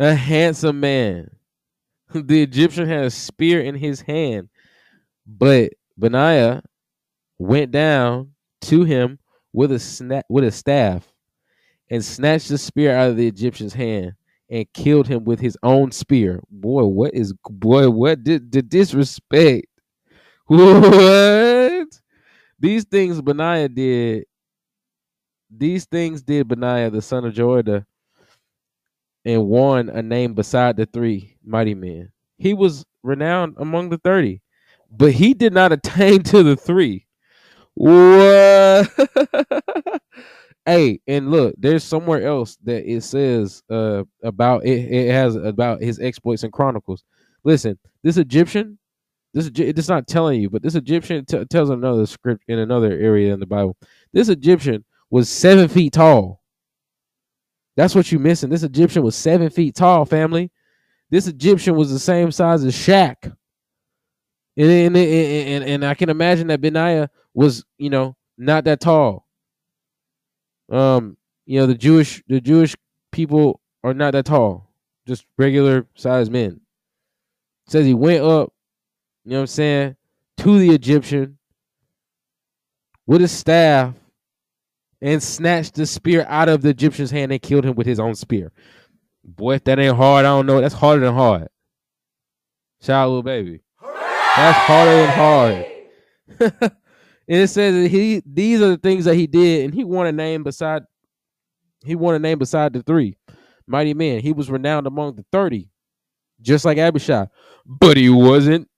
a 0.00 0.14
handsome 0.14 0.80
man 0.80 1.35
the 2.14 2.42
Egyptian 2.42 2.88
had 2.88 3.04
a 3.04 3.10
spear 3.10 3.60
in 3.60 3.74
his 3.74 4.00
hand, 4.00 4.48
but 5.26 5.72
Benaiah 5.98 6.62
went 7.38 7.70
down 7.70 8.32
to 8.62 8.84
him 8.84 9.18
with 9.52 9.72
a 9.72 9.76
sna- 9.76 10.22
with 10.28 10.44
a 10.44 10.50
staff 10.50 11.06
and 11.90 12.04
snatched 12.04 12.48
the 12.48 12.58
spear 12.58 12.96
out 12.96 13.10
of 13.10 13.16
the 13.16 13.26
Egyptian's 13.26 13.74
hand 13.74 14.12
and 14.50 14.72
killed 14.72 15.08
him 15.08 15.24
with 15.24 15.40
his 15.40 15.56
own 15.62 15.90
spear. 15.90 16.40
Boy, 16.50 16.84
what 16.84 17.14
is 17.14 17.32
boy? 17.48 17.90
What 17.90 18.22
did 18.22 18.52
the 18.52 18.62
disrespect? 18.62 19.66
What? 20.48 21.88
These 22.60 22.84
things 22.84 23.20
Benaiah 23.20 23.68
did. 23.68 24.24
These 25.50 25.86
things 25.86 26.22
did 26.22 26.48
Benaiah, 26.48 26.90
the 26.90 27.02
son 27.02 27.24
of 27.24 27.34
Joiada, 27.34 27.84
and 29.26 29.48
won 29.48 29.90
a 29.90 30.00
name 30.02 30.32
beside 30.34 30.76
the 30.76 30.86
three 30.86 31.36
mighty 31.44 31.74
men. 31.74 32.10
He 32.38 32.54
was 32.54 32.86
renowned 33.02 33.56
among 33.58 33.90
the 33.90 33.98
thirty, 33.98 34.40
but 34.90 35.12
he 35.12 35.34
did 35.34 35.52
not 35.52 35.72
attain 35.72 36.22
to 36.24 36.42
the 36.44 36.56
three. 36.56 37.06
What? 37.74 38.88
hey, 40.66 41.00
and 41.08 41.30
look, 41.30 41.56
there's 41.58 41.84
somewhere 41.84 42.22
else 42.26 42.56
that 42.64 42.90
it 42.90 43.02
says 43.02 43.62
uh 43.68 44.04
about 44.22 44.64
it. 44.64 44.92
It 44.92 45.10
has 45.10 45.34
about 45.34 45.82
his 45.82 45.98
exploits 45.98 46.44
in 46.44 46.52
Chronicles. 46.52 47.02
Listen, 47.44 47.76
this 48.04 48.18
Egyptian, 48.18 48.78
this 49.34 49.50
it's 49.56 49.88
not 49.88 50.06
telling 50.06 50.40
you, 50.40 50.50
but 50.50 50.62
this 50.62 50.76
Egyptian 50.76 51.24
t- 51.24 51.44
tells 51.46 51.70
another 51.70 52.06
script 52.06 52.44
in 52.46 52.60
another 52.60 52.92
area 52.92 53.34
in 53.34 53.40
the 53.40 53.46
Bible. 53.46 53.76
This 54.12 54.28
Egyptian 54.28 54.84
was 55.10 55.28
seven 55.28 55.68
feet 55.68 55.94
tall. 55.94 56.40
That's 57.76 57.94
what 57.94 58.10
you're 58.10 58.20
missing. 58.20 58.48
This 58.50 58.62
Egyptian 58.62 59.02
was 59.02 59.14
seven 59.14 59.50
feet 59.50 59.74
tall, 59.74 60.04
family. 60.06 60.50
This 61.10 61.26
Egyptian 61.26 61.76
was 61.76 61.92
the 61.92 61.98
same 61.98 62.32
size 62.32 62.64
as 62.64 62.74
Shaq. 62.74 63.16
And, 64.56 64.70
and, 64.70 64.96
and, 64.96 64.96
and, 64.96 65.64
and 65.64 65.84
I 65.84 65.94
can 65.94 66.08
imagine 66.08 66.46
that 66.48 66.62
Benaiah 66.62 67.10
was, 67.34 67.64
you 67.76 67.90
know, 67.90 68.16
not 68.38 68.64
that 68.64 68.80
tall. 68.80 69.26
Um, 70.70 71.16
you 71.44 71.60
know, 71.60 71.66
the 71.66 71.74
Jewish 71.74 72.22
the 72.26 72.40
Jewish 72.40 72.74
people 73.12 73.60
are 73.84 73.94
not 73.94 74.12
that 74.12 74.24
tall, 74.24 74.68
just 75.06 75.26
regular 75.38 75.86
sized 75.94 76.32
men. 76.32 76.60
says 77.68 77.86
he 77.86 77.94
went 77.94 78.24
up, 78.24 78.52
you 79.24 79.32
know 79.32 79.36
what 79.36 79.42
I'm 79.42 79.46
saying, 79.46 79.96
to 80.38 80.58
the 80.58 80.70
Egyptian 80.70 81.38
with 83.06 83.20
his 83.20 83.30
staff 83.30 83.94
and 85.00 85.22
snatched 85.22 85.74
the 85.74 85.86
spear 85.86 86.24
out 86.28 86.48
of 86.48 86.62
the 86.62 86.70
Egyptian's 86.70 87.10
hand 87.10 87.32
and 87.32 87.42
killed 87.42 87.64
him 87.64 87.74
with 87.74 87.86
his 87.86 88.00
own 88.00 88.14
spear. 88.14 88.52
Boy, 89.24 89.54
if 89.54 89.64
that 89.64 89.78
ain't 89.78 89.96
hard, 89.96 90.24
I 90.24 90.28
don't 90.28 90.46
know. 90.46 90.60
That's 90.60 90.74
harder 90.74 91.04
than 91.04 91.14
hard. 91.14 91.48
Shout 92.80 93.04
out, 93.04 93.08
little 93.08 93.22
baby. 93.22 93.60
That's 94.36 94.58
harder 94.58 94.90
than 94.92 95.10
hard. 95.10 95.66
and 97.28 97.40
it 97.40 97.48
says 97.48 97.74
that 97.74 97.88
he 97.88 98.22
these 98.24 98.60
are 98.60 98.68
the 98.68 98.76
things 98.76 99.04
that 99.06 99.14
he 99.14 99.26
did, 99.26 99.64
and 99.64 99.74
he 99.74 99.84
won 99.84 100.06
a 100.06 100.12
name 100.12 100.42
beside 100.42 100.82
he 101.84 101.94
won 101.94 102.14
a 102.14 102.18
name 102.18 102.38
beside 102.38 102.72
the 102.72 102.82
three 102.82 103.16
mighty 103.66 103.94
men. 103.94 104.20
He 104.20 104.32
was 104.32 104.50
renowned 104.50 104.86
among 104.86 105.16
the 105.16 105.24
thirty, 105.32 105.70
just 106.40 106.64
like 106.64 106.78
Abishai, 106.78 107.26
but 107.64 107.96
he 107.96 108.10
wasn't. 108.10 108.68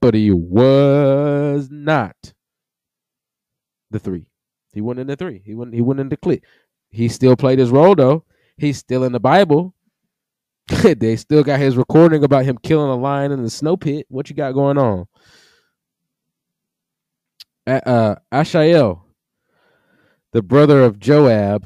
But 0.00 0.14
he 0.14 0.30
was 0.30 1.68
not 1.70 2.14
the 3.90 3.98
three. 3.98 4.30
He 4.72 4.80
wasn't 4.80 5.00
in 5.00 5.06
the 5.08 5.16
three. 5.16 5.42
He 5.44 5.54
wasn't. 5.54 5.74
He 5.74 5.80
wasn't 5.80 6.00
in 6.00 6.08
the 6.10 6.16
clique. 6.16 6.44
He 6.90 7.08
still 7.08 7.36
played 7.36 7.58
his 7.58 7.70
role 7.70 7.94
though. 7.94 8.24
He's 8.56 8.78
still 8.78 9.04
in 9.04 9.12
the 9.12 9.20
Bible. 9.20 9.74
they 10.82 11.16
still 11.16 11.42
got 11.42 11.58
his 11.58 11.76
recording 11.76 12.22
about 12.22 12.44
him 12.44 12.58
killing 12.62 12.90
a 12.90 12.96
lion 12.96 13.32
in 13.32 13.42
the 13.42 13.50
snow 13.50 13.76
pit. 13.76 14.06
What 14.08 14.30
you 14.30 14.36
got 14.36 14.52
going 14.52 14.78
on? 14.78 15.06
Uh, 17.66 18.16
Ashael, 18.32 19.02
the 20.32 20.42
brother 20.42 20.82
of 20.82 20.98
Joab, 20.98 21.64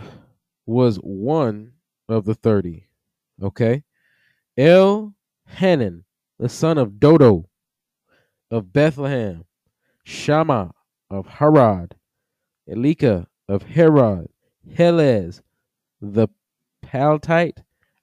was 0.66 0.96
one 0.96 1.72
of 2.08 2.24
the 2.24 2.34
thirty. 2.34 2.86
Okay, 3.42 3.84
El 4.56 5.14
Hanan, 5.46 6.04
the 6.38 6.48
son 6.48 6.78
of 6.78 7.00
Dodo, 7.00 7.48
of 8.50 8.72
Bethlehem, 8.72 9.44
Shammah 10.04 10.72
of 11.10 11.26
Harod, 11.26 11.96
Elika 12.68 13.26
of 13.48 13.62
Harod, 13.62 14.28
Helez, 14.74 15.40
the 16.00 16.28
Paltite, 16.84 17.58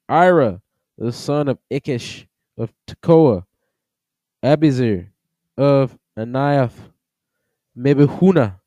Ira, 0.08 0.60
the 0.98 1.12
son 1.12 1.48
of 1.48 1.58
Ikkesh 1.70 2.26
of 2.56 2.72
Tekoa, 2.86 3.44
Abiezer 4.44 5.08
of 5.56 5.98
Aniath, 6.16 6.72
Mebihuna, 7.76 8.58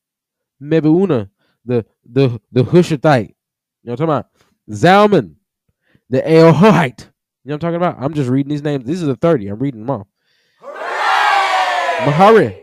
Mebiuna, 0.62 1.30
the 1.66 1.86
the 2.06 2.40
the 2.52 2.64
Hushathite. 2.64 3.30
You 3.84 3.92
know 3.92 3.94
what 3.94 4.02
I'm 4.02 4.08
talking 4.08 4.10
about? 4.10 4.28
Zalman, 4.70 5.36
the 6.10 6.22
Aohite. 6.22 7.02
You 7.44 7.50
know 7.50 7.54
what 7.54 7.54
I'm 7.54 7.60
talking 7.60 7.76
about? 7.76 7.98
I'm 8.00 8.14
just 8.14 8.30
reading 8.30 8.50
these 8.50 8.64
names. 8.64 8.86
These 8.86 9.04
are 9.04 9.08
the 9.08 9.16
30. 9.16 9.50
I'm 9.50 9.60
reading 9.60 9.86
them 9.86 9.90
off. 9.92 10.08
Maharai 12.00 12.60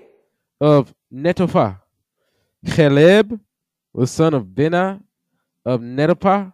of 0.60 0.94
Netophah, 1.12 1.78
Caleb, 2.66 3.40
the 3.94 4.06
son 4.06 4.34
of 4.34 4.54
Bena 4.54 5.00
of 5.64 5.80
Netophah, 5.80 6.52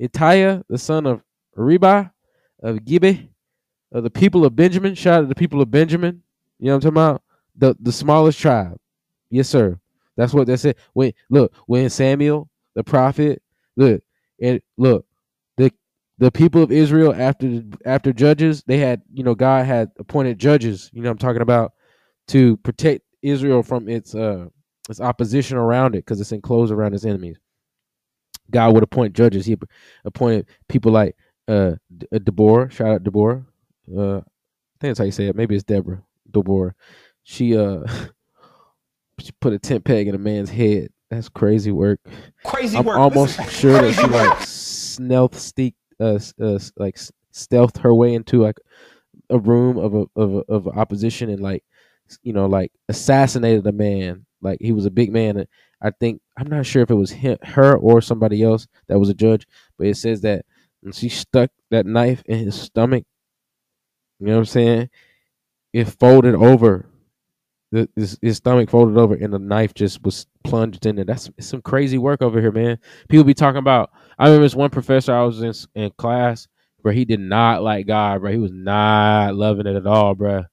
Itiah, 0.00 0.62
the 0.68 0.78
son 0.78 1.06
of 1.06 1.22
Reba 1.54 2.12
of 2.62 2.78
Gibe, 2.78 3.28
of 3.92 4.02
the 4.04 4.10
people 4.10 4.44
of 4.44 4.56
Benjamin. 4.56 4.94
Shout 4.94 5.18
out 5.18 5.20
to 5.22 5.26
the 5.26 5.34
people 5.34 5.60
of 5.60 5.70
Benjamin. 5.70 6.22
You 6.58 6.66
know 6.66 6.72
what 6.72 6.84
I'm 6.86 6.94
talking 6.94 6.96
about? 6.96 7.22
The 7.56 7.76
the 7.80 7.92
smallest 7.92 8.38
tribe. 8.38 8.78
Yes, 9.30 9.48
sir. 9.48 9.78
That's 10.16 10.34
what 10.34 10.46
they 10.46 10.56
said. 10.56 10.76
When 10.94 11.12
look, 11.30 11.52
when 11.66 11.88
Samuel, 11.90 12.48
the 12.74 12.84
prophet, 12.84 13.42
look, 13.76 14.02
and 14.40 14.60
look, 14.76 15.06
the 15.56 15.72
the 16.18 16.30
people 16.30 16.62
of 16.62 16.72
Israel 16.72 17.14
after 17.14 17.62
after 17.84 18.12
judges, 18.12 18.62
they 18.66 18.78
had, 18.78 19.02
you 19.12 19.22
know, 19.22 19.34
God 19.34 19.66
had 19.66 19.90
appointed 19.98 20.38
judges, 20.38 20.90
you 20.92 21.02
know 21.02 21.10
I'm 21.10 21.18
talking 21.18 21.42
about, 21.42 21.72
to 22.28 22.56
protect 22.58 23.04
Israel 23.22 23.62
from 23.62 23.88
its 23.88 24.14
uh 24.14 24.46
its 24.88 25.00
opposition 25.00 25.56
around 25.56 25.94
it 25.94 26.04
because 26.04 26.20
it's 26.20 26.32
enclosed 26.32 26.72
around 26.72 26.94
its 26.94 27.04
enemies. 27.04 27.38
God 28.50 28.74
would 28.74 28.82
appoint 28.82 29.14
judges. 29.14 29.46
He 29.46 29.56
appointed 30.04 30.46
people 30.68 30.92
like 30.92 31.16
uh, 31.46 31.72
uh 32.12 32.18
Deborah. 32.18 32.70
Shout 32.70 32.88
out 32.88 33.04
Deborah. 33.04 33.44
Uh, 33.94 34.18
I 34.18 34.80
think 34.80 34.90
that's 34.90 34.98
how 34.98 35.04
you 35.04 35.12
say 35.12 35.26
it. 35.26 35.36
Maybe 35.36 35.54
it's 35.54 35.64
Deborah. 35.64 36.02
Deborah. 36.30 36.74
She 37.24 37.56
uh 37.56 37.80
she 39.18 39.32
put 39.40 39.52
a 39.52 39.58
tent 39.58 39.84
peg 39.84 40.08
in 40.08 40.14
a 40.14 40.18
man's 40.18 40.50
head. 40.50 40.90
That's 41.10 41.28
crazy 41.28 41.72
work. 41.72 42.00
Crazy 42.44 42.78
work. 42.78 42.96
I'm 42.96 43.02
almost 43.02 43.38
Listen, 43.38 43.52
sure 43.52 43.82
that 43.82 43.94
she 43.94 44.06
like 44.06 44.40
stealth 44.40 45.38
steak 45.38 45.74
uh, 46.00 46.18
uh 46.40 46.58
like 46.76 46.96
s- 46.96 47.12
stealthed 47.32 47.78
her 47.78 47.94
way 47.94 48.14
into 48.14 48.42
like 48.42 48.58
a 49.30 49.38
room 49.38 49.78
of 49.78 49.94
a 49.94 50.06
of 50.16 50.34
a, 50.34 50.52
of 50.52 50.68
opposition 50.68 51.30
and 51.30 51.40
like 51.40 51.64
you 52.22 52.32
know 52.32 52.46
like 52.46 52.72
assassinated 52.88 53.66
a 53.66 53.72
man. 53.72 54.24
Like 54.40 54.58
he 54.60 54.72
was 54.72 54.86
a 54.86 54.90
big 54.90 55.12
man. 55.12 55.46
I 55.80 55.90
think 55.90 56.20
I'm 56.36 56.48
not 56.48 56.66
sure 56.66 56.82
if 56.82 56.90
it 56.90 56.94
was 56.94 57.10
him, 57.10 57.38
her 57.42 57.76
or 57.76 58.00
somebody 58.00 58.42
else 58.42 58.66
that 58.88 58.98
was 58.98 59.08
a 59.08 59.14
judge, 59.14 59.46
but 59.76 59.86
it 59.86 59.96
says 59.96 60.20
that 60.22 60.44
when 60.80 60.92
she 60.92 61.08
stuck 61.08 61.50
that 61.70 61.86
knife 61.86 62.22
in 62.26 62.38
his 62.38 62.60
stomach, 62.60 63.04
you 64.20 64.26
know 64.26 64.32
what 64.34 64.38
I'm 64.38 64.44
saying? 64.46 64.90
It 65.72 65.84
folded 65.86 66.34
over. 66.34 66.86
His, 67.94 68.18
his 68.22 68.38
stomach 68.38 68.70
folded 68.70 68.96
over, 68.96 69.14
and 69.14 69.32
the 69.32 69.38
knife 69.38 69.74
just 69.74 70.02
was 70.02 70.26
plunged 70.42 70.86
in 70.86 70.96
there. 70.96 71.04
That's 71.04 71.28
some 71.40 71.60
crazy 71.60 71.98
work 71.98 72.22
over 72.22 72.40
here, 72.40 72.50
man. 72.50 72.78
People 73.08 73.24
be 73.24 73.34
talking 73.34 73.58
about. 73.58 73.90
I 74.18 74.24
remember 74.24 74.46
this 74.46 74.54
one 74.54 74.70
professor 74.70 75.12
I 75.12 75.22
was 75.22 75.42
in 75.42 75.52
in 75.74 75.90
class 75.98 76.48
where 76.82 76.94
he 76.94 77.04
did 77.04 77.20
not 77.20 77.62
like 77.62 77.86
God, 77.86 78.20
bro. 78.20 78.32
He 78.32 78.38
was 78.38 78.52
not 78.52 79.34
loving 79.34 79.66
it 79.66 79.76
at 79.76 79.86
all, 79.86 80.14
bro. 80.14 80.44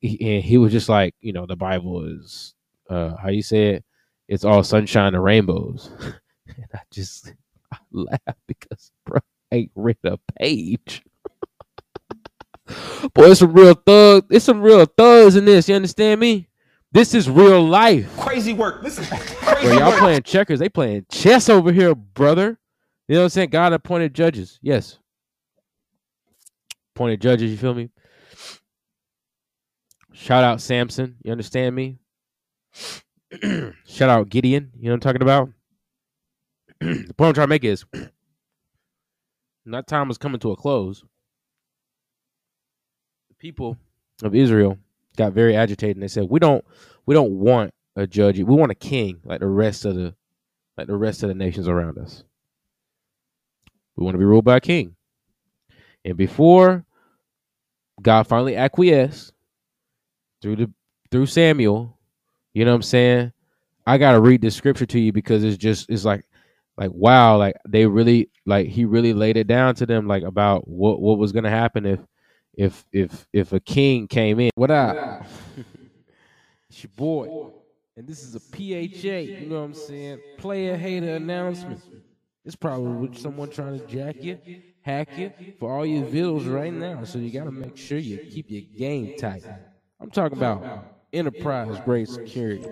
He, 0.00 0.34
and 0.34 0.44
he 0.44 0.58
was 0.58 0.72
just 0.72 0.88
like, 0.88 1.14
you 1.20 1.32
know, 1.32 1.46
the 1.46 1.56
Bible 1.56 2.04
is, 2.04 2.54
uh, 2.88 3.16
how 3.16 3.28
you 3.28 3.42
say 3.42 3.74
it? 3.74 3.84
It's 4.28 4.44
all 4.44 4.62
sunshine 4.62 5.14
and 5.14 5.22
rainbows. 5.22 5.90
and 6.46 6.66
I 6.74 6.80
just 6.90 7.32
I 7.72 7.78
laugh 7.90 8.36
because, 8.46 8.90
bro, 9.04 9.20
I 9.52 9.56
ain't 9.56 9.72
read 9.74 9.98
a 10.04 10.18
page. 10.38 11.02
Boy, 13.14 13.30
it's 13.30 13.40
some 13.40 13.52
real 13.52 13.74
thug. 13.74 14.26
It's 14.30 14.44
some 14.44 14.62
real 14.62 14.84
thugs 14.86 15.36
in 15.36 15.44
this. 15.44 15.68
You 15.68 15.74
understand 15.74 16.20
me? 16.20 16.48
This 16.92 17.14
is 17.14 17.28
real 17.28 17.66
life. 17.66 18.14
Crazy 18.18 18.52
work. 18.52 18.82
Listen, 18.82 19.04
Bro, 19.42 19.54
crazy 19.54 19.76
y'all 19.76 19.90
work. 19.90 19.98
playing 19.98 20.22
checkers. 20.22 20.58
They 20.58 20.68
playing 20.68 21.06
chess 21.10 21.48
over 21.48 21.72
here, 21.72 21.94
brother. 21.94 22.58
You 23.08 23.14
know 23.14 23.20
what 23.20 23.24
I'm 23.24 23.30
saying? 23.30 23.50
God 23.50 23.72
appointed 23.72 24.14
judges. 24.14 24.58
Yes. 24.62 24.98
Appointed 26.94 27.20
judges, 27.20 27.50
you 27.50 27.56
feel 27.56 27.74
me? 27.74 27.88
Shout 30.12 30.44
out 30.44 30.60
Samson. 30.60 31.16
You 31.24 31.32
understand 31.32 31.74
me? 31.74 31.98
Shout 33.86 34.10
out 34.10 34.28
Gideon. 34.28 34.70
You 34.76 34.84
know 34.84 34.90
what 34.90 34.94
I'm 34.94 35.00
talking 35.00 35.22
about? 35.22 35.50
the 36.80 37.14
point 37.14 37.28
I'm 37.28 37.34
trying 37.34 37.46
to 37.46 37.48
make 37.48 37.64
is 37.64 37.84
that 39.66 39.86
time 39.86 40.08
was 40.08 40.18
coming 40.18 40.40
to 40.40 40.52
a 40.52 40.56
close. 40.56 41.04
The 43.28 43.34
people 43.38 43.76
of 44.22 44.34
Israel 44.34 44.78
got 45.16 45.32
very 45.32 45.56
agitated 45.56 45.96
and 45.96 46.02
they 46.02 46.08
said, 46.08 46.26
"We 46.28 46.40
don't 46.40 46.64
we 47.06 47.14
don't 47.14 47.38
want 47.38 47.72
a 47.96 48.06
judge. 48.06 48.38
We 48.38 48.44
want 48.44 48.72
a 48.72 48.76
king 48.76 49.20
like 49.24 49.40
the 49.40 49.46
rest 49.46 49.84
of 49.84 49.94
the 49.94 50.14
like 50.76 50.86
the 50.86 50.96
rest 50.96 51.22
of 51.22 51.28
the 51.28 51.34
nations 51.34 51.68
around 51.68 51.98
us. 51.98 52.24
We 53.96 54.04
want 54.04 54.14
to 54.14 54.18
be 54.18 54.24
ruled 54.24 54.44
by 54.44 54.56
a 54.56 54.60
king." 54.60 54.96
And 56.04 56.16
before 56.16 56.84
God 58.00 58.26
finally 58.26 58.56
acquiesced 58.56 59.32
through 60.40 60.56
the 60.56 60.70
through 61.10 61.26
Samuel, 61.26 61.98
you 62.54 62.64
know 62.64 62.72
what 62.72 62.76
I'm 62.76 62.82
saying? 62.82 63.32
I 63.86 63.98
gotta 63.98 64.20
read 64.20 64.42
the 64.42 64.50
scripture 64.50 64.86
to 64.86 65.00
you 65.00 65.12
because 65.12 65.44
it's 65.44 65.56
just 65.56 65.90
it's 65.90 66.04
like 66.04 66.24
like 66.76 66.90
wow, 66.92 67.36
like 67.38 67.56
they 67.68 67.86
really 67.86 68.30
like 68.46 68.68
he 68.68 68.84
really 68.84 69.12
laid 69.12 69.36
it 69.36 69.46
down 69.46 69.74
to 69.76 69.86
them 69.86 70.06
like 70.06 70.22
about 70.22 70.68
what 70.68 71.00
what 71.00 71.18
was 71.18 71.32
gonna 71.32 71.50
happen 71.50 71.86
if 71.86 72.00
if 72.54 72.84
if 72.92 73.26
if 73.32 73.52
a 73.52 73.60
king 73.60 74.08
came 74.08 74.40
in. 74.40 74.50
What 74.54 74.70
up? 74.70 75.00
it's 76.68 76.82
your 76.82 76.90
boy. 76.94 77.30
And 77.96 78.06
this 78.06 78.22
is 78.24 78.34
a 78.34 78.40
PHA, 78.40 79.34
you 79.36 79.46
know 79.46 79.56
what 79.58 79.62
I'm 79.66 79.74
saying? 79.74 80.22
Player 80.36 80.76
hater 80.76 81.16
announcement. 81.16 81.82
It's 82.44 82.56
probably 82.56 83.10
someone 83.14 83.50
trying 83.50 83.74
to 83.74 83.80
jack 83.80 84.18
you, 84.22 84.38
hack 84.80 85.16
you 85.16 85.32
for 85.58 85.72
all 85.72 85.86
your 85.86 86.04
vittles 86.04 86.46
right 86.46 86.72
now. 86.72 87.04
So 87.04 87.18
you 87.18 87.30
gotta 87.32 87.52
make 87.52 87.76
sure 87.76 87.98
you 87.98 88.20
keep 88.28 88.50
your 88.50 88.62
game 88.76 89.10
tight. 89.16 89.44
I'm 90.00 90.10
talking 90.10 90.38
about 90.38 90.68
enterprise 91.12 91.78
grade 91.84 92.08
security 92.08 92.66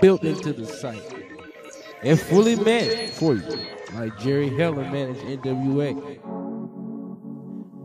built 0.00 0.22
into 0.24 0.52
the 0.52 0.66
site 0.66 1.02
and 2.02 2.20
fully 2.20 2.56
managed 2.56 3.14
for 3.14 3.34
you, 3.34 3.58
like 3.94 4.18
Jerry 4.18 4.48
Heller 4.50 4.82
managed 4.82 5.20
NWA. 5.20 6.18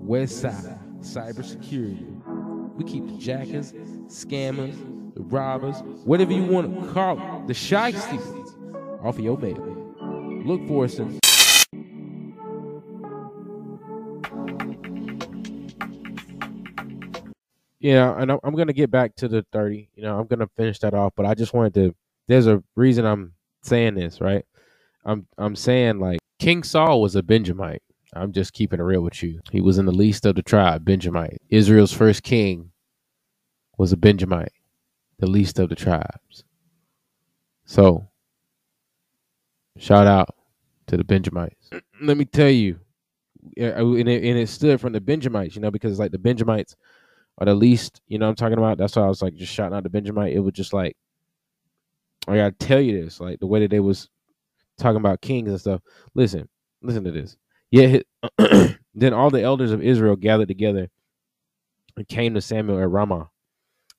Westside 0.06 0.78
Cybersecurity. 1.02 2.76
We 2.76 2.84
keep 2.86 3.08
the 3.08 3.17
jackers, 3.17 3.73
scammers, 4.08 4.76
the 5.15 5.21
robbers, 5.23 5.78
whatever 6.06 6.32
you 6.32 6.43
want 6.43 6.82
to 6.82 6.93
call 6.93 7.17
it, 7.17 7.47
the 7.47 7.54
shysters 7.54 8.21
off 9.04 9.17
of 9.17 9.19
your 9.19 9.38
mail. 9.38 9.86
Look 10.45 10.67
for 10.67 10.86
us 10.86 10.97
in 11.00 11.19
Yeah, 17.80 18.20
and 18.20 18.32
I'm, 18.32 18.56
gonna 18.56 18.74
get 18.74 18.90
back 18.90 19.16
to 19.18 19.28
the 19.28 19.46
30. 19.52 19.90
You 19.96 20.04
know, 20.04 20.20
I'm 20.20 20.28
gonna 20.28 20.50
finish 20.58 20.80
that 20.80 20.94
off, 20.94 21.13
but 21.16 21.26
I 21.26 21.36
just 21.36 21.54
wanted 21.54 21.74
to. 21.76 21.96
There's 22.28 22.48
a 22.48 22.63
reason 22.76 23.06
I'm 23.06 23.34
saying 23.62 23.96
this, 23.96 24.20
right? 24.20 24.46
I'm 25.06 25.28
I'm 25.38 25.56
saying 25.56 26.00
like 26.00 26.20
King 26.40 26.63
Saul 26.63 27.02
was 27.02 27.16
a 27.16 27.24
Benjamite. 27.24 27.82
I'm 28.13 28.32
just 28.32 28.54
keeping 28.54 28.80
it 28.80 28.84
real 28.84 29.02
with 29.02 29.22
you. 29.22 29.42
He 29.52 29.62
was 29.62 29.78
in 29.78 29.86
the 29.86 29.92
least 29.92 30.26
of 30.26 30.36
the 30.36 30.42
tribe, 30.42 30.86
Benjamite. 30.86 31.42
Israel's 31.50 31.94
first 31.94 32.24
king 32.24 32.72
was 33.78 33.92
a 33.92 33.98
Benjamite, 33.98 34.54
the 35.20 35.28
least 35.28 35.60
of 35.60 35.70
the 35.70 35.76
tribes. 35.76 36.44
So, 37.66 38.08
shout 39.78 40.08
out 40.08 40.36
to 40.88 40.98
the 40.98 41.04
Benjamites. 41.04 41.70
Let 42.02 42.18
me 42.18 42.26
tell 42.26 42.50
you, 42.50 42.80
and 43.58 44.10
it, 44.10 44.24
and 44.24 44.40
it 44.40 44.50
stood 44.50 44.82
from 44.82 44.94
the 44.94 45.02
Benjamites, 45.02 45.56
you 45.56 45.62
know, 45.62 45.72
because 45.72 45.92
it's 45.92 46.00
like 46.00 46.12
the 46.12 46.18
Benjamites 46.18 46.76
are 47.38 47.45
the 47.45 47.56
least, 47.56 48.02
you 48.08 48.17
know 48.17 48.28
I'm 48.28 48.36
talking 48.36 48.58
about? 48.58 48.78
That's 48.78 48.95
why 48.95 49.04
I 49.04 49.08
was 49.08 49.21
like 49.21 49.36
just 49.36 49.54
shouting 49.54 49.76
out 49.76 49.84
the 49.84 49.89
Benjamite. 49.89 50.34
It 50.34 50.39
was 50.39 50.54
just 50.54 50.73
like, 50.73 50.95
I 52.28 52.36
gotta 52.36 52.52
tell 52.52 52.82
you 52.82 53.04
this, 53.04 53.19
like 53.19 53.39
the 53.39 53.47
way 53.47 53.60
that 53.62 53.71
they 53.71 53.80
was 53.80 54.10
talking 54.78 54.97
about 54.97 55.21
kings 55.21 55.50
and 55.50 55.60
stuff. 55.60 55.82
Listen, 56.13 56.50
listen 56.82 57.04
to 57.04 57.12
this. 57.12 57.38
Yeah, 57.71 58.00
then 58.95 59.13
all 59.13 59.30
the 59.30 59.41
elders 59.41 59.71
of 59.71 59.82
Israel 59.82 60.15
gathered 60.15 60.47
together 60.47 60.89
and 61.95 62.08
came 62.08 62.34
to 62.34 62.41
Samuel 62.41 62.80
at 62.80 62.89
Ramah. 62.89 63.30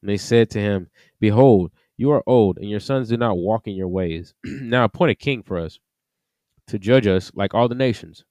And 0.02 0.08
they 0.08 0.16
said 0.16 0.50
to 0.50 0.60
him, 0.60 0.88
Behold, 1.20 1.72
you 1.96 2.10
are 2.12 2.22
old, 2.26 2.58
and 2.58 2.70
your 2.70 2.80
sons 2.80 3.08
do 3.08 3.16
not 3.16 3.38
walk 3.38 3.66
in 3.66 3.74
your 3.74 3.88
ways. 3.88 4.34
now 4.44 4.84
appoint 4.84 5.10
a 5.10 5.14
king 5.14 5.42
for 5.42 5.58
us 5.58 5.78
to 6.68 6.78
judge 6.78 7.06
us 7.06 7.32
like 7.34 7.54
all 7.54 7.68
the 7.68 7.74
nations. 7.74 8.24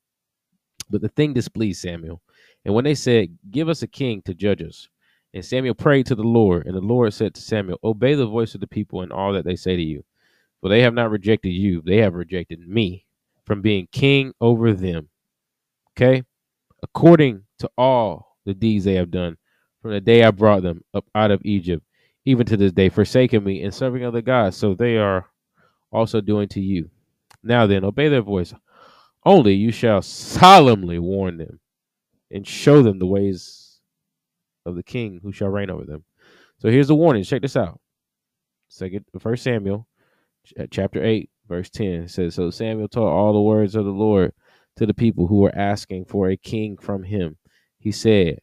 But 0.89 1.01
the 1.01 1.09
thing 1.09 1.33
displeased 1.33 1.81
Samuel. 1.81 2.21
And 2.65 2.73
when 2.73 2.85
they 2.85 2.95
said, 2.95 3.37
Give 3.51 3.69
us 3.69 3.81
a 3.81 3.87
king 3.87 4.21
to 4.23 4.33
judge 4.33 4.61
us, 4.61 4.87
and 5.33 5.43
Samuel 5.43 5.75
prayed 5.75 6.05
to 6.07 6.15
the 6.15 6.23
Lord, 6.23 6.65
and 6.65 6.75
the 6.75 6.81
Lord 6.81 7.13
said 7.13 7.33
to 7.35 7.41
Samuel, 7.41 7.79
Obey 7.83 8.15
the 8.15 8.25
voice 8.25 8.55
of 8.55 8.61
the 8.61 8.67
people 8.67 9.01
in 9.01 9.11
all 9.11 9.33
that 9.33 9.45
they 9.45 9.55
say 9.55 9.75
to 9.75 9.81
you. 9.81 10.03
For 10.61 10.69
they 10.69 10.81
have 10.81 10.93
not 10.93 11.11
rejected 11.11 11.49
you, 11.49 11.81
they 11.81 11.97
have 11.97 12.15
rejected 12.15 12.67
me 12.67 13.05
from 13.45 13.61
being 13.61 13.87
king 13.91 14.33
over 14.41 14.73
them. 14.73 15.09
Okay? 15.95 16.23
According 16.81 17.43
to 17.59 17.69
all 17.77 18.37
the 18.45 18.53
deeds 18.53 18.85
they 18.85 18.95
have 18.95 19.11
done 19.11 19.37
from 19.81 19.91
the 19.91 20.01
day 20.01 20.23
I 20.23 20.31
brought 20.31 20.63
them 20.63 20.83
up 20.93 21.05
out 21.15 21.31
of 21.31 21.41
Egypt, 21.45 21.85
even 22.25 22.45
to 22.47 22.57
this 22.57 22.71
day, 22.71 22.89
forsaking 22.89 23.43
me 23.43 23.63
and 23.63 23.73
serving 23.73 24.03
other 24.03 24.21
gods. 24.21 24.57
So 24.57 24.73
they 24.73 24.97
are 24.97 25.25
also 25.91 26.19
doing 26.19 26.47
to 26.49 26.61
you. 26.61 26.89
Now 27.43 27.67
then, 27.67 27.85
obey 27.85 28.09
their 28.09 28.21
voice. 28.21 28.53
Only 29.25 29.53
you 29.53 29.71
shall 29.71 30.01
solemnly 30.01 30.99
warn 30.99 31.37
them 31.37 31.59
and 32.31 32.45
show 32.45 32.81
them 32.81 32.99
the 32.99 33.05
ways 33.05 33.66
of 34.67 34.75
the 34.75 34.83
king 34.83 35.19
who 35.23 35.31
shall 35.31 35.49
reign 35.49 35.69
over 35.69 35.85
them. 35.85 36.03
So 36.59 36.69
here's 36.69 36.87
the 36.87 36.95
warning. 36.95 37.23
Check 37.23 37.41
this 37.41 37.55
out. 37.55 37.79
Second, 38.67 39.05
First 39.19 39.43
Samuel, 39.43 39.87
uh, 40.59 40.67
chapter 40.69 41.03
eight, 41.03 41.29
verse 41.47 41.69
ten 41.69 42.07
says, 42.07 42.35
"So 42.35 42.49
Samuel 42.49 42.87
taught 42.87 43.11
all 43.11 43.33
the 43.33 43.41
words 43.41 43.75
of 43.75 43.85
the 43.85 43.91
Lord 43.91 44.33
to 44.77 44.85
the 44.85 44.93
people 44.93 45.27
who 45.27 45.37
were 45.37 45.55
asking 45.55 46.05
for 46.05 46.29
a 46.29 46.37
king 46.37 46.77
from 46.77 47.03
him. 47.03 47.35
He 47.79 47.91
said, 47.91 48.39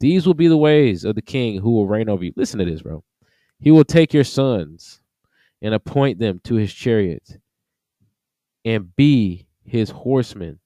These 0.00 0.26
will 0.26 0.34
be 0.34 0.48
the 0.48 0.56
ways 0.56 1.04
of 1.04 1.14
the 1.14 1.22
king 1.22 1.60
who 1.60 1.72
will 1.72 1.86
reign 1.86 2.08
over 2.08 2.24
you. 2.24 2.32
Listen 2.36 2.58
to 2.60 2.64
this, 2.64 2.82
bro. 2.82 3.04
He 3.58 3.70
will 3.70 3.84
take 3.84 4.14
your 4.14 4.24
sons 4.24 5.00
and 5.60 5.74
appoint 5.74 6.18
them 6.18 6.40
to 6.44 6.54
his 6.54 6.72
chariots 6.72 7.36
and 8.64 8.94
be 8.96 9.46
his 9.64 9.90
horsemen 9.90 10.60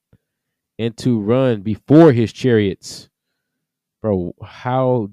and 0.79 0.97
to 0.99 1.21
run 1.21 1.63
before 1.63 2.13
his 2.13 2.33
chariots. 2.33 3.08
Bro, 4.03 4.35
how 4.43 5.11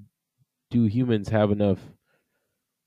do 0.70 0.84
humans 0.84 1.28
have 1.28 1.50
enough 1.50 1.78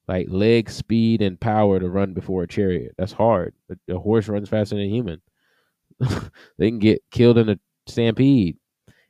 like 0.07 0.27
leg 0.29 0.69
speed 0.69 1.21
and 1.21 1.39
power 1.39 1.79
to 1.79 1.89
run 1.89 2.13
before 2.13 2.43
a 2.43 2.47
chariot? 2.47 2.95
That's 2.97 3.11
hard. 3.11 3.53
A, 3.69 3.95
a 3.95 3.99
horse 3.99 4.27
runs 4.27 4.49
faster 4.49 4.75
than 4.75 4.85
a 4.85 4.89
human. 4.89 5.21
they 6.57 6.69
can 6.69 6.79
get 6.79 7.01
killed 7.11 7.37
in 7.37 7.49
a 7.49 7.59
stampede. 7.87 8.57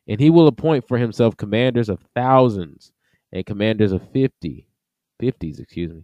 And 0.08 0.20
he 0.20 0.30
will 0.30 0.48
appoint 0.48 0.88
for 0.88 0.98
himself 0.98 1.38
commanders 1.38 1.90
of 1.90 2.00
thousands 2.16 2.92
and 3.32 3.46
commanders 3.46 3.92
of 3.92 4.10
fifty, 4.12 4.68
fifties, 5.20 5.60
excuse 5.60 5.92
me, 5.94 6.04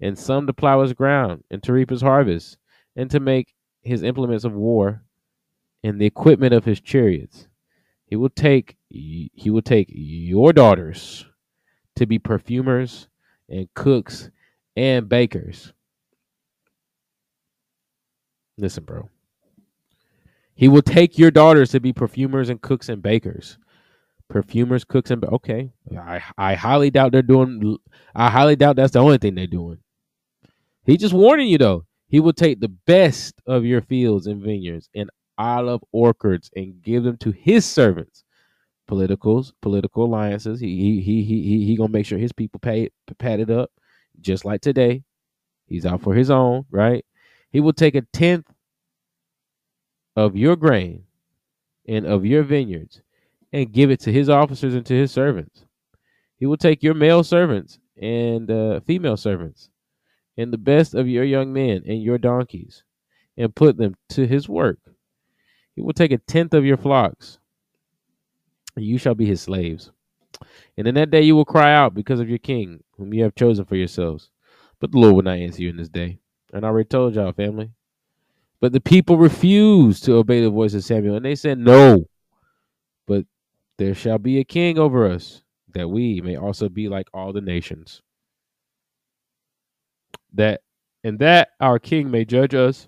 and 0.00 0.18
some 0.18 0.46
to 0.46 0.52
plow 0.52 0.82
his 0.82 0.92
ground 0.92 1.44
and 1.50 1.62
to 1.62 1.72
reap 1.72 1.90
his 1.90 2.02
harvest 2.02 2.58
and 2.96 3.10
to 3.10 3.20
make 3.20 3.54
his 3.82 4.02
implements 4.02 4.44
of 4.44 4.52
war 4.52 5.02
and 5.82 6.00
the 6.00 6.06
equipment 6.06 6.54
of 6.54 6.64
his 6.66 6.80
chariots. 6.80 7.48
He 8.10 8.16
will 8.16 8.28
take 8.28 8.76
he 8.88 9.50
will 9.50 9.62
take 9.62 9.88
your 9.88 10.52
daughters 10.52 11.24
to 11.94 12.06
be 12.06 12.18
perfumers 12.18 13.08
and 13.48 13.72
cooks 13.74 14.30
and 14.76 15.08
bakers. 15.08 15.72
Listen, 18.58 18.82
bro. 18.82 19.08
He 20.54 20.66
will 20.66 20.82
take 20.82 21.18
your 21.18 21.30
daughters 21.30 21.70
to 21.70 21.80
be 21.80 21.92
perfumers 21.92 22.48
and 22.48 22.60
cooks 22.60 22.88
and 22.88 23.00
bakers. 23.00 23.56
Perfumers, 24.28 24.84
cooks, 24.84 25.12
and 25.12 25.24
okay. 25.24 25.70
I 25.96 26.20
I 26.36 26.54
highly 26.54 26.90
doubt 26.90 27.12
they're 27.12 27.22
doing. 27.22 27.78
I 28.14 28.28
highly 28.28 28.56
doubt 28.56 28.74
that's 28.74 28.92
the 28.92 28.98
only 28.98 29.18
thing 29.18 29.36
they're 29.36 29.46
doing. 29.46 29.78
He 30.84 30.96
just 30.96 31.14
warning 31.14 31.48
you 31.48 31.58
though. 31.58 31.86
He 32.08 32.18
will 32.18 32.32
take 32.32 32.58
the 32.58 32.68
best 32.68 33.40
of 33.46 33.64
your 33.64 33.82
fields 33.82 34.26
and 34.26 34.42
vineyards 34.42 34.88
and 34.96 35.10
olive 35.40 35.80
orchards 35.92 36.50
and 36.54 36.82
give 36.82 37.02
them 37.02 37.16
to 37.18 37.30
his 37.30 37.64
servants. 37.64 38.24
Politicals, 38.86 39.54
political 39.62 40.04
alliances. 40.04 40.60
He 40.60 41.00
he 41.00 41.22
he 41.22 41.42
he 41.42 41.64
he, 41.64 41.76
gonna 41.76 41.92
make 41.92 42.06
sure 42.06 42.18
his 42.18 42.32
people 42.32 42.60
pay 42.60 42.82
it 42.84 42.92
padded 43.18 43.50
up, 43.50 43.70
just 44.20 44.44
like 44.44 44.60
today. 44.60 45.04
He's 45.66 45.86
out 45.86 46.02
for 46.02 46.14
his 46.14 46.30
own, 46.30 46.66
right? 46.70 47.04
He 47.50 47.60
will 47.60 47.72
take 47.72 47.94
a 47.94 48.02
tenth 48.12 48.46
of 50.16 50.36
your 50.36 50.56
grain 50.56 51.04
and 51.88 52.04
of 52.04 52.26
your 52.26 52.42
vineyards 52.42 53.00
and 53.52 53.72
give 53.72 53.90
it 53.90 54.00
to 54.00 54.12
his 54.12 54.28
officers 54.28 54.74
and 54.74 54.84
to 54.86 54.94
his 54.94 55.12
servants. 55.12 55.64
He 56.36 56.46
will 56.46 56.56
take 56.56 56.82
your 56.82 56.94
male 56.94 57.22
servants 57.22 57.78
and 58.00 58.50
uh, 58.50 58.80
female 58.80 59.16
servants 59.16 59.70
and 60.36 60.52
the 60.52 60.58
best 60.58 60.94
of 60.94 61.08
your 61.08 61.24
young 61.24 61.52
men 61.52 61.82
and 61.86 62.02
your 62.02 62.18
donkeys 62.18 62.82
and 63.36 63.54
put 63.54 63.76
them 63.76 63.94
to 64.10 64.26
his 64.26 64.48
work. 64.48 64.78
He 65.80 65.82
will 65.82 65.94
take 65.94 66.12
a 66.12 66.18
tenth 66.18 66.52
of 66.52 66.66
your 66.66 66.76
flocks, 66.76 67.38
and 68.76 68.84
you 68.84 68.98
shall 68.98 69.14
be 69.14 69.24
his 69.24 69.40
slaves. 69.40 69.90
And 70.76 70.86
in 70.86 70.94
that 70.96 71.10
day 71.10 71.22
you 71.22 71.34
will 71.34 71.46
cry 71.46 71.72
out 71.72 71.94
because 71.94 72.20
of 72.20 72.28
your 72.28 72.36
king, 72.36 72.84
whom 72.98 73.14
you 73.14 73.22
have 73.22 73.34
chosen 73.34 73.64
for 73.64 73.76
yourselves. 73.76 74.28
But 74.78 74.92
the 74.92 74.98
Lord 74.98 75.14
will 75.14 75.22
not 75.22 75.38
answer 75.38 75.62
you 75.62 75.70
in 75.70 75.78
this 75.78 75.88
day. 75.88 76.18
And 76.52 76.66
I 76.66 76.68
already 76.68 76.86
told 76.86 77.14
y'all, 77.14 77.32
family. 77.32 77.70
But 78.60 78.74
the 78.74 78.80
people 78.82 79.16
refused 79.16 80.04
to 80.04 80.16
obey 80.16 80.42
the 80.42 80.50
voice 80.50 80.74
of 80.74 80.84
Samuel, 80.84 81.16
and 81.16 81.24
they 81.24 81.34
said, 81.34 81.56
No, 81.56 82.04
but 83.06 83.24
there 83.78 83.94
shall 83.94 84.18
be 84.18 84.38
a 84.38 84.44
king 84.44 84.78
over 84.78 85.10
us. 85.10 85.40
that 85.72 85.88
we 85.88 86.20
may 86.20 86.36
also 86.36 86.68
be 86.68 86.90
like 86.90 87.08
all 87.14 87.32
the 87.32 87.40
nations. 87.40 88.02
That 90.34 90.60
and 91.02 91.18
that 91.20 91.52
our 91.58 91.78
king 91.78 92.10
may 92.10 92.26
judge 92.26 92.54
us 92.54 92.86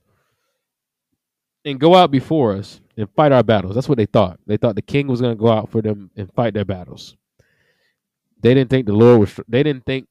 and 1.65 1.81
go 1.81 1.95
out 1.95 2.11
before 2.11 2.53
us 2.53 2.82
and 2.97 3.09
fight 3.15 3.33
our 3.33 3.43
battles. 3.43 3.75
That's 3.75 3.89
what 3.89 3.99
they 3.99 4.07
thought. 4.07 4.39
They 4.47 4.57
thought 4.57 4.77
the 4.77 4.83
king 4.83 5.07
was 5.07 5.21
going 5.21 5.37
to 5.37 5.41
go 5.41 5.51
out 5.51 5.71
for 5.71 5.83
them 5.83 6.11
and 6.17 6.33
fight 6.35 6.55
their 6.55 6.65
battles. 6.65 7.17
They 8.41 8.55
didn't 8.55 8.71
think 8.71 8.87
the 8.87 8.93
Lord 8.93 9.21
was. 9.21 9.41
They 9.49 9.63
didn't 9.63 9.87
think 9.87 10.09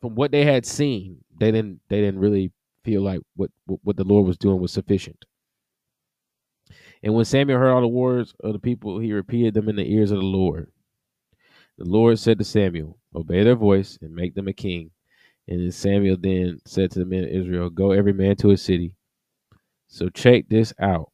from 0.00 0.14
what 0.14 0.30
they 0.30 0.44
had 0.44 0.64
seen. 0.64 1.24
They 1.38 1.50
didn't. 1.50 1.80
They 1.88 2.00
didn't 2.00 2.20
really 2.20 2.52
feel 2.84 3.02
like 3.02 3.20
what 3.36 3.50
what, 3.66 3.96
the 3.96 4.04
Lord 4.04 4.26
was 4.26 4.38
doing 4.38 4.60
was 4.60 4.72
sufficient. 4.72 5.24
And 7.02 7.14
when 7.14 7.24
Samuel 7.24 7.58
heard 7.58 7.70
all 7.72 7.80
the 7.80 7.88
words 7.88 8.34
of 8.42 8.52
the 8.52 8.58
people, 8.58 8.98
he 8.98 9.12
repeated 9.12 9.54
them 9.54 9.68
in 9.68 9.76
the 9.76 9.92
ears 9.92 10.10
of 10.10 10.18
the 10.18 10.24
Lord. 10.24 10.70
The 11.76 11.84
Lord 11.84 12.18
said 12.18 12.38
to 12.38 12.44
Samuel, 12.44 12.98
Obey 13.14 13.44
their 13.44 13.54
voice 13.54 13.98
and 14.00 14.14
make 14.14 14.34
them 14.34 14.48
a 14.48 14.52
king. 14.52 14.90
And 15.46 15.60
then 15.60 15.70
Samuel 15.72 16.16
then 16.18 16.60
said 16.66 16.90
to 16.92 16.98
the 16.98 17.04
men 17.04 17.24
of 17.24 17.30
Israel, 17.30 17.70
Go 17.70 17.92
every 17.92 18.12
man 18.12 18.36
to 18.36 18.48
his 18.48 18.62
city. 18.62 18.94
So 19.86 20.08
check 20.08 20.48
this 20.48 20.74
out. 20.80 21.10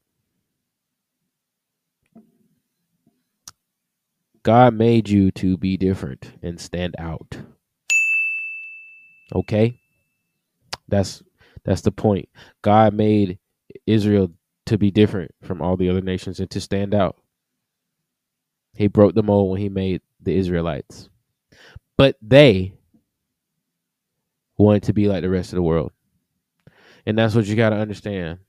God 4.45 4.75
made 4.75 5.09
you 5.09 5.31
to 5.33 5.57
be 5.57 5.77
different 5.77 6.33
and 6.43 6.61
stand 6.61 6.95
out. 6.99 7.39
Okay? 9.35 9.81
That's 10.87 11.23
that's 11.65 11.81
the 11.81 11.91
point. 11.91 12.29
God 12.61 12.93
made 12.93 13.39
Israel 13.87 14.31
to 14.67 14.77
be 14.79 14.91
different 14.91 15.35
from 15.43 15.63
all 15.63 15.77
the 15.77 15.89
other 15.89 16.03
nations 16.03 16.41
and 16.41 16.51
to 16.51 16.61
stand 16.61 16.95
out. 16.95 17.17
He 18.77 18.87
broke 18.87 19.15
the 19.15 19.23
mold 19.23 19.51
when 19.51 19.61
he 19.61 19.71
made 19.71 20.03
the 20.21 20.37
Israelites. 20.37 21.09
But 21.97 22.17
they 22.21 22.75
wanted 24.59 24.83
to 24.85 24.93
be 24.93 25.09
like 25.09 25.23
the 25.23 25.31
rest 25.31 25.53
of 25.53 25.57
the 25.57 25.63
world. 25.63 25.93
And 27.07 27.17
that's 27.17 27.35
what 27.35 27.47
you 27.47 27.57
got 27.57 27.71
to 27.71 27.77
understand. 27.77 28.41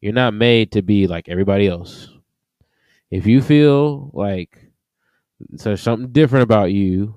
You're 0.00 0.12
not 0.12 0.34
made 0.34 0.72
to 0.72 0.82
be 0.82 1.06
like 1.06 1.28
everybody 1.28 1.66
else. 1.66 2.10
If 3.10 3.26
you 3.26 3.40
feel 3.40 4.10
like 4.12 4.67
there's 5.40 5.82
something 5.82 6.12
different 6.12 6.42
about 6.42 6.72
you, 6.72 7.14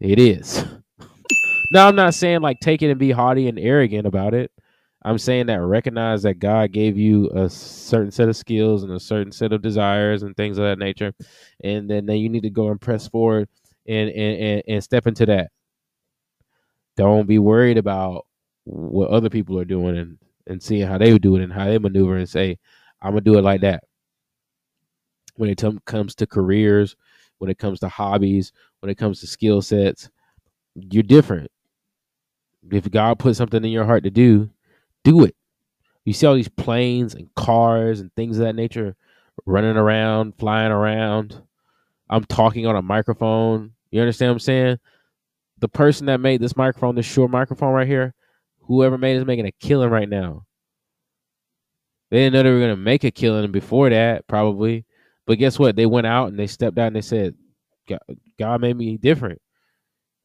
it 0.00 0.18
is. 0.18 0.64
now, 1.72 1.88
I'm 1.88 1.96
not 1.96 2.14
saying 2.14 2.40
like 2.40 2.58
take 2.60 2.82
it 2.82 2.90
and 2.90 2.98
be 2.98 3.10
haughty 3.10 3.48
and 3.48 3.58
arrogant 3.58 4.06
about 4.06 4.34
it. 4.34 4.50
I'm 5.06 5.18
saying 5.18 5.46
that 5.46 5.60
recognize 5.60 6.22
that 6.22 6.38
God 6.38 6.72
gave 6.72 6.96
you 6.96 7.28
a 7.34 7.48
certain 7.50 8.10
set 8.10 8.28
of 8.28 8.36
skills 8.36 8.84
and 8.84 8.92
a 8.92 9.00
certain 9.00 9.32
set 9.32 9.52
of 9.52 9.60
desires 9.60 10.22
and 10.22 10.34
things 10.34 10.56
of 10.56 10.64
that 10.64 10.78
nature, 10.78 11.12
and 11.62 11.90
then, 11.90 12.06
then 12.06 12.16
you 12.16 12.30
need 12.30 12.44
to 12.44 12.50
go 12.50 12.70
and 12.70 12.80
press 12.80 13.06
forward 13.06 13.48
and, 13.86 14.08
and, 14.10 14.40
and, 14.40 14.62
and 14.66 14.84
step 14.84 15.06
into 15.06 15.26
that. 15.26 15.50
Don't 16.96 17.26
be 17.26 17.38
worried 17.38 17.76
about 17.76 18.26
what 18.64 19.10
other 19.10 19.28
people 19.28 19.58
are 19.58 19.64
doing 19.66 19.96
and, 19.96 20.18
and 20.46 20.62
seeing 20.62 20.86
how 20.86 20.96
they 20.96 21.18
do 21.18 21.36
it 21.36 21.42
and 21.42 21.52
how 21.52 21.66
they 21.66 21.78
maneuver 21.78 22.16
and 22.16 22.28
say, 22.28 22.58
I'm 23.02 23.10
gonna 23.10 23.20
do 23.20 23.36
it 23.38 23.42
like 23.42 23.60
that. 23.60 23.84
When 25.36 25.50
it 25.50 25.58
t- 25.58 25.78
comes 25.84 26.14
to 26.16 26.26
careers, 26.26 26.96
when 27.38 27.50
it 27.50 27.58
comes 27.58 27.80
to 27.80 27.88
hobbies, 27.88 28.52
when 28.80 28.90
it 28.90 28.98
comes 28.98 29.20
to 29.20 29.26
skill 29.26 29.62
sets, 29.62 30.08
you're 30.74 31.02
different. 31.02 31.50
If 32.70 32.90
God 32.90 33.18
put 33.18 33.36
something 33.36 33.64
in 33.64 33.70
your 33.70 33.84
heart 33.84 34.04
to 34.04 34.10
do, 34.10 34.50
do 35.02 35.24
it. 35.24 35.36
You 36.04 36.12
see 36.12 36.26
all 36.26 36.34
these 36.34 36.48
planes 36.48 37.14
and 37.14 37.34
cars 37.34 38.00
and 38.00 38.12
things 38.14 38.38
of 38.38 38.44
that 38.44 38.54
nature 38.54 38.96
running 39.46 39.76
around, 39.76 40.34
flying 40.38 40.72
around. 40.72 41.40
I'm 42.08 42.24
talking 42.24 42.66
on 42.66 42.76
a 42.76 42.82
microphone. 42.82 43.72
You 43.90 44.00
understand 44.00 44.30
what 44.30 44.34
I'm 44.34 44.40
saying? 44.40 44.78
The 45.58 45.68
person 45.68 46.06
that 46.06 46.20
made 46.20 46.40
this 46.40 46.56
microphone, 46.56 46.94
this 46.94 47.06
short 47.06 47.30
microphone 47.30 47.72
right 47.72 47.86
here, 47.86 48.14
whoever 48.62 48.98
made 48.98 49.16
it 49.16 49.20
is 49.20 49.26
making 49.26 49.46
a 49.46 49.52
killing 49.52 49.90
right 49.90 50.08
now. 50.08 50.44
They 52.10 52.18
didn't 52.18 52.34
know 52.34 52.42
they 52.42 52.50
were 52.50 52.60
gonna 52.60 52.76
make 52.76 53.04
a 53.04 53.10
killing 53.10 53.50
before 53.50 53.90
that, 53.90 54.26
probably. 54.26 54.84
But 55.26 55.38
guess 55.38 55.58
what? 55.58 55.76
They 55.76 55.86
went 55.86 56.06
out 56.06 56.28
and 56.28 56.38
they 56.38 56.46
stepped 56.46 56.78
out 56.78 56.88
and 56.88 56.96
they 56.96 57.00
said, 57.02 57.34
God 58.38 58.60
made 58.60 58.76
me 58.76 58.96
different 58.96 59.40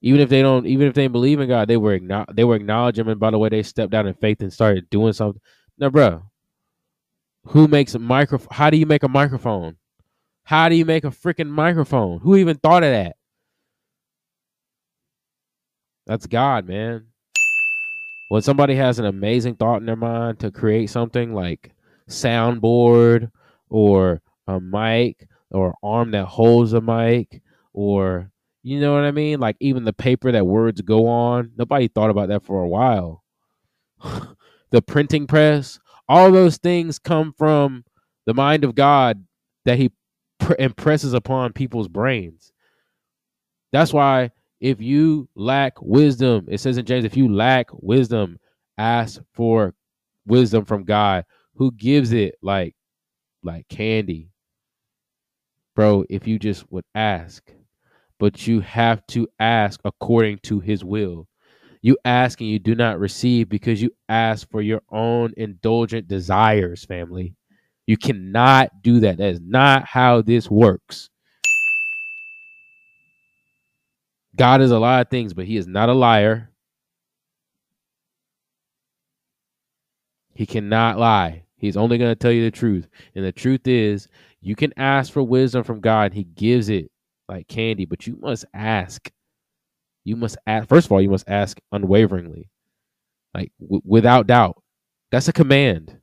even 0.02 0.22
if 0.22 0.30
they 0.30 0.42
don't 0.42 0.66
even 0.66 0.88
if 0.88 0.94
they 0.94 1.08
believe 1.08 1.40
in 1.40 1.50
God, 1.50 1.68
they 1.68 1.78
were 1.78 2.00
they 2.32 2.44
were 2.44 2.56
acknowledging 2.56 3.06
him. 3.06 3.10
And 3.10 3.20
by 3.20 3.32
the 3.32 3.38
way, 3.38 3.50
they 3.50 3.64
stepped 3.64 3.94
out 3.94 4.06
in 4.06 4.14
faith 4.14 4.42
and 4.42 4.52
started 4.52 4.90
doing 4.90 5.14
something. 5.14 5.42
Now, 5.78 5.90
bro, 5.90 6.24
who 7.46 7.68
makes 7.68 7.96
a 7.96 8.00
microphone? 8.00 8.48
How 8.52 8.70
do 8.70 8.78
you 8.78 8.86
make 8.86 9.04
a 9.04 9.10
microphone? 9.10 9.78
How 10.44 10.70
do 10.70 10.76
you 10.76 10.86
make 10.86 11.04
a 11.04 11.10
freaking 11.10 11.50
microphone? 11.50 12.20
Who 12.20 12.38
even 12.38 12.58
thought 12.58 12.84
of 12.84 12.92
that? 12.92 13.18
That's 16.08 16.26
God, 16.26 16.68
man. 16.68 17.08
When 18.30 18.42
somebody 18.42 18.76
has 18.76 19.00
an 19.00 19.06
amazing 19.06 19.56
thought 19.56 19.78
in 19.78 19.86
their 19.86 19.96
mind 19.96 20.40
to 20.40 20.52
create 20.52 20.90
something 20.90 21.34
like 21.34 21.72
soundboard 22.08 23.32
or 23.70 24.22
a 24.50 24.60
mic 24.60 25.28
or 25.52 25.76
arm 25.84 26.12
that 26.12 26.26
holds 26.26 26.74
a 26.74 26.82
mic 26.82 27.42
or 27.74 28.32
you 28.62 28.80
know 28.80 28.94
what 28.94 29.04
I 29.04 29.12
mean? 29.12 29.40
Like 29.40 29.56
even 29.60 29.86
the 29.86 29.94
paper 29.94 30.32
that 30.32 30.46
words 30.46 30.82
go 30.82 31.08
on. 31.08 31.52
Nobody 31.58 31.88
thought 31.88 32.10
about 32.10 32.30
that 32.30 32.44
for 32.44 32.62
a 32.62 32.68
while. 32.68 33.24
the 34.72 34.82
printing 34.82 35.28
press, 35.28 35.80
all 36.08 36.32
those 36.32 36.58
things 36.58 37.00
come 37.00 37.34
from 37.38 37.86
the 38.26 38.34
mind 38.34 38.64
of 38.64 38.76
God 38.76 39.26
that 39.66 39.78
He 39.78 39.92
pr- 40.40 40.56
impresses 40.60 41.14
upon 41.14 41.54
people's 41.54 41.88
brains. 41.88 42.52
That's 43.72 43.94
why 43.94 44.32
if 44.60 44.82
you 44.82 45.30
lack 45.36 45.82
wisdom, 45.82 46.48
it 46.50 46.60
says 46.60 46.78
in 46.78 46.86
James, 46.86 47.06
if 47.06 47.16
you 47.16 47.34
lack 47.34 47.68
wisdom, 47.72 48.40
ask 48.78 49.22
for 49.34 49.74
wisdom 50.26 50.66
from 50.66 50.84
God, 50.84 51.26
who 51.56 51.72
gives 51.72 52.12
it 52.12 52.36
like 52.42 52.76
like 53.44 53.68
candy. 53.70 54.29
Bro, 55.80 56.04
if 56.10 56.28
you 56.28 56.38
just 56.38 56.70
would 56.74 56.84
ask 56.94 57.54
but 58.20 58.46
you 58.46 58.60
have 58.60 59.08
to 59.08 59.30
ask 59.40 59.80
according 59.86 60.40
to 60.40 60.60
his 60.60 60.84
will. 60.84 61.26
You 61.82 61.98
ask 62.04 62.42
and 62.42 62.50
you 62.50 62.60
do 62.60 62.76
not 62.76 63.00
receive 63.00 63.48
because 63.48 63.82
you 63.82 63.92
ask 64.10 64.46
for 64.52 64.62
your 64.62 64.82
own 64.92 65.34
indulgent 65.38 66.10
desires, 66.10 66.84
family. 66.84 67.34
You 67.88 67.96
cannot 67.96 68.82
do 68.82 69.00
that. 69.00 69.20
That 69.20 69.30
is 69.30 69.40
not 69.40 69.86
how 69.86 70.22
this 70.22 70.52
works. 70.52 71.10
God 74.36 74.60
is 74.60 74.72
a 74.72 74.80
lot 74.80 75.00
of 75.00 75.10
things, 75.10 75.34
but 75.34 75.46
he 75.46 75.56
is 75.56 75.66
not 75.66 75.88
a 75.88 75.94
liar. 75.94 76.52
He 80.36 80.46
cannot 80.46 81.00
lie. 81.00 81.44
He's 81.56 81.78
only 81.78 81.98
going 81.98 82.12
to 82.12 82.16
tell 82.16 82.34
you 82.34 82.44
the 82.44 82.52
truth. 82.52 82.88
And 83.16 83.24
the 83.24 83.32
truth 83.32 83.68
is, 83.68 84.10
you 84.42 84.56
can 84.56 84.74
ask 84.78 85.12
for 85.12 85.24
wisdom 85.24 85.64
from 85.64 85.82
God, 85.82 86.14
he 86.14 86.24
gives 86.24 86.70
it 86.70 86.90
like 87.28 87.48
candy, 87.48 87.86
but 87.86 88.08
you 88.08 88.18
must 88.22 88.46
ask. 88.54 89.12
You 90.04 90.16
must 90.16 90.38
ask. 90.48 90.68
First 90.68 90.88
of 90.88 90.92
all, 90.92 91.02
you 91.02 91.10
must 91.10 91.30
ask 91.30 91.60
unwaveringly, 91.72 92.50
like 93.34 93.52
w- 93.60 93.82
without 93.86 94.28
doubt. 94.28 94.62
That's 95.12 95.28
a 95.28 95.34
command. 95.34 96.00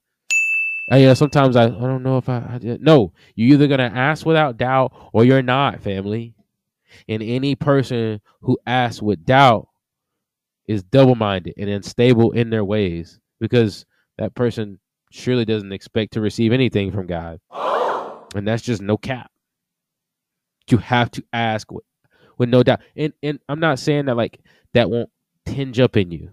Uh, 0.93 0.97
you 0.97 1.07
know, 1.07 1.15
sometimes 1.15 1.57
I, 1.57 1.65
I 1.65 1.69
don't 1.69 2.03
know 2.03 2.19
if 2.19 2.29
I, 2.29 2.47
I 2.49 2.59
did. 2.59 2.81
No, 2.81 3.13
you're 3.35 3.55
either 3.55 3.67
gonna 3.67 3.93
ask 3.95 4.25
without 4.25 4.57
doubt 4.57 4.93
or 5.13 5.25
you're 5.25 5.43
not, 5.43 5.83
family. 5.83 6.35
And 7.09 7.23
any 7.23 7.57
person 7.57 8.21
who 8.43 8.59
asks 8.67 9.03
with 9.03 9.25
doubt 9.25 9.69
is 10.69 10.83
double-minded 10.85 11.55
and 11.57 11.69
unstable 11.69 12.33
in 12.33 12.51
their 12.51 12.65
ways 12.65 13.19
because 13.41 13.85
that 14.19 14.35
person 14.35 14.79
surely 15.11 15.45
doesn't 15.45 15.73
expect 15.73 16.13
to 16.13 16.21
receive 16.21 16.53
anything 16.53 16.93
from 16.93 17.07
God. 17.07 17.41
And 18.37 18.47
that's 18.47 18.63
just 18.63 18.83
no 18.83 18.97
cap 18.97 19.31
you 20.71 20.79
have 20.79 21.11
to 21.13 21.25
ask 21.33 21.71
with, 21.71 21.85
with 22.39 22.49
no 22.49 22.63
doubt. 22.63 22.81
And 22.97 23.13
and 23.23 23.39
I'm 23.49 23.61
not 23.61 23.79
saying 23.79 24.07
that 24.07 24.17
like 24.17 24.41
that 24.75 24.91
won't 24.91 25.11
tinge 25.45 25.81
up 25.81 25.97
in 25.97 26.11
you. 26.11 26.31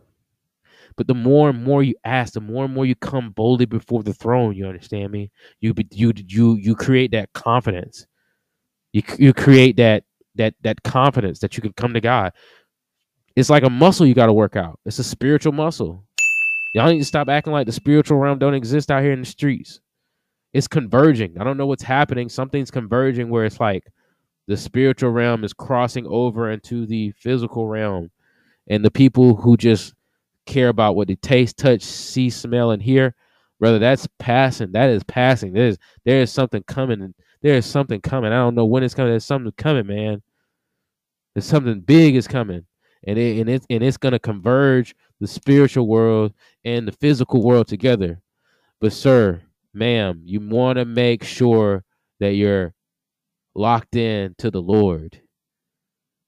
But 0.96 1.08
the 1.08 1.16
more 1.16 1.50
and 1.50 1.64
more 1.64 1.82
you 1.82 1.96
ask, 2.06 2.34
the 2.34 2.42
more 2.42 2.66
and 2.66 2.74
more 2.74 2.86
you 2.86 2.96
come 2.96 3.32
boldly 3.32 3.66
before 3.66 4.04
the 4.04 4.14
throne. 4.14 4.56
You 4.56 4.68
understand 4.68 5.12
me? 5.12 5.32
You 5.60 5.74
you 5.92 6.14
you 6.28 6.56
you 6.56 6.76
create 6.76 7.12
that 7.12 7.34
confidence. 7.34 8.06
You 8.92 9.02
you 9.18 9.34
create 9.34 9.78
that 9.78 10.04
that 10.36 10.56
that 10.62 10.84
confidence 10.84 11.40
that 11.40 11.58
you 11.58 11.62
can 11.62 11.74
come 11.74 11.94
to 11.94 12.02
God. 12.02 12.34
It's 13.36 13.50
like 13.50 13.64
a 13.64 13.70
muscle 13.70 14.06
you 14.06 14.14
got 14.14 14.28
to 14.28 14.34
work 14.34 14.56
out. 14.56 14.80
It's 14.86 15.00
a 15.00 15.04
spiritual 15.04 15.54
muscle. 15.54 16.04
Y'all 16.76 16.92
need 16.92 17.00
to 17.00 17.06
stop 17.06 17.30
acting 17.30 17.54
like 17.54 17.66
the 17.66 17.72
spiritual 17.72 18.18
realm 18.18 18.38
don't 18.38 18.54
exist 18.54 18.92
out 18.92 19.02
here 19.02 19.12
in 19.12 19.20
the 19.22 19.26
streets. 19.26 19.80
It's 20.54 20.68
converging. 20.68 21.40
I 21.40 21.44
don't 21.44 21.58
know 21.58 21.66
what's 21.66 21.84
happening. 21.84 22.30
Something's 22.30 22.72
converging 22.72 23.30
where 23.30 23.46
it's 23.46 23.60
like 23.60 23.86
the 24.48 24.58
spiritual 24.58 25.12
realm 25.12 25.44
is 25.44 25.54
crossing 25.54 26.06
over 26.08 26.52
into 26.52 26.86
the 26.86 27.12
physical 27.18 27.68
realm. 27.68 28.12
And 28.68 28.86
the 28.86 28.92
people 28.92 29.36
who 29.36 29.58
just 29.58 29.94
care 30.46 30.70
about 30.70 30.96
what 30.96 31.08
they 31.08 31.16
taste 31.16 31.58
touch 31.58 31.82
see 31.82 32.30
smell 32.30 32.72
and 32.72 32.82
hear 32.82 33.16
brother 33.64 33.80
that's 33.80 34.08
passing. 34.20 34.74
That 34.74 34.90
is 34.90 35.04
passing. 35.06 35.54
There's 35.54 35.78
there 36.04 36.22
is 36.22 36.32
something 36.32 36.64
coming. 36.64 37.14
There 37.42 37.56
is 37.56 37.66
something 37.66 38.02
coming. 38.02 38.34
I 38.34 38.38
don't 38.38 38.56
know 38.56 38.66
when 38.66 38.84
it's 38.84 38.94
coming. 38.94 39.12
There's 39.12 39.24
something 39.24 39.54
coming 39.58 39.88
man. 39.88 40.22
There's 41.34 41.46
something 41.46 41.80
big 41.80 42.16
is 42.16 42.28
coming, 42.28 42.66
and 43.08 43.18
it 43.18 43.40
and 43.40 43.50
it's 43.50 43.66
and 43.70 43.82
it's 43.82 43.96
gonna 43.96 44.20
converge 44.20 44.94
the 45.22 45.28
spiritual 45.28 45.88
world 45.88 46.34
and 46.66 46.86
the 46.86 46.92
physical 46.92 47.42
world 47.42 47.68
together. 47.70 48.22
But 48.82 48.92
sir, 48.92 49.42
ma'am, 49.74 50.22
you 50.26 50.40
want 50.40 50.78
to 50.78 50.86
make 50.86 51.24
sure 51.24 51.84
that 52.20 52.34
you're 52.34 52.74
locked 53.56 53.96
in 53.96 54.36
to 54.38 54.52
the 54.52 54.62
Lord 54.62 55.22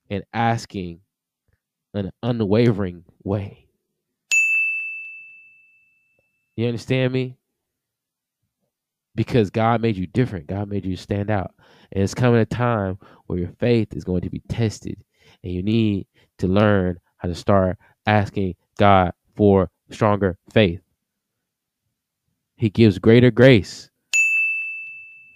and 0.10 0.24
asking 0.34 1.02
an 1.94 2.12
unwavering 2.22 3.04
way. 3.24 3.68
You 6.56 6.68
understand 6.68 7.14
me? 7.14 7.38
Because 9.16 9.50
God 9.50 9.82
made 9.82 9.98
you 9.98 10.08
different. 10.08 10.48
God 10.48 10.70
made 10.70 10.86
you 10.86 10.96
stand 10.96 11.30
out. 11.30 11.54
And 11.92 12.04
it's 12.04 12.14
coming 12.14 12.40
a 12.40 12.46
time 12.46 12.98
where 13.28 13.40
your 13.40 13.52
faith 13.60 13.94
is 13.94 14.04
going 14.04 14.22
to 14.22 14.30
be 14.30 14.42
tested. 14.50 15.04
And 15.44 15.54
you 15.54 15.64
need 15.64 16.08
to 16.40 16.48
learn 16.48 16.98
how 17.18 17.30
to 17.30 17.36
start 17.36 17.78
asking 18.06 18.56
God 18.78 19.14
for 19.36 19.70
stronger 19.90 20.38
faith. 20.54 20.82
He 22.58 22.70
gives 22.70 23.00
greater 23.00 23.32
grace. 23.32 23.90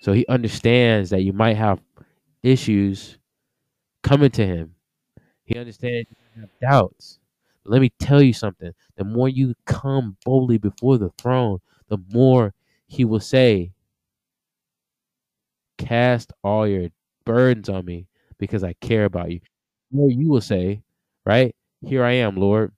So 0.01 0.13
he 0.13 0.25
understands 0.27 1.09
that 1.09 1.21
you 1.23 1.33
might 1.33 1.57
have 1.57 1.81
issues 2.43 3.17
coming 4.03 4.31
to 4.31 4.45
him. 4.45 4.75
He 5.45 5.57
understands 5.57 6.07
you 6.35 6.41
have 6.41 6.51
doubts. 6.61 7.19
Let 7.65 7.81
me 7.81 7.91
tell 7.99 8.21
you 8.21 8.33
something. 8.33 8.71
The 8.97 9.03
more 9.05 9.29
you 9.29 9.55
come 9.65 10.17
boldly 10.25 10.57
before 10.57 10.97
the 10.97 11.11
throne, 11.19 11.59
the 11.89 11.99
more 12.13 12.53
he 12.87 13.05
will 13.05 13.19
say, 13.19 13.71
Cast 15.77 16.33
all 16.43 16.67
your 16.67 16.89
burdens 17.25 17.69
on 17.69 17.85
me 17.85 18.07
because 18.37 18.63
I 18.63 18.73
care 18.73 19.05
about 19.05 19.31
you. 19.31 19.39
The 19.91 19.97
more 19.97 20.09
you 20.11 20.29
will 20.29 20.41
say, 20.41 20.83
right? 21.25 21.55
Here 21.81 22.03
I 22.03 22.13
am, 22.13 22.35
Lord. 22.35 22.71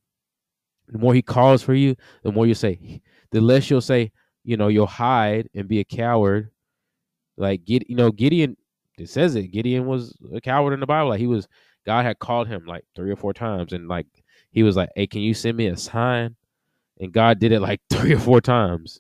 The 0.88 1.00
more 1.00 1.14
he 1.14 1.22
calls 1.22 1.64
for 1.64 1.74
you, 1.74 1.96
the 2.24 2.32
more 2.32 2.46
you 2.48 2.54
say, 2.54 3.02
the 3.32 3.42
less 3.42 3.70
you'll 3.70 3.82
say, 3.82 4.12
you 4.44 4.58
know, 4.58 4.68
you'll 4.68 4.88
hide 4.88 5.50
and 5.54 5.68
be 5.68 5.80
a 5.80 5.84
coward. 5.84 6.52
Like 7.38 7.66
get 7.66 7.89
you 7.89 7.96
know, 7.96 8.12
Gideon 8.12 8.58
it 8.98 9.10
says 9.10 9.36
it. 9.36 9.48
Gideon 9.48 9.86
was 9.86 10.16
a 10.34 10.42
coward 10.42 10.74
in 10.74 10.80
the 10.80 10.86
Bible. 10.86 11.10
Like 11.10 11.20
he 11.20 11.28
was 11.28 11.48
God 11.86 12.06
had 12.06 12.20
called 12.20 12.48
him 12.48 12.66
like 12.66 12.86
three 12.96 13.12
or 13.12 13.16
four 13.16 13.34
times 13.34 13.74
and 13.74 13.88
like 13.88 14.08
he 14.52 14.64
was 14.64 14.76
like, 14.76 14.89
Hey, 14.96 15.08
can 15.08 15.22
you 15.22 15.34
send 15.34 15.58
me 15.58 15.68
a 15.68 15.78
sign? 15.78 16.36
And 17.00 17.12
God 17.12 17.39
did 17.39 17.52
it 17.52 17.62
like 17.62 17.82
three 17.89 18.14
or 18.14 18.20
four 18.20 18.42
times 18.42 19.00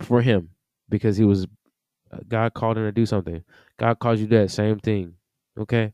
for 0.00 0.20
him 0.22 0.50
because 0.88 1.16
he 1.16 1.24
was 1.24 1.46
uh, 2.10 2.18
God 2.26 2.54
called 2.54 2.78
him 2.78 2.84
to 2.84 2.92
do 2.92 3.06
something. 3.06 3.44
God 3.78 3.98
calls 3.98 4.20
you 4.20 4.26
to 4.28 4.38
that 4.38 4.50
same 4.50 4.78
thing. 4.78 5.14
Okay? 5.58 5.92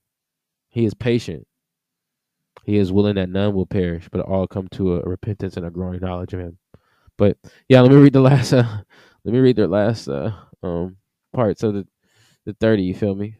He 0.69 0.85
is 0.85 0.95
patient. 0.95 1.47
He 2.65 2.79
is 2.79 2.93
willing 2.93 3.17
that 3.17 3.29
none 3.29 3.55
will 3.55 3.67
perish, 3.67 4.09
but 4.11 4.23
all 4.23 4.47
come 4.47 4.69
to 4.69 4.97
a 4.97 5.03
repentance 5.03 5.57
and 5.57 5.67
a 5.67 5.71
growing 5.71 6.01
knowledge 6.01 6.33
of 6.33 6.41
him. 6.41 6.59
But 7.17 7.37
yeah, 7.69 7.81
let 7.81 7.91
me 7.91 7.97
read 7.97 8.13
the 8.13 8.21
last 8.21 8.53
uh 8.53 8.83
let 9.25 9.33
me 9.33 9.41
read 9.41 9.57
the 9.57 9.69
last 9.69 10.09
uh 10.09 10.33
um 10.63 10.97
parts 11.33 11.63
of 11.63 11.75
the 11.75 11.87
the 12.45 12.55
30, 12.55 12.83
you 12.83 12.95
feel 12.95 13.15
me? 13.15 13.37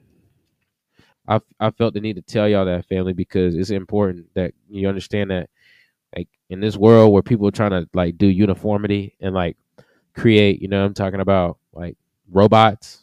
I 1.29 1.41
I 1.59 1.71
felt 1.71 1.95
the 1.95 2.01
need 2.01 2.17
to 2.17 2.23
tell 2.23 2.49
y'all 2.49 2.65
that 2.67 2.87
family 2.87 3.13
because 3.13 3.55
it's 3.55 3.71
important 3.71 4.27
that 4.35 4.53
you 4.69 4.89
understand 4.89 5.31
that 5.31 5.49
like 6.17 6.29
in 6.51 6.61
this 6.61 6.77
world 6.77 7.13
where 7.13 7.23
people 7.23 7.47
are 7.49 7.53
trying 7.53 7.71
to 7.71 7.89
like 7.95 8.19
do 8.19 8.27
uniformity 8.27 9.17
and 9.21 9.35
like 9.35 9.57
create, 10.15 10.61
you 10.63 10.69
know, 10.69 10.85
I'm 10.85 10.95
talking 10.95 11.21
about 11.21 11.59
like 11.73 11.97
robots. 12.31 13.01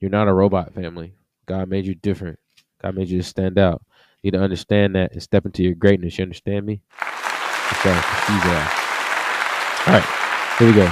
You're 0.00 0.10
not 0.10 0.28
a 0.28 0.32
robot 0.32 0.74
family. 0.74 1.14
God 1.46 1.68
made 1.68 1.86
you 1.86 1.94
different. 1.94 2.38
God 2.82 2.94
made 2.94 3.08
you 3.08 3.22
stand 3.22 3.58
out. 3.58 3.82
You 4.22 4.30
need 4.30 4.38
to 4.38 4.44
understand 4.44 4.94
that 4.94 5.12
and 5.12 5.22
step 5.22 5.44
into 5.44 5.62
your 5.62 5.74
greatness. 5.74 6.18
You 6.18 6.22
understand 6.22 6.66
me? 6.66 6.82
Okay, 7.72 8.87
All 9.86 9.94
right, 9.94 10.04
here 10.58 10.68
we 10.68 10.74
go. 10.74 10.90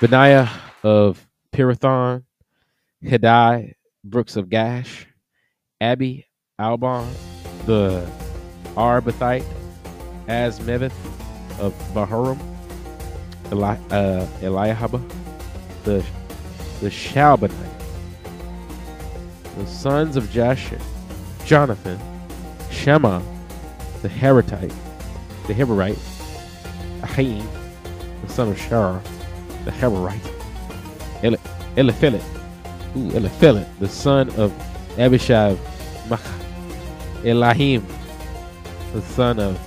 Benaiah 0.00 0.50
of 0.82 1.26
Pirathon, 1.52 2.24
Hiddai, 3.04 3.74
Brooks 4.04 4.36
of 4.36 4.48
Gash, 4.48 5.06
Abby, 5.80 6.26
Albon, 6.58 7.06
the 7.66 8.08
Arbathite, 8.74 9.44
Azmaveth 10.26 10.94
of 11.58 11.74
Bahurim, 11.92 12.38
Eli, 13.52 13.76
uh, 13.90 14.26
Eliahaba, 14.40 15.02
the 15.84 16.02
the 16.80 16.88
Shalbanite, 16.88 17.52
the 19.58 19.66
sons 19.66 20.16
of 20.16 20.30
Jasher, 20.30 20.78
Jonathan, 21.44 21.98
Shema, 22.70 23.20
the 24.00 24.08
Heritite, 24.08 24.74
the 25.48 25.54
Heberite, 25.54 25.98
Ahim, 27.02 27.44
the 28.26 28.32
son 28.32 28.48
of 28.48 28.56
Shara, 28.56 29.00
the 29.64 29.70
Heberite, 29.70 30.20
Eli- 31.24 31.36
Eliphelet, 31.76 32.22
ooh, 32.96 33.10
Eliphelet, 33.10 33.66
the 33.78 33.88
son 33.88 34.28
of 34.36 34.52
Abishai, 34.98 35.56
Maacah, 36.08 36.38
Elahim, 37.22 37.84
the 38.92 39.02
son 39.02 39.38
of 39.38 39.58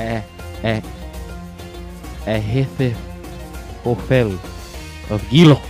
Ah, 0.00 0.22
Ah, 0.64 0.80
Ahithophel 2.26 4.32
of 5.10 5.22
Gilo, 5.30 5.60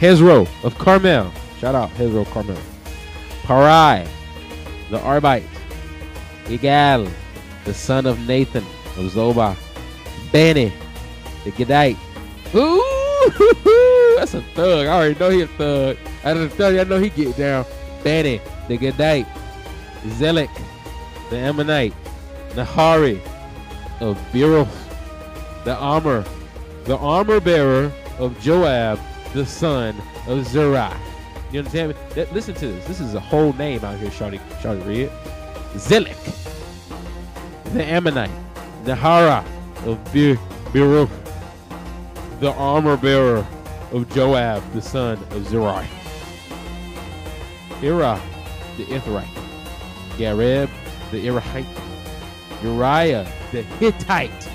Hezro 0.00 0.46
of 0.64 0.76
Carmel, 0.78 1.30
shout 1.60 1.74
out 1.74 1.90
Hezro 1.90 2.24
Carmel, 2.26 2.58
Paarai, 3.44 4.06
the 4.90 4.98
Arbite, 4.98 5.46
Igal, 6.46 7.08
the 7.64 7.72
son 7.72 8.04
of 8.06 8.18
Nathan 8.26 8.64
of 8.96 9.12
Zobah, 9.12 9.56
Bani, 10.32 10.72
the 11.44 11.52
Gedite. 11.52 11.98
Ooh, 12.54 14.14
that's 14.18 14.34
a 14.34 14.42
thug. 14.54 14.86
I 14.86 14.90
already 14.90 15.18
know 15.18 15.30
he 15.30 15.40
a 15.42 15.46
thug. 15.46 15.96
I 16.24 16.34
didn't 16.34 16.56
tell 16.56 16.72
you, 16.72 16.80
I 16.80 16.84
know 16.84 17.00
he 17.00 17.10
get 17.10 17.36
down. 17.36 17.64
Benny, 18.02 18.40
the 18.68 18.76
Gedite, 18.76 19.26
Zelek, 20.04 20.50
the 21.30 21.36
Ammonite, 21.36 21.94
Nahari 22.50 23.20
of 24.00 24.18
Beryl, 24.32 24.68
the 25.64 25.74
armor, 25.74 26.24
the 26.84 26.96
armor 26.98 27.40
bearer 27.40 27.90
of 28.18 28.38
Joab, 28.40 29.00
the 29.32 29.46
son 29.46 29.96
of 30.26 30.46
Zerai. 30.46 30.94
You 31.50 31.60
understand 31.60 31.94
me? 32.16 32.24
Listen 32.32 32.54
to 32.56 32.66
this. 32.66 32.86
This 32.86 33.00
is 33.00 33.14
a 33.14 33.20
whole 33.20 33.52
name 33.54 33.84
out 33.84 33.98
here, 33.98 34.10
Shawty, 34.10 34.38
Shawty 34.60 34.86
read. 34.86 35.10
Zelek, 35.74 36.16
the 37.72 37.84
Ammonite, 37.84 38.30
Nahara 38.84 39.44
of 39.86 39.98
Bir- 40.12 40.38
Beryl, 40.72 41.08
the 42.40 42.52
armor 42.52 42.96
bearer 42.96 43.46
of 43.92 44.08
Joab, 44.10 44.62
the 44.72 44.82
son 44.82 45.18
of 45.30 45.42
Zerai. 45.48 45.86
Ira, 47.82 48.20
the 48.76 48.84
Ithrite. 48.84 49.28
Gareb, 50.16 50.70
the 51.10 51.26
Irahite. 51.26 51.66
Uriah, 52.62 53.26
the 53.52 53.62
Hittite. 53.62 54.48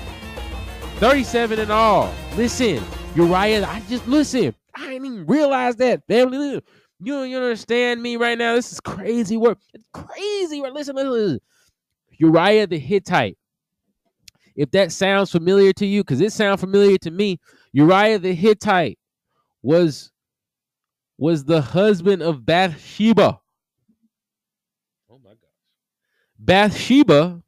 37 0.96 1.58
in 1.60 1.70
all. 1.70 2.12
Listen, 2.36 2.82
Uriah, 3.14 3.66
I 3.66 3.80
just 3.88 4.06
listen. 4.08 4.54
I 4.74 4.88
didn't 4.88 5.06
even 5.06 5.26
realize 5.26 5.76
that. 5.76 6.06
Family, 6.08 6.62
you, 7.00 7.22
you 7.22 7.36
understand 7.36 8.02
me 8.02 8.16
right 8.16 8.38
now? 8.38 8.54
This 8.54 8.72
is 8.72 8.80
crazy 8.80 9.36
work. 9.36 9.58
It's 9.74 9.84
crazy 9.92 10.60
work. 10.60 10.74
Listen, 10.74 10.96
listen, 10.96 11.12
listen. 11.12 11.40
Uriah 12.18 12.66
the 12.66 12.78
Hittite. 12.78 13.38
If 14.60 14.70
that 14.72 14.92
sounds 14.92 15.32
familiar 15.32 15.72
to 15.72 15.86
you, 15.86 16.02
because 16.02 16.20
it 16.20 16.34
sounds 16.34 16.60
familiar 16.60 16.98
to 16.98 17.10
me, 17.10 17.40
Uriah 17.72 18.18
the 18.18 18.34
Hittite 18.34 18.98
was 19.62 20.12
was 21.16 21.46
the 21.46 21.62
husband 21.62 22.20
of 22.20 22.44
Bathsheba. 22.44 23.40
Oh 25.10 25.18
my 25.24 25.30
gosh. 25.30 25.38
Bathsheba 26.38 27.42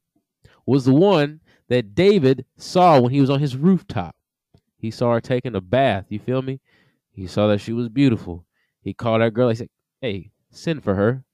was 0.65 0.87
the 0.87 0.95
one 0.95 1.43
that 1.69 1.95
David 1.95 2.47
saw 2.57 2.99
when 2.99 3.13
he 3.13 3.21
was 3.21 3.29
on 3.29 3.41
his 3.41 3.59
rooftop. 3.59 4.17
He 4.79 4.91
saw 4.91 5.13
her 5.13 5.21
taking 5.21 5.55
a 5.55 5.61
bath. 5.61 6.07
You 6.09 6.19
feel 6.19 6.41
me? 6.41 6.61
He 7.13 7.27
saw 7.27 7.47
that 7.49 7.61
she 7.61 7.75
was 7.75 7.91
beautiful. 7.91 8.47
He 8.81 8.95
called 8.95 9.21
that 9.21 9.35
girl. 9.35 9.51
He 9.51 9.57
said, 9.57 9.69
Hey, 10.01 10.31
send 10.51 10.83
for 10.83 10.95
her. 10.95 11.25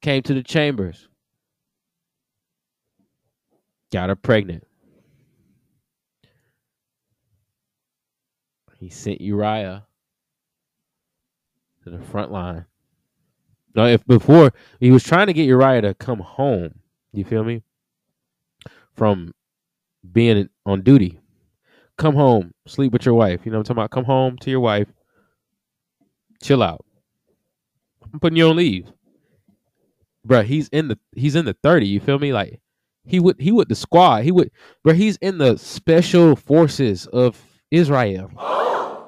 Came 0.00 0.22
to 0.22 0.34
the 0.34 0.44
chambers. 0.44 1.08
Got 3.90 4.08
her 4.08 4.14
pregnant. 4.14 4.62
He 8.82 8.88
sent 8.88 9.20
Uriah 9.20 9.86
to 11.84 11.90
the 11.90 12.00
front 12.00 12.32
line. 12.32 12.64
No, 13.76 13.86
if 13.86 14.04
before 14.08 14.52
he 14.80 14.90
was 14.90 15.04
trying 15.04 15.28
to 15.28 15.32
get 15.32 15.46
Uriah 15.46 15.82
to 15.82 15.94
come 15.94 16.18
home, 16.18 16.80
you 17.12 17.24
feel 17.24 17.44
me? 17.44 17.62
From 18.96 19.32
being 20.12 20.48
on 20.66 20.80
duty. 20.80 21.20
Come 21.96 22.16
home, 22.16 22.54
sleep 22.66 22.92
with 22.92 23.06
your 23.06 23.14
wife. 23.14 23.42
You 23.44 23.52
know 23.52 23.58
what 23.58 23.70
I'm 23.70 23.76
talking 23.76 23.82
about? 23.82 23.90
Come 23.92 24.04
home 24.04 24.36
to 24.38 24.50
your 24.50 24.58
wife. 24.58 24.88
Chill 26.42 26.60
out. 26.60 26.84
I'm 28.12 28.18
putting 28.18 28.36
you 28.36 28.48
on 28.48 28.56
leave. 28.56 28.90
bruh, 30.26 30.44
he's 30.44 30.68
in 30.70 30.88
the 30.88 30.98
he's 31.14 31.36
in 31.36 31.44
the 31.44 31.54
30, 31.62 31.86
you 31.86 32.00
feel 32.00 32.18
me? 32.18 32.32
Like 32.32 32.60
he 33.04 33.20
would 33.20 33.40
he 33.40 33.52
would 33.52 33.68
the 33.68 33.76
squad. 33.76 34.24
He 34.24 34.32
would 34.32 34.50
but 34.82 34.96
he's 34.96 35.18
in 35.18 35.38
the 35.38 35.56
special 35.56 36.34
forces 36.34 37.06
of 37.06 37.40
Israel. 37.70 38.28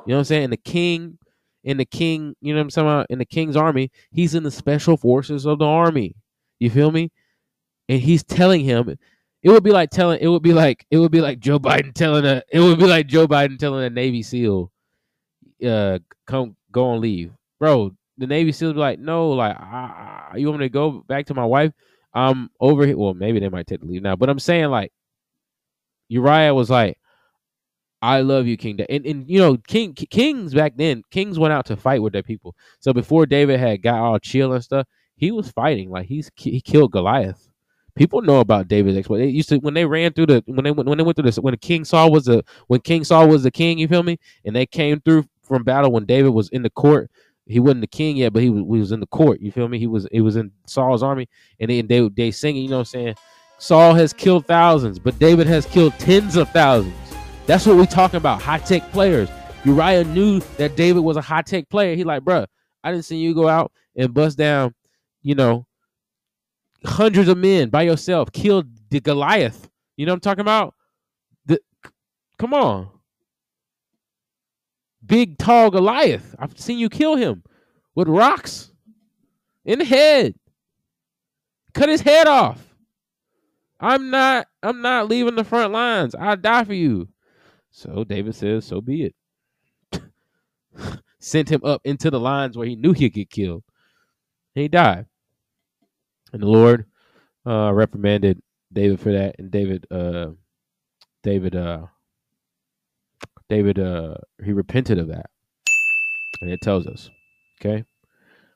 You 0.06 0.10
know 0.10 0.16
what 0.16 0.20
I'm 0.20 0.24
saying? 0.24 0.44
And 0.44 0.52
the 0.52 0.58
king 0.58 1.18
in 1.64 1.78
the 1.78 1.84
king, 1.84 2.34
you 2.40 2.52
know 2.52 2.60
what 2.60 2.64
I'm 2.64 2.70
saying? 2.70 3.06
In 3.10 3.18
the 3.18 3.24
king's 3.24 3.56
army, 3.56 3.90
he's 4.12 4.34
in 4.34 4.42
the 4.42 4.50
special 4.50 4.96
forces 4.96 5.46
of 5.46 5.58
the 5.58 5.64
army. 5.64 6.14
You 6.58 6.70
feel 6.70 6.90
me? 6.90 7.10
And 7.88 8.00
he's 8.00 8.22
telling 8.22 8.62
him 8.64 8.96
it 9.42 9.50
would 9.50 9.64
be 9.64 9.70
like 9.70 9.90
telling 9.90 10.18
it 10.20 10.28
would 10.28 10.42
be 10.42 10.54
like 10.54 10.86
it 10.90 10.98
would 10.98 11.12
be 11.12 11.20
like 11.20 11.38
Joe 11.38 11.58
Biden 11.58 11.92
telling 11.94 12.24
a 12.24 12.42
it 12.50 12.60
would 12.60 12.78
be 12.78 12.86
like 12.86 13.06
Joe 13.06 13.26
Biden 13.26 13.58
telling 13.58 13.84
a 13.84 13.90
Navy 13.90 14.22
SEAL 14.22 14.70
uh 15.66 15.98
come 16.26 16.56
go 16.70 16.86
on 16.86 17.00
leave. 17.00 17.32
Bro, 17.58 17.94
the 18.18 18.26
Navy 18.26 18.52
SEALs 18.52 18.74
be 18.74 18.80
like, 18.80 18.98
no, 18.98 19.30
like 19.30 19.56
I, 19.56 20.32
you 20.36 20.48
want 20.48 20.60
me 20.60 20.66
to 20.66 20.70
go 20.70 21.04
back 21.06 21.26
to 21.26 21.34
my 21.34 21.44
wife? 21.44 21.72
I'm 22.14 22.50
over 22.60 22.86
here. 22.86 22.96
Well, 22.96 23.14
maybe 23.14 23.40
they 23.40 23.48
might 23.48 23.66
take 23.66 23.80
the 23.80 23.86
leave 23.86 24.02
now, 24.02 24.16
but 24.16 24.30
I'm 24.30 24.38
saying 24.38 24.66
like 24.66 24.92
Uriah 26.08 26.54
was 26.54 26.70
like, 26.70 26.98
I 28.04 28.20
love 28.20 28.46
you, 28.46 28.58
King. 28.58 28.78
And 28.90 29.06
and 29.06 29.28
you 29.28 29.38
know, 29.38 29.56
King 29.56 29.94
Kings 29.94 30.52
back 30.52 30.74
then, 30.76 31.02
Kings 31.10 31.38
went 31.38 31.54
out 31.54 31.64
to 31.66 31.76
fight 31.76 32.02
with 32.02 32.12
their 32.12 32.22
people. 32.22 32.54
So 32.80 32.92
before 32.92 33.24
David 33.24 33.58
had 33.58 33.80
got 33.80 33.98
all 33.98 34.18
chill 34.18 34.52
and 34.52 34.62
stuff, 34.62 34.86
he 35.16 35.30
was 35.30 35.50
fighting. 35.50 35.90
Like 35.90 36.06
he's 36.06 36.30
he 36.36 36.60
killed 36.60 36.92
Goliath. 36.92 37.48
People 37.94 38.20
know 38.20 38.40
about 38.40 38.68
David's 38.68 38.98
exploit. 38.98 39.18
They 39.18 39.28
used 39.28 39.48
to 39.48 39.56
when 39.56 39.72
they 39.72 39.86
ran 39.86 40.12
through 40.12 40.26
the 40.26 40.42
when 40.44 40.64
they 40.64 40.70
went 40.70 40.86
when 40.86 40.98
they 40.98 41.04
went 41.04 41.16
through 41.16 41.24
this 41.24 41.38
when 41.38 41.56
King 41.56 41.86
Saul 41.86 42.12
was 42.12 42.26
the 42.26 42.44
when 42.66 42.80
King 42.80 43.04
Saul 43.04 43.26
was 43.26 43.42
the 43.42 43.50
king. 43.50 43.78
You 43.78 43.88
feel 43.88 44.02
me? 44.02 44.18
And 44.44 44.54
they 44.54 44.66
came 44.66 45.00
through 45.00 45.24
from 45.42 45.64
battle 45.64 45.90
when 45.90 46.04
David 46.04 46.34
was 46.34 46.50
in 46.50 46.62
the 46.62 46.70
court. 46.70 47.10
He 47.46 47.58
wasn't 47.58 47.80
the 47.80 47.86
king 47.86 48.18
yet, 48.18 48.34
but 48.34 48.42
he 48.42 48.50
was, 48.50 48.64
he 48.64 48.80
was 48.80 48.92
in 48.92 49.00
the 49.00 49.06
court. 49.06 49.40
You 49.40 49.50
feel 49.50 49.68
me? 49.68 49.78
He 49.78 49.86
was 49.86 50.06
he 50.12 50.20
was 50.20 50.36
in 50.36 50.52
Saul's 50.66 51.02
army, 51.02 51.26
and 51.58 51.70
they 51.70 51.80
they 51.80 52.06
they 52.08 52.30
singing. 52.30 52.64
You 52.64 52.68
know 52.68 52.76
what 52.76 52.80
I'm 52.80 52.84
saying? 53.00 53.14
Saul 53.58 53.94
has 53.94 54.12
killed 54.12 54.46
thousands, 54.46 54.98
but 54.98 55.18
David 55.18 55.46
has 55.46 55.64
killed 55.64 55.94
tens 55.98 56.36
of 56.36 56.50
thousands. 56.50 56.94
That's 57.46 57.66
what 57.66 57.76
we 57.76 57.86
talking 57.86 58.16
about. 58.16 58.40
High 58.40 58.58
tech 58.58 58.90
players. 58.90 59.28
Uriah 59.64 60.04
knew 60.04 60.40
that 60.56 60.76
David 60.76 61.00
was 61.00 61.16
a 61.16 61.20
high 61.20 61.42
tech 61.42 61.68
player. 61.68 61.94
He 61.94 62.04
like, 62.04 62.22
bruh, 62.22 62.46
I 62.82 62.90
didn't 62.90 63.04
see 63.04 63.16
you 63.16 63.34
go 63.34 63.48
out 63.48 63.72
and 63.96 64.14
bust 64.14 64.38
down, 64.38 64.74
you 65.22 65.34
know, 65.34 65.66
hundreds 66.84 67.28
of 67.28 67.38
men 67.38 67.68
by 67.68 67.82
yourself, 67.82 68.32
killed 68.32 68.66
the 68.90 69.00
Goliath. 69.00 69.68
You 69.96 70.06
know 70.06 70.12
what 70.12 70.16
I'm 70.16 70.20
talking 70.20 70.40
about? 70.40 70.74
The 71.46 71.60
come 72.38 72.54
on. 72.54 72.88
Big 75.04 75.36
tall 75.38 75.70
Goliath. 75.70 76.34
I've 76.38 76.58
seen 76.58 76.78
you 76.78 76.88
kill 76.88 77.16
him 77.16 77.42
with 77.94 78.08
rocks 78.08 78.70
in 79.66 79.78
the 79.78 79.84
head. 79.84 80.34
Cut 81.74 81.90
his 81.90 82.00
head 82.00 82.26
off. 82.26 82.62
I'm 83.80 84.08
not 84.10 84.46
I'm 84.62 84.80
not 84.80 85.08
leaving 85.08 85.34
the 85.34 85.44
front 85.44 85.72
lines. 85.72 86.14
I'll 86.14 86.36
die 86.36 86.64
for 86.64 86.74
you. 86.74 87.08
So 87.76 88.04
David 88.04 88.36
says, 88.36 88.64
so 88.64 88.80
be 88.80 89.10
it. 89.90 90.02
Sent 91.18 91.48
him 91.48 91.60
up 91.64 91.80
into 91.84 92.08
the 92.08 92.20
lines 92.20 92.56
where 92.56 92.68
he 92.68 92.76
knew 92.76 92.92
he'd 92.92 93.12
get 93.12 93.30
killed. 93.30 93.64
And 94.54 94.62
he 94.62 94.68
died. 94.68 95.06
And 96.32 96.40
the 96.40 96.46
Lord 96.46 96.86
uh, 97.44 97.72
reprimanded 97.74 98.40
David 98.72 99.00
for 99.00 99.10
that. 99.10 99.34
And 99.40 99.50
David 99.50 99.88
uh, 99.90 100.30
David 101.24 101.56
uh, 101.56 101.86
David 103.48 103.80
uh, 103.80 104.14
he 104.44 104.52
repented 104.52 105.00
of 105.00 105.08
that. 105.08 105.30
And 106.42 106.52
it 106.52 106.60
tells 106.60 106.86
us. 106.86 107.10
Okay. 107.60 107.82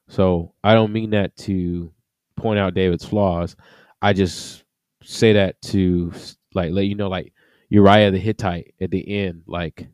So 0.07 0.55
I 0.63 0.75
don't 0.75 0.93
mean 0.93 1.11
that 1.11 1.37
to 1.39 1.93
point 2.37 2.61
out 2.61 2.75
David's 2.75 3.05
flaws. 3.05 3.57
I 4.01 4.13
just 4.13 4.63
say 5.03 5.33
that 5.33 5.61
to 5.63 6.13
like 6.55 6.71
let 6.71 6.87
you 6.87 6.95
know 6.95 7.09
like 7.09 7.33
Uriah 7.69 8.11
the 8.11 8.19
Hittite 8.19 8.75
at 8.81 8.91
the 8.91 9.07
end, 9.25 9.43
like 9.47 9.89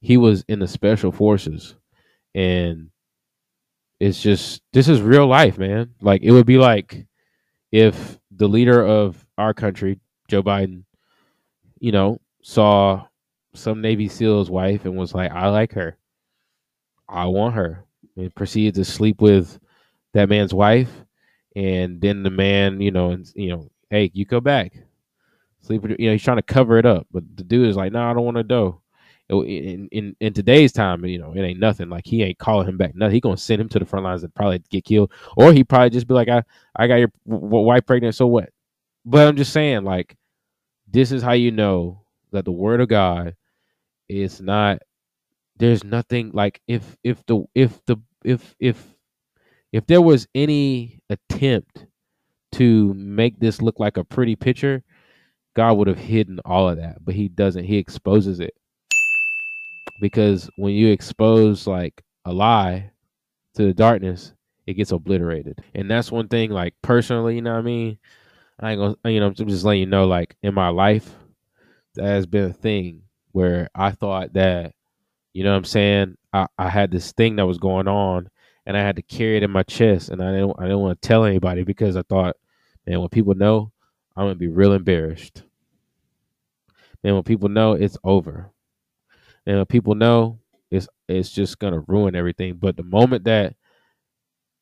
he 0.00 0.16
was 0.16 0.44
in 0.48 0.60
the 0.60 0.68
special 0.68 1.10
forces, 1.10 1.74
and 2.34 2.90
it's 3.98 4.22
just 4.22 4.62
this 4.72 4.88
is 4.88 5.02
real 5.02 5.26
life, 5.26 5.58
man. 5.58 5.94
Like 6.00 6.22
it 6.22 6.30
would 6.30 6.46
be 6.46 6.58
like 6.58 7.06
if 7.72 8.18
the 8.30 8.48
leader 8.48 8.84
of 8.84 9.24
our 9.36 9.52
country, 9.52 9.98
Joe 10.28 10.42
Biden, 10.42 10.84
you 11.80 11.92
know, 11.92 12.20
saw 12.42 13.06
some 13.54 13.80
Navy 13.80 14.08
SEAL's 14.08 14.50
wife 14.50 14.84
and 14.84 14.96
was 14.96 15.14
like, 15.14 15.32
"I 15.32 15.48
like 15.48 15.72
her, 15.72 15.96
I 17.08 17.26
want 17.26 17.56
her," 17.56 17.84
and 18.16 18.32
proceeded 18.34 18.74
to 18.76 18.84
sleep 18.84 19.20
with 19.20 19.58
that 20.12 20.28
man's 20.28 20.54
wife, 20.54 21.04
and 21.56 22.00
then 22.00 22.22
the 22.22 22.30
man, 22.30 22.80
you 22.80 22.92
know, 22.92 23.10
and 23.10 23.30
you 23.34 23.50
know, 23.50 23.70
hey, 23.90 24.10
you 24.14 24.24
go 24.24 24.40
back 24.40 24.72
You 25.70 25.80
know, 25.80 26.12
he's 26.12 26.22
trying 26.22 26.38
to 26.38 26.42
cover 26.42 26.78
it 26.78 26.86
up, 26.86 27.06
but 27.12 27.24
the 27.36 27.44
dude 27.44 27.68
is 27.68 27.76
like, 27.76 27.92
"No, 27.92 28.00
nah, 28.00 28.10
I 28.10 28.14
don't 28.14 28.24
want 28.24 28.36
to 28.38 28.42
do." 28.44 28.80
In, 29.30 29.88
in 29.92 30.16
in 30.20 30.32
today's 30.32 30.72
time, 30.72 31.04
you 31.04 31.18
know, 31.18 31.32
it 31.34 31.40
ain't 31.42 31.60
nothing. 31.60 31.90
Like 31.90 32.06
he 32.06 32.22
ain't 32.22 32.38
calling 32.38 32.66
him 32.68 32.78
back. 32.78 32.94
Nothing. 32.94 33.14
He 33.14 33.20
gonna 33.20 33.36
send 33.36 33.60
him 33.60 33.68
to 33.70 33.78
the 33.78 33.84
front 33.84 34.04
lines 34.04 34.22
and 34.22 34.34
probably 34.34 34.62
get 34.70 34.84
killed, 34.84 35.12
or 35.36 35.52
he 35.52 35.64
probably 35.64 35.90
just 35.90 36.08
be 36.08 36.14
like, 36.14 36.28
"I 36.28 36.42
I 36.76 36.86
got 36.86 36.96
your 36.96 37.12
wife 37.26 37.84
pregnant, 37.86 38.14
so 38.14 38.26
what?" 38.26 38.50
But 39.04 39.28
I'm 39.28 39.36
just 39.36 39.52
saying, 39.52 39.84
like, 39.84 40.16
this 40.90 41.12
is 41.12 41.22
how 41.22 41.32
you 41.32 41.50
know 41.50 42.02
that 42.32 42.44
the 42.44 42.52
word 42.52 42.80
of 42.80 42.88
God 42.88 43.36
is 44.08 44.40
not. 44.40 44.80
There's 45.58 45.84
nothing 45.84 46.30
like 46.32 46.60
if 46.68 46.96
if 47.04 47.24
the 47.26 47.44
if 47.54 47.84
the 47.86 47.96
if 48.24 48.54
if 48.60 48.94
if 49.72 49.86
there 49.86 50.00
was 50.02 50.26
any 50.34 51.00
attempt 51.10 51.86
to 52.52 52.94
make 52.94 53.38
this 53.38 53.60
look 53.60 53.78
like 53.78 53.96
a 53.96 54.04
pretty 54.04 54.36
picture, 54.36 54.82
God 55.58 55.76
would 55.76 55.88
have 55.88 55.98
hidden 55.98 56.38
all 56.44 56.68
of 56.68 56.76
that, 56.76 57.04
but 57.04 57.16
he 57.16 57.26
doesn't. 57.26 57.64
He 57.64 57.78
exposes 57.78 58.38
it. 58.38 58.54
Because 60.00 60.48
when 60.54 60.72
you 60.72 60.92
expose 60.92 61.66
like 61.66 62.00
a 62.24 62.32
lie 62.32 62.92
to 63.54 63.64
the 63.64 63.74
darkness, 63.74 64.34
it 64.68 64.74
gets 64.74 64.92
obliterated. 64.92 65.58
And 65.74 65.90
that's 65.90 66.12
one 66.12 66.28
thing, 66.28 66.52
like 66.52 66.74
personally, 66.80 67.34
you 67.34 67.42
know 67.42 67.54
what 67.54 67.58
I 67.58 67.62
mean? 67.62 67.98
I 68.60 68.70
ain't 68.70 68.80
gonna, 68.80 69.12
you 69.12 69.18
know, 69.18 69.26
I'm 69.26 69.34
just 69.34 69.64
letting 69.64 69.80
you 69.80 69.86
know, 69.86 70.06
like 70.06 70.36
in 70.44 70.54
my 70.54 70.68
life, 70.68 71.12
that 71.96 72.04
has 72.04 72.24
been 72.24 72.44
a 72.44 72.52
thing 72.52 73.02
where 73.32 73.68
I 73.74 73.90
thought 73.90 74.34
that, 74.34 74.76
you 75.32 75.42
know 75.42 75.50
what 75.50 75.56
I'm 75.56 75.64
saying? 75.64 76.18
I, 76.32 76.46
I 76.56 76.68
had 76.68 76.92
this 76.92 77.10
thing 77.10 77.34
that 77.34 77.48
was 77.48 77.58
going 77.58 77.88
on 77.88 78.30
and 78.64 78.76
I 78.76 78.80
had 78.80 78.94
to 78.94 79.02
carry 79.02 79.38
it 79.38 79.42
in 79.42 79.50
my 79.50 79.64
chest 79.64 80.10
and 80.10 80.22
I 80.22 80.30
didn't 80.30 80.54
I 80.56 80.66
didn't 80.66 80.78
want 80.78 81.02
to 81.02 81.08
tell 81.08 81.24
anybody 81.24 81.64
because 81.64 81.96
I 81.96 82.02
thought, 82.02 82.36
man, 82.86 83.00
when 83.00 83.08
people 83.08 83.34
know, 83.34 83.72
I'm 84.16 84.26
gonna 84.26 84.36
be 84.36 84.46
real 84.46 84.72
embarrassed. 84.72 85.42
And 87.04 87.14
when 87.14 87.22
people 87.22 87.48
know, 87.48 87.72
it's 87.72 87.96
over. 88.04 88.50
And 89.46 89.56
when 89.56 89.66
people 89.66 89.94
know, 89.94 90.40
it's 90.70 90.88
it's 91.08 91.30
just 91.30 91.58
gonna 91.58 91.80
ruin 91.86 92.14
everything. 92.14 92.56
But 92.56 92.76
the 92.76 92.82
moment 92.82 93.24
that 93.24 93.54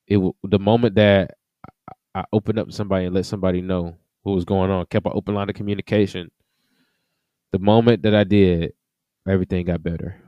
it, 0.07 0.19
the 0.43 0.59
moment 0.59 0.95
that 0.95 1.35
I 2.15 2.23
opened 2.31 2.59
up 2.59 2.67
to 2.67 2.73
somebody 2.73 3.05
and 3.05 3.13
let 3.13 3.25
somebody 3.25 3.61
know 3.61 3.97
what 4.23 4.33
was 4.33 4.45
going 4.45 4.71
on, 4.71 4.85
kept 4.85 5.05
an 5.05 5.11
open 5.15 5.35
line 5.35 5.49
of 5.49 5.55
communication. 5.55 6.31
The 7.51 7.59
moment 7.59 8.03
that 8.03 8.15
I 8.15 8.23
did, 8.23 8.73
everything 9.27 9.65
got 9.65 9.83
better. 9.83 10.21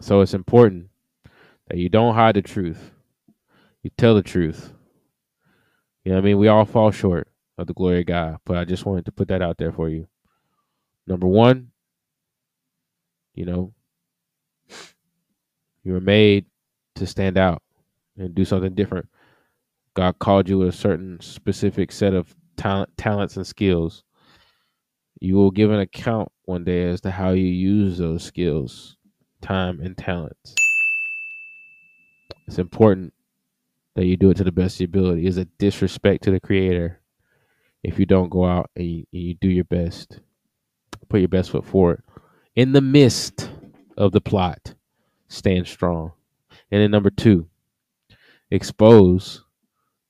So 0.00 0.20
it's 0.20 0.34
important 0.34 0.88
that 1.68 1.78
you 1.78 1.88
don't 1.88 2.14
hide 2.14 2.36
the 2.36 2.42
truth. 2.42 2.90
You 3.82 3.90
tell 3.96 4.14
the 4.14 4.22
truth. 4.22 4.72
You 6.04 6.12
know 6.12 6.16
what 6.16 6.24
I 6.24 6.26
mean? 6.26 6.38
We 6.38 6.48
all 6.48 6.64
fall 6.64 6.90
short 6.90 7.28
of 7.58 7.66
the 7.66 7.74
glory 7.74 8.00
of 8.00 8.06
God. 8.06 8.38
But 8.44 8.56
I 8.56 8.64
just 8.64 8.86
wanted 8.86 9.04
to 9.06 9.12
put 9.12 9.28
that 9.28 9.42
out 9.42 9.58
there 9.58 9.72
for 9.72 9.88
you. 9.88 10.08
Number 11.06 11.26
one, 11.26 11.70
you 13.34 13.44
know, 13.44 13.72
you 15.84 15.92
were 15.92 16.00
made 16.00 16.46
to 16.96 17.06
stand 17.06 17.38
out 17.38 17.62
and 18.18 18.34
do 18.34 18.44
something 18.44 18.74
different. 18.74 19.08
God 19.94 20.18
called 20.18 20.48
you 20.48 20.58
with 20.58 20.68
a 20.68 20.72
certain 20.72 21.20
specific 21.20 21.92
set 21.92 22.12
of 22.12 22.34
talent, 22.56 22.90
talents 22.96 23.36
and 23.36 23.46
skills. 23.46 24.02
You 25.20 25.36
will 25.36 25.50
give 25.50 25.70
an 25.70 25.80
account 25.80 26.30
one 26.44 26.64
day 26.64 26.84
as 26.84 27.00
to 27.02 27.10
how 27.10 27.30
you 27.30 27.46
use 27.46 27.98
those 27.98 28.22
skills, 28.22 28.96
time, 29.40 29.80
and 29.80 29.96
talents. 29.96 30.54
It's 32.46 32.58
important 32.58 33.14
that 33.94 34.04
you 34.04 34.16
do 34.16 34.30
it 34.30 34.36
to 34.36 34.44
the 34.44 34.52
best 34.52 34.76
of 34.76 34.80
your 34.80 34.88
ability. 34.88 35.26
Is 35.26 35.38
a 35.38 35.46
disrespect 35.58 36.24
to 36.24 36.30
the 36.30 36.40
Creator 36.40 37.00
if 37.86 38.00
you 38.00 38.04
don't 38.04 38.30
go 38.30 38.44
out 38.44 38.68
and 38.74 38.84
you, 38.84 39.06
and 39.12 39.22
you 39.22 39.34
do 39.34 39.48
your 39.48 39.64
best, 39.64 40.18
put 41.08 41.20
your 41.20 41.28
best 41.28 41.52
foot 41.52 41.64
forward. 41.64 42.02
In 42.56 42.72
the 42.72 42.80
midst 42.80 43.48
of 43.96 44.10
the 44.10 44.20
plot, 44.20 44.74
stand 45.28 45.68
strong. 45.68 46.10
And 46.72 46.82
then 46.82 46.90
number 46.90 47.10
two, 47.10 47.48
expose 48.50 49.44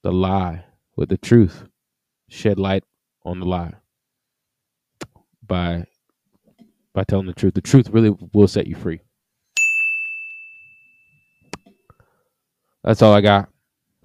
the 0.02 0.10
lie 0.10 0.64
with 0.96 1.10
the 1.10 1.18
truth. 1.18 1.64
Shed 2.28 2.58
light 2.58 2.82
on 3.26 3.40
the 3.40 3.46
lie 3.46 3.74
by 5.46 5.84
by 6.94 7.04
telling 7.04 7.26
the 7.26 7.34
truth. 7.34 7.52
The 7.52 7.60
truth 7.60 7.90
really 7.90 8.16
will 8.32 8.48
set 8.48 8.66
you 8.66 8.74
free. 8.74 9.00
that's 12.82 13.02
all 13.02 13.12
I 13.12 13.20
got 13.20 13.50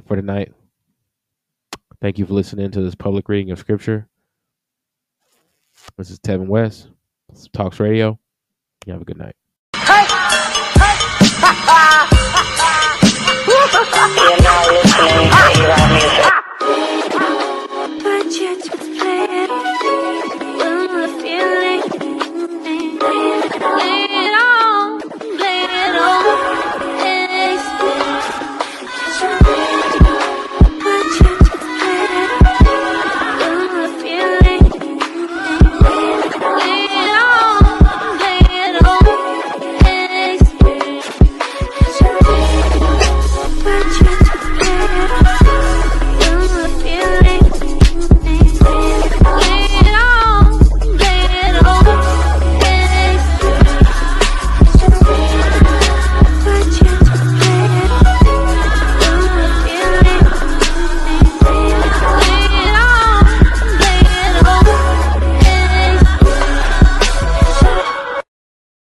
for 0.07 0.17
tonight. 0.17 0.51
Thank 2.01 2.17
you 2.17 2.25
for 2.25 2.33
listening 2.33 2.71
to 2.71 2.81
this 2.81 2.95
public 2.95 3.29
reading 3.29 3.51
of 3.51 3.59
scripture. 3.59 4.07
This 5.97 6.09
is 6.09 6.17
Tevin 6.17 6.47
West, 6.47 6.89
tOCS 7.55 7.79
Radio. 7.79 8.19
You 8.87 8.93
have 8.93 9.03
a 9.03 9.05
good 9.05 9.19
night. 9.19 9.35
You're 14.17 14.41
now 14.41 14.65
listening 14.71 15.29
to 15.29 15.61
Eli 15.61 15.93
Music. 15.93 16.30